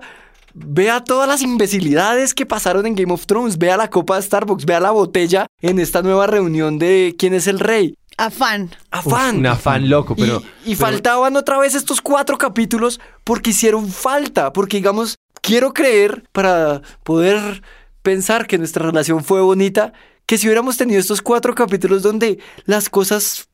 [0.53, 4.65] vea todas las imbecilidades que pasaron en Game of Thrones, vea la copa de Starbucks,
[4.65, 7.95] vea la botella en esta nueva reunión de quién es el rey.
[8.17, 8.69] Afán.
[8.91, 9.37] Afán.
[9.37, 10.43] un afán loco, pero...
[10.65, 15.73] Y, y pero- faltaban otra vez estos cuatro capítulos porque hicieron falta, porque digamos, quiero
[15.73, 17.63] creer para poder
[18.01, 19.93] pensar que nuestra relación fue bonita,
[20.25, 23.47] que si hubiéramos tenido estos cuatro capítulos donde las cosas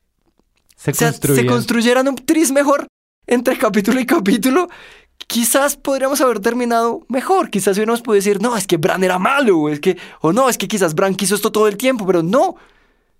[0.76, 2.86] se, o sea, se construyeran un tris mejor
[3.26, 4.68] entre capítulo y capítulo,
[5.28, 7.50] quizás podríamos haber terminado mejor.
[7.50, 10.48] Quizás hubiéramos podido decir, no, es que Bran era malo, o es que, o no,
[10.48, 12.56] es que quizás Bran quiso esto todo el tiempo, pero no.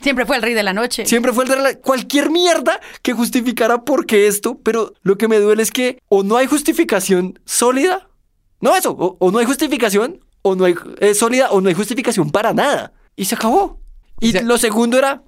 [0.01, 1.07] Siempre fue el rey de la noche.
[1.07, 5.29] Siempre fue el de la- cualquier mierda que justificara por qué esto, pero lo que
[5.29, 8.09] me duele es que o no hay justificación sólida,
[8.61, 11.75] no eso, o, o no hay justificación, o no hay eh, sólida, o no hay
[11.75, 12.93] justificación para nada.
[13.17, 13.81] Y se acabó.
[14.21, 15.23] Y lo segundo era,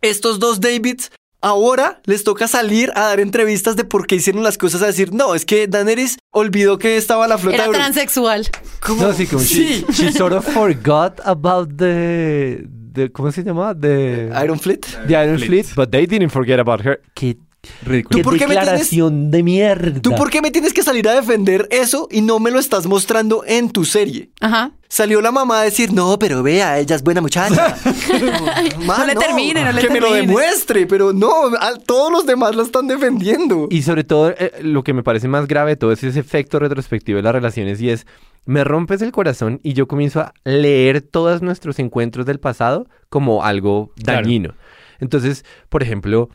[0.00, 1.10] estos dos Davids
[1.42, 5.12] ahora les toca salir a dar entrevistas de por qué hicieron las cosas, a decir,
[5.12, 7.78] no, es que Daenerys olvidó que estaba la flota Era de Bro-".
[7.78, 8.48] transexual.
[8.80, 9.02] ¿Cómo?
[9.02, 9.84] No, sí, como Sí.
[9.88, 13.74] she, she sort of forgot about the, the ¿cómo se llama?
[13.78, 14.86] The Iron Fleet.
[15.06, 17.00] The Iron Fleet, but they didn't forget about her.
[17.14, 17.36] Qué,
[17.84, 18.16] Ridículo.
[18.18, 20.00] qué por qué me tienes- declaración de mierda.
[20.00, 22.86] ¿Tú por qué me tienes que salir a defender eso y no me lo estás
[22.86, 24.30] mostrando en tu serie?
[24.40, 24.72] Ajá.
[24.88, 27.76] Salió la mamá a decir, no, pero vea, ella es buena muchacha.
[28.86, 32.54] No le termine, no le Que me lo demuestre, pero no, a- todos los demás
[32.56, 33.68] lo están defendiendo.
[33.70, 36.58] Y sobre todo, eh, lo que me parece más grave de todo es ese efecto
[36.58, 38.06] retrospectivo de las relaciones y es,
[38.44, 43.44] me rompes el corazón y yo comienzo a leer todos nuestros encuentros del pasado como
[43.44, 44.22] algo Claro.
[44.22, 44.54] dañino.
[44.98, 46.28] Entonces, por ejemplo,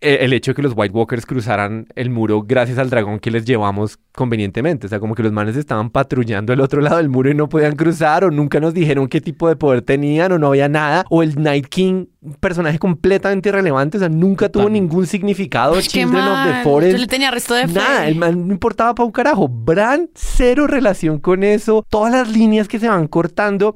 [0.00, 3.44] el hecho de que los White Walkers cruzaran el muro gracias al dragón que les
[3.44, 4.86] llevamos convenientemente.
[4.86, 7.48] O sea, como que los manes estaban patrullando el otro lado del muro y no
[7.48, 11.04] podían cruzar, o nunca nos dijeron qué tipo de poder tenían, o no había nada.
[11.10, 15.74] O el Night King, un personaje completamente irrelevante, o sea, nunca tuvo ningún significado.
[15.74, 16.62] Ay, qué Children of the.
[16.62, 16.92] Forest.
[16.92, 17.74] Yo le tenía resto de fe.
[17.74, 19.48] Nada, el man no importaba para un carajo.
[19.48, 21.84] Bran, cero relación con eso.
[21.88, 23.74] Todas las líneas que se van cortando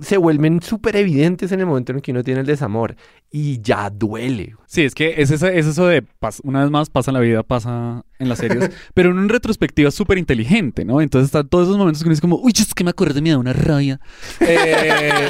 [0.00, 2.96] se vuelven súper evidentes en el momento en el que uno tiene el desamor.
[3.30, 4.54] Y ya duele.
[4.66, 6.04] Sí, es que es, esa- es eso de,
[6.42, 9.90] una vez más, pasa en la vida, pasa en las series, pero en una retrospectiva
[9.90, 11.00] súper inteligente, ¿no?
[11.00, 13.30] Entonces están todos esos momentos que uno es como, uy, es que me acuerdo, me
[13.30, 14.00] da una rabia.
[14.40, 15.28] Eh,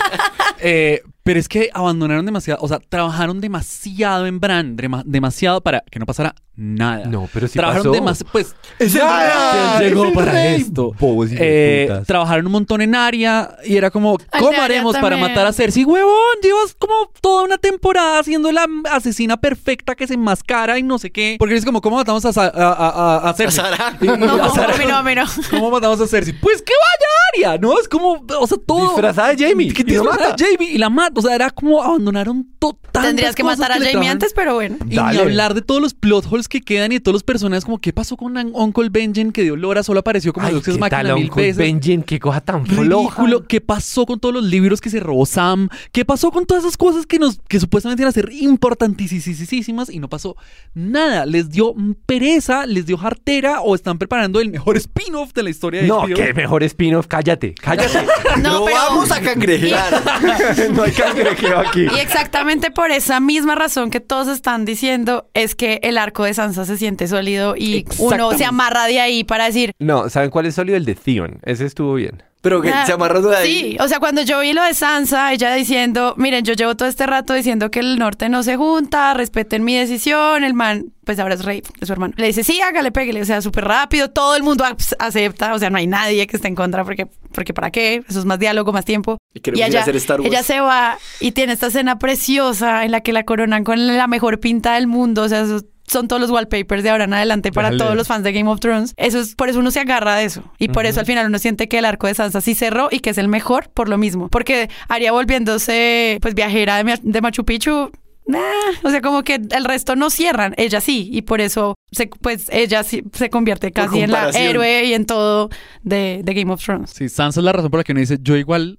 [0.61, 5.83] eh, pero es que abandonaron demasiado, o sea, trabajaron demasiado en Bran, dema- demasiado para
[5.91, 7.07] que no pasara nada.
[7.07, 7.93] No, pero sí trabajaron pasó.
[7.95, 10.61] demasiado, pues, Es el nada, llegó es el para rey.
[10.61, 10.93] esto.
[10.99, 15.17] Bobos y Eh, trabajaron un montón en Aria y era como, Ay, ¿cómo haremos para
[15.17, 15.85] matar a Cersei?
[15.85, 20.99] Huevón, llevas como toda una temporada siendo la asesina perfecta que se enmascara y no
[20.99, 21.37] sé qué.
[21.39, 22.89] Porque es como, ¿cómo matamos a, a, a,
[23.27, 23.65] a- a Cersei?
[24.03, 24.75] Y- y No, a Sara.
[24.75, 25.31] a mí no, a no.
[25.51, 26.35] ¿Cómo matamos a Cersei?
[26.41, 27.79] Pues que vaya Aria, ¿no?
[27.79, 28.89] Es como, o sea, todo...
[28.89, 29.73] Disfrazada de Jamie.
[29.73, 31.10] Que disfrazada de Jamie y la mata.
[31.15, 33.03] O sea, era como abandonaron total.
[33.05, 34.77] Tendrías que matar a Jamie antes, pero bueno.
[34.89, 35.13] Y Dale.
[35.19, 37.79] ni hablar de todos los plot holes que quedan y de todos los personajes, como
[37.79, 41.15] qué pasó con Uncle Benjen que dio Lora, solo apareció como Ay, ¿qué máquina tal
[41.15, 41.57] mil Uncle veces.
[41.57, 42.03] Benjen?
[42.03, 43.23] Qué cosa tan floja.
[43.23, 43.47] Ridículo.
[43.47, 45.69] ¿Qué pasó con todos los libros que se robó Sam?
[45.93, 49.99] ¿Qué pasó con todas esas cosas que nos que supuestamente iban a ser importantísimas y
[49.99, 50.37] no pasó
[50.75, 51.27] nada?
[51.27, 51.75] Les dio
[52.07, 56.03] pereza, les dio jartera o están preparando el mejor spin-off de la historia de No,
[56.07, 56.15] HBO?
[56.15, 57.07] qué mejor spin-off.
[57.07, 58.07] Cállate, cállate.
[58.41, 59.93] No, No pero- vamos a cangrejear.
[60.73, 61.87] no hay cangrejeo aquí.
[61.95, 66.35] Y exactamente por esa misma razón que todos están diciendo es que el arco de
[66.35, 70.47] Sansa se siente sólido y uno se amarra de ahí para decir, No, ¿saben cuál
[70.47, 70.77] es sólido?
[70.77, 71.41] El de Theon.
[71.45, 72.23] Ese estuvo bien.
[72.43, 73.61] Pero que Ah, se amarró de ahí.
[73.61, 76.89] Sí, o sea, cuando yo vi lo de Sansa, ella diciendo, miren, yo llevo todo
[76.89, 81.19] este rato diciendo que el norte no se junta, respeten mi decisión, el man, pues
[81.19, 82.15] ahora es rey, es su hermano.
[82.17, 84.65] Le dice, sí, hágale, pégale, o sea, súper rápido, todo el mundo
[84.99, 88.03] acepta, o sea, no hay nadie que esté en contra, porque, porque ¿para qué?
[88.09, 89.19] Eso es más diálogo, más tiempo.
[89.35, 90.31] Y a ella, hacer Star Wars.
[90.33, 94.07] ella se va y tiene esta escena preciosa en la que la coronan con la
[94.07, 95.61] mejor pinta del mundo, o sea, eso-
[95.91, 98.61] son todos los wallpapers de ahora en adelante para todos los fans de Game of
[98.61, 98.95] Thrones.
[98.97, 100.43] Eso es, por eso uno se agarra de eso.
[100.59, 103.01] Y por eso al final uno siente que el arco de Sansa sí cerró y
[103.01, 104.29] que es el mejor por lo mismo.
[104.29, 107.91] Porque Arya volviéndose pues viajera de, Ma- de Machu Picchu
[108.27, 108.39] nah,
[108.85, 112.47] o sea, como que el resto no cierran, ella sí, y por eso se, pues
[112.53, 115.51] ella sí se convierte casi en la héroe y en todo
[115.83, 116.91] de, de Game of Thrones.
[116.91, 118.79] Sí, Sansa es la razón por la que uno dice, yo igual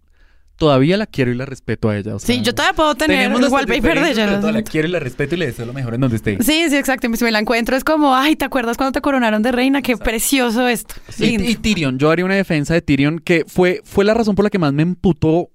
[0.61, 2.13] todavía la quiero y la respeto a ella.
[2.15, 4.39] o sea, Sí, yo todavía puedo tener nuestras wallpaper de ella.
[4.51, 6.37] la quiero y la respeto y le deseo lo mejor en donde esté.
[6.43, 7.07] Sí, sí, exacto.
[7.15, 9.81] Si me la encuentro es como, ay, ¿te acuerdas cuando te coronaron de reina?
[9.81, 10.93] Qué precioso esto.
[11.17, 14.43] Y, y Tyrion, yo haría una defensa de Tyrion que fue, fue la razón por
[14.43, 15.49] la que más me emputó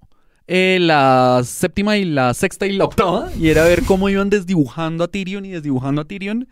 [0.48, 3.31] eh, la séptima y la sexta y la octava.
[3.39, 6.48] Y era ver cómo iban desdibujando a Tyrion y desdibujando a Tyrion.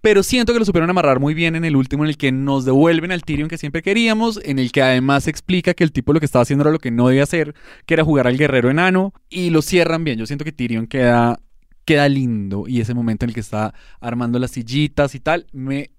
[0.00, 2.64] Pero siento que lo supieron amarrar muy bien en el último, en el que nos
[2.64, 4.40] devuelven al Tyrion que siempre queríamos.
[4.44, 6.90] En el que además explica que el tipo lo que estaba haciendo era lo que
[6.90, 7.54] no debía hacer,
[7.86, 9.12] que era jugar al guerrero enano.
[9.28, 10.18] Y lo cierran bien.
[10.18, 11.40] Yo siento que Tyrion queda.
[11.86, 15.90] Queda lindo y ese momento en el que está armando las sillitas y tal, me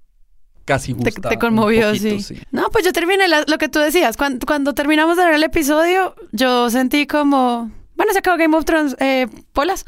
[0.65, 1.29] casi Te, gusta.
[1.29, 2.41] te conmovió, poquito, sí.
[2.51, 4.17] No, pues yo terminé la- lo que tú decías.
[4.17, 7.71] Cuando, cuando terminamos de ver el episodio, yo sentí como.
[7.95, 8.95] Bueno, se acabó Game of Thrones.
[8.99, 9.85] Eh, ¿Polas?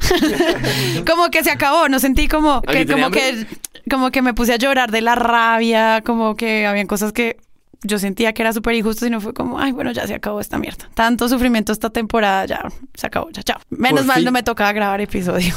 [1.06, 1.88] como que se acabó.
[1.88, 3.46] No sentí como que, ¿Alguien tenía como que,
[3.90, 6.00] como que me puse a llorar de la rabia.
[6.02, 7.36] Como que habían cosas que
[7.82, 9.04] yo sentía que era súper injusto.
[9.06, 10.88] Y no fue como, ay, bueno, ya se acabó esta mierda.
[10.94, 12.62] Tanto sufrimiento esta temporada, ya
[12.94, 13.60] se acabó, ya, chao.
[13.68, 14.24] Menos Por mal fin.
[14.24, 15.54] no me tocaba grabar episodio.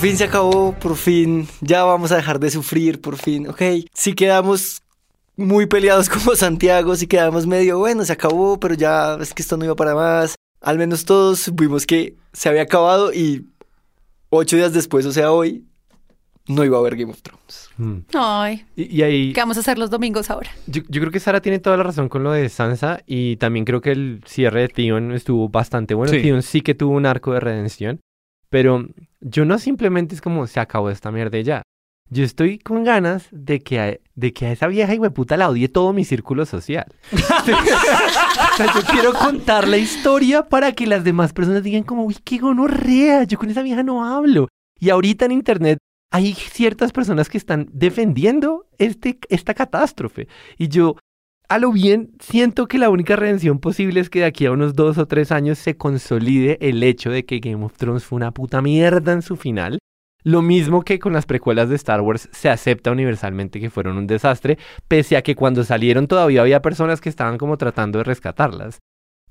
[0.00, 3.60] Fin se acabó, por fin ya vamos a dejar de sufrir, por fin, ok.
[3.92, 4.80] Si quedamos
[5.36, 9.58] muy peleados como Santiago, si quedamos medio, bueno, se acabó, pero ya es que esto
[9.58, 10.36] no iba para más.
[10.62, 13.46] Al menos todos supimos que se había acabado y
[14.30, 15.64] ocho días después, o sea, hoy,
[16.48, 17.68] no iba a haber Game of Thrones.
[17.76, 17.98] Mm.
[18.14, 20.50] Ay, Y, y ahí, ¿qué vamos a hacer los domingos ahora?
[20.66, 23.66] yo, yo creo que Sara tiene toda la razón con lo de Sansa y también
[23.66, 26.10] creo que el cierre de Tion estuvo bastante bueno.
[26.10, 26.22] Sí.
[26.22, 28.00] Tion sí que tuvo un arco de redención,
[28.48, 28.86] pero
[29.20, 31.62] yo no simplemente es como se acabó esta mierda y ya.
[32.12, 35.68] Yo estoy con ganas de que a, de que a esa vieja puta la odie
[35.68, 36.86] todo mi círculo social.
[37.12, 42.16] o sea, yo quiero contar la historia para que las demás personas digan como, uy,
[42.24, 44.48] qué gonorrea, yo con esa vieja no hablo.
[44.80, 45.78] Y ahorita en internet
[46.10, 50.26] hay ciertas personas que están defendiendo este, esta catástrofe.
[50.58, 50.96] Y yo,
[51.50, 54.76] a lo bien, siento que la única redención posible es que de aquí a unos
[54.76, 58.30] dos o tres años se consolide el hecho de que Game of Thrones fue una
[58.30, 59.80] puta mierda en su final.
[60.22, 64.06] Lo mismo que con las precuelas de Star Wars se acepta universalmente que fueron un
[64.06, 68.78] desastre, pese a que cuando salieron todavía había personas que estaban como tratando de rescatarlas.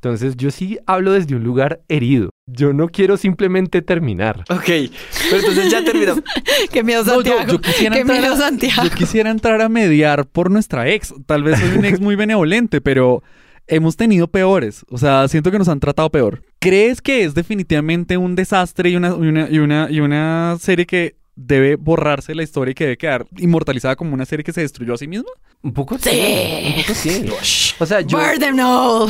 [0.02, 2.30] Entonces yo sí hablo desde un lugar herido.
[2.48, 4.46] Yo no quiero simplemente terminar.
[4.50, 6.16] Ok, pero entonces ya terminó.
[6.72, 7.52] Qué miedo, No, yo- Santiago.
[7.52, 8.84] yo quisiera Qué miedo, a- Santiago.
[8.84, 11.14] Yo quisiera entrar a mediar por nuestra ex.
[11.26, 13.24] Tal vez soy un ex muy benevolente, pero
[13.68, 14.86] hemos tenido peores.
[14.90, 16.44] O sea, siento que nos han tratado peor.
[16.60, 20.86] ¿Crees que es definitivamente un desastre y una, y una, y una, y una serie
[20.86, 24.62] que debe borrarse la historia y que debe quedar inmortalizada como una serie que se
[24.62, 25.30] destruyó a sí misma?
[25.62, 26.66] Un poco Sí.
[26.68, 27.26] Un poco sí.
[27.80, 29.10] O sea, yo Burn them all.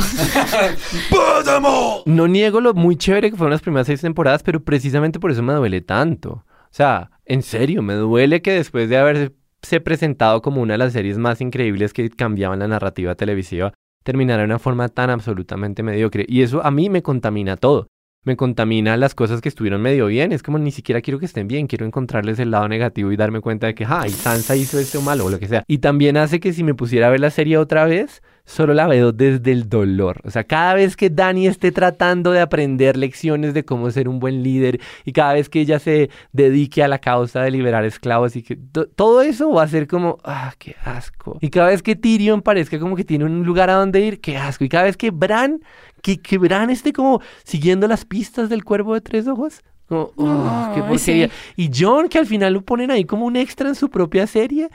[2.05, 5.41] no niego lo muy chévere que fueron las primeras seis temporadas, pero precisamente por eso
[5.41, 6.29] me duele tanto.
[6.31, 10.93] O sea, en serio, me duele que después de haberse presentado como una de las
[10.93, 13.73] series más increíbles que cambiaban la narrativa televisiva,
[14.03, 16.25] terminara de una forma tan absolutamente mediocre.
[16.27, 17.87] Y eso a mí me contamina todo.
[18.25, 20.33] Me contamina las cosas que estuvieron medio bien.
[20.33, 21.67] Es como ni siquiera quiero que estén bien.
[21.67, 25.25] Quiero encontrarles el lado negativo y darme cuenta de que, ay, Sansa hizo esto malo
[25.25, 25.63] o lo que sea.
[25.67, 28.87] Y también hace que si me pusiera a ver la serie otra vez, solo la
[28.87, 30.21] veo desde el dolor.
[30.23, 34.19] O sea, cada vez que Dani esté tratando de aprender lecciones de cómo ser un
[34.19, 38.35] buen líder y cada vez que ella se dedique a la causa de liberar esclavos
[38.35, 41.37] y que to- todo eso va a ser como, ah, qué asco.
[41.41, 44.35] Y cada vez que Tyrion parezca como que tiene un lugar a donde ir, qué
[44.37, 44.63] asco.
[44.63, 45.61] Y cada vez que Bran,
[46.01, 49.61] que, que Bran esté como siguiendo las pistas del cuervo de tres ojos.
[49.87, 51.27] Como, oh, qué porquería.
[51.29, 51.33] sí.
[51.55, 54.69] Y John, que al final lo ponen ahí como un extra en su propia serie.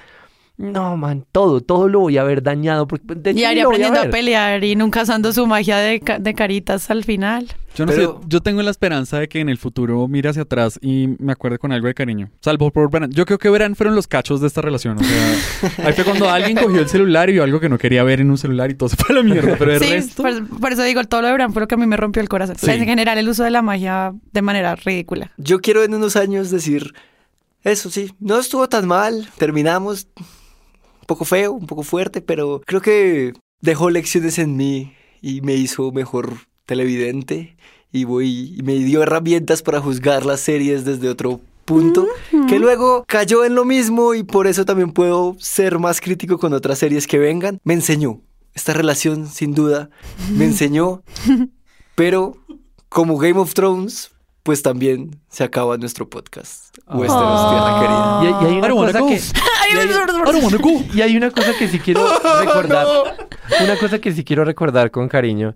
[0.56, 2.86] No, man, todo, todo lo voy a haber dañado.
[2.86, 4.10] Porque, de hecho, Y Ari aprendiendo a, ver.
[4.12, 7.48] pelear y nunca usando su magia de, ca- de caritas al final.
[7.74, 10.43] Yo no Pero- sé, yo tengo la esperanza de que en el futuro mire hacia
[10.43, 12.31] atrás y me acuerde con algo de cariño.
[12.40, 13.10] Salvo por Bran.
[13.10, 14.97] Yo creo que Bran fueron los cachos de esta relación.
[14.98, 15.36] O sea,
[15.86, 18.31] ahí fue cuando alguien cogió el celular y vio algo que no quería ver en
[18.31, 19.56] un celular y todo se fue a la mierda.
[19.59, 20.22] Pero el sí, resto.
[20.22, 22.22] por, por eso digo, todo lo de Bran fue lo que a mí me rompió
[22.22, 22.55] el corazón.
[22.56, 22.70] Sí.
[22.70, 25.32] En general, el uso de la magia de manera ridícula.
[25.36, 26.93] Yo quiero en unos años decir,
[27.64, 30.06] eso sí, no estuvo tan mal, terminamos
[31.05, 35.55] un poco feo, un poco fuerte, pero creo que dejó lecciones en mí y me
[35.55, 36.32] hizo mejor
[36.64, 37.56] televidente
[37.93, 42.06] y voy y me dio herramientas para juzgar las series desde otro punto,
[42.48, 46.55] que luego cayó en lo mismo y por eso también puedo ser más crítico con
[46.55, 47.59] otras series que vengan.
[47.64, 48.22] Me enseñó,
[48.55, 49.90] esta relación sin duda
[50.32, 51.02] me enseñó,
[51.94, 52.35] pero
[52.89, 54.10] como Game of Thrones,
[54.44, 56.76] pues también se acaba nuestro podcast.
[56.86, 58.20] Westeros, tierra querida.
[58.22, 59.20] Y, hay- y hay una cosa que...
[60.94, 62.06] Y hay una cosa que sí quiero
[62.40, 62.86] recordar.
[63.64, 65.54] Una cosa que sí quiero recordar con cariño.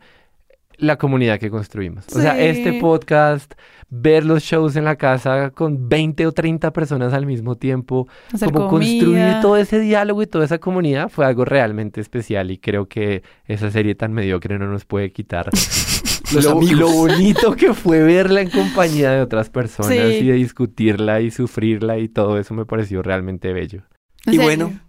[0.79, 2.05] La comunidad que construimos.
[2.15, 3.53] O sea, este podcast,
[3.91, 8.51] ver los shows en la casa con 20 o 30 personas al mismo tiempo, Hacer
[8.53, 9.01] como comida.
[9.05, 13.23] construir todo ese diálogo y toda esa comunidad fue algo realmente especial y creo que
[13.47, 15.51] esa serie tan mediocre no nos puede quitar
[16.33, 16.79] Los lo, amigos.
[16.79, 20.19] lo bonito que fue verla en compañía de otras personas Sí.
[20.21, 23.83] y de discutirla y sufrirla y todo eso me pareció realmente bello.
[24.27, 24.43] Y serio.
[24.43, 24.81] bueno.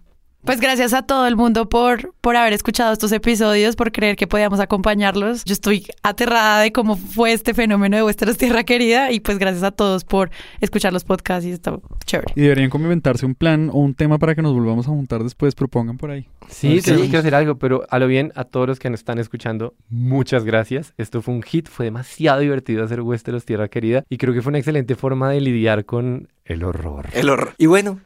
[0.44, 4.26] Pues gracias a todo el mundo por, por haber escuchado estos episodios, por creer que
[4.26, 5.44] podíamos acompañarlos.
[5.44, 9.62] Yo estoy aterrada de cómo fue este fenómeno de Westeros Tierra Querida y pues gracias
[9.64, 10.30] a todos por
[10.60, 12.32] escuchar los podcasts y está chévere.
[12.34, 15.22] Y deberían como inventarse un plan o un tema para que nos volvamos a juntar
[15.22, 15.54] después.
[15.54, 16.26] Propongan por ahí.
[16.48, 19.18] Sí, tenemos que hacer algo, pero a lo bien, a todos los que nos están
[19.18, 20.94] escuchando, muchas gracias.
[20.96, 24.50] Esto fue un hit, fue demasiado divertido hacer Westeros Tierra Querida y creo que fue
[24.50, 27.10] una excelente forma de lidiar con el horror.
[27.12, 27.54] El horror.
[27.58, 28.00] Y bueno,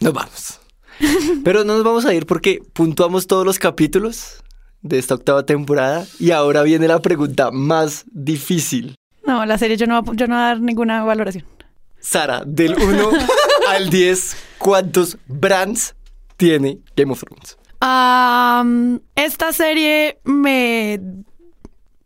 [0.00, 0.60] nos vamos.
[1.44, 4.42] Pero no nos vamos a ir porque puntuamos todos los capítulos
[4.82, 8.94] de esta octava temporada y ahora viene la pregunta más difícil.
[9.26, 11.44] No, la serie yo no, yo no voy a dar ninguna valoración.
[12.00, 13.10] Sara, del 1
[13.68, 15.94] al 10, ¿cuántos brands
[16.36, 17.58] tiene Game of Thrones?
[17.80, 21.00] Am, esta serie me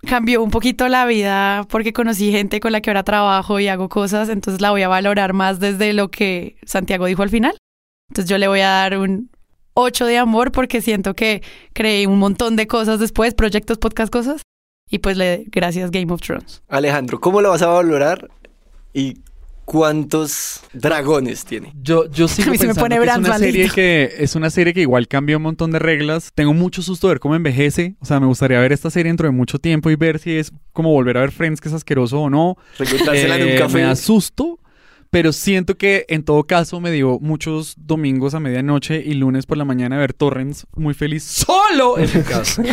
[0.06, 3.89] cambió un poquito la vida porque conocí gente con la que ahora trabajo y hago
[3.89, 7.56] cosas, entonces la voy a valorar más desde lo que Santiago dijo al final.
[8.12, 9.30] Entonces yo le voy a dar un
[9.72, 14.43] 8 de amor porque siento que creé un montón de cosas después, proyectos, podcast, cosas.
[14.90, 16.62] Y pues le gracias Game of Thrones.
[16.68, 18.28] Alejandro, ¿cómo lo vas a valorar?
[18.93, 19.14] ¿Y
[19.64, 21.72] cuántos dragones tiene?
[21.82, 24.51] Yo, yo sigo A mí se me pone que es una serie que es una
[24.51, 26.32] serie que igual cambia un montón de reglas.
[26.34, 27.94] Tengo mucho susto de ver cómo envejece.
[28.01, 30.52] O sea, me gustaría ver esta serie dentro de mucho tiempo y ver si es
[30.74, 32.59] como volver a ver Friends que es asqueroso o no.
[32.78, 33.74] Recontársela en un Eh, café.
[33.78, 34.59] Me da susto.
[35.12, 39.59] Pero siento que en todo caso me dio muchos domingos a medianoche y lunes por
[39.59, 42.62] la mañana a ver Torrents muy feliz solo en mi casa.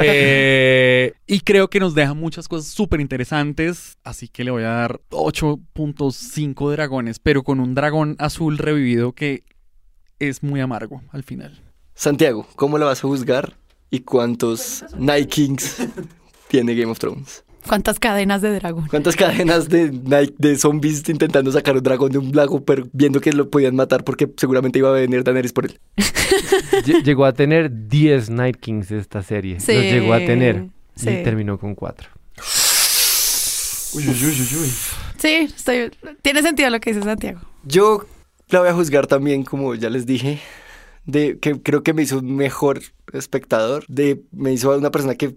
[0.00, 3.96] Eh, y creo que nos deja muchas cosas súper interesantes.
[4.02, 9.44] Así que le voy a dar 8.5 dragones, pero con un dragón azul revivido que
[10.18, 11.60] es muy amargo al final.
[11.94, 13.56] Santiago, ¿cómo lo vas a juzgar?
[13.90, 15.86] ¿Y cuántos Night Kings
[16.48, 17.44] tiene Game of Thrones?
[17.68, 18.86] ¿Cuántas cadenas de dragón?
[18.88, 23.32] ¿Cuántas cadenas de, de zombies intentando sacar un dragón de un lago, pero viendo que
[23.32, 25.78] lo podían matar porque seguramente iba a venir Daenerys por él?
[26.84, 29.60] Lle- Llegó a tener 10 Night Kings esta serie.
[29.60, 30.66] Sí, Los llegó a tener.
[30.96, 31.10] sí.
[31.10, 32.08] Y terminó con 4.
[33.94, 34.72] Uy, uy, uy, uy, uy.
[35.18, 35.90] Sí, estoy...
[36.22, 37.40] tiene sentido lo que dice Santiago.
[37.64, 38.04] Yo
[38.50, 40.40] la voy a juzgar también, como ya les dije,
[41.06, 42.80] de que creo que me hizo un mejor
[43.12, 45.34] espectador, de me hizo una persona que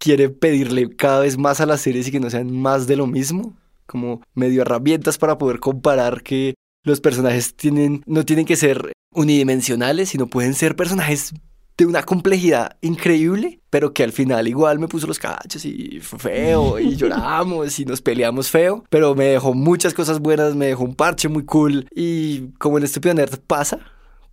[0.00, 3.06] quiere pedirle cada vez más a las series y que no sean más de lo
[3.06, 3.54] mismo,
[3.86, 10.08] como medio herramientas para poder comparar que los personajes tienen no tienen que ser unidimensionales,
[10.08, 11.34] sino pueden ser personajes
[11.76, 16.18] de una complejidad increíble, pero que al final igual me puso los cachos y fue
[16.18, 20.84] feo y lloramos y nos peleamos feo, pero me dejó muchas cosas buenas, me dejó
[20.84, 23.78] un parche muy cool y como en Estúpido Nerd pasa,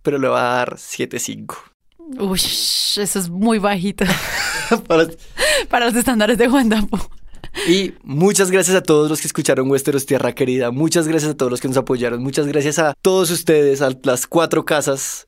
[0.02, 1.56] pero le va a dar 7.5.
[2.18, 4.04] Uy, eso es muy bajito
[4.86, 5.08] Para-
[5.68, 6.98] para los estándares de Juan Dapo.
[7.66, 11.50] Y muchas gracias a todos los que escucharon Westeros Tierra Querida, muchas gracias a todos
[11.50, 15.26] los que nos apoyaron, muchas gracias a todos ustedes, a las cuatro casas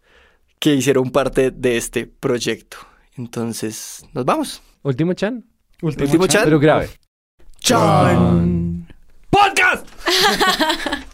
[0.59, 2.77] que hicieron parte de este proyecto.
[3.17, 4.63] Entonces, nos vamos.
[4.83, 5.45] Último chan.
[5.83, 6.45] Último chat.
[6.45, 6.91] Pero grave.
[7.61, 8.87] Chan.
[9.31, 9.87] ¡Podcast!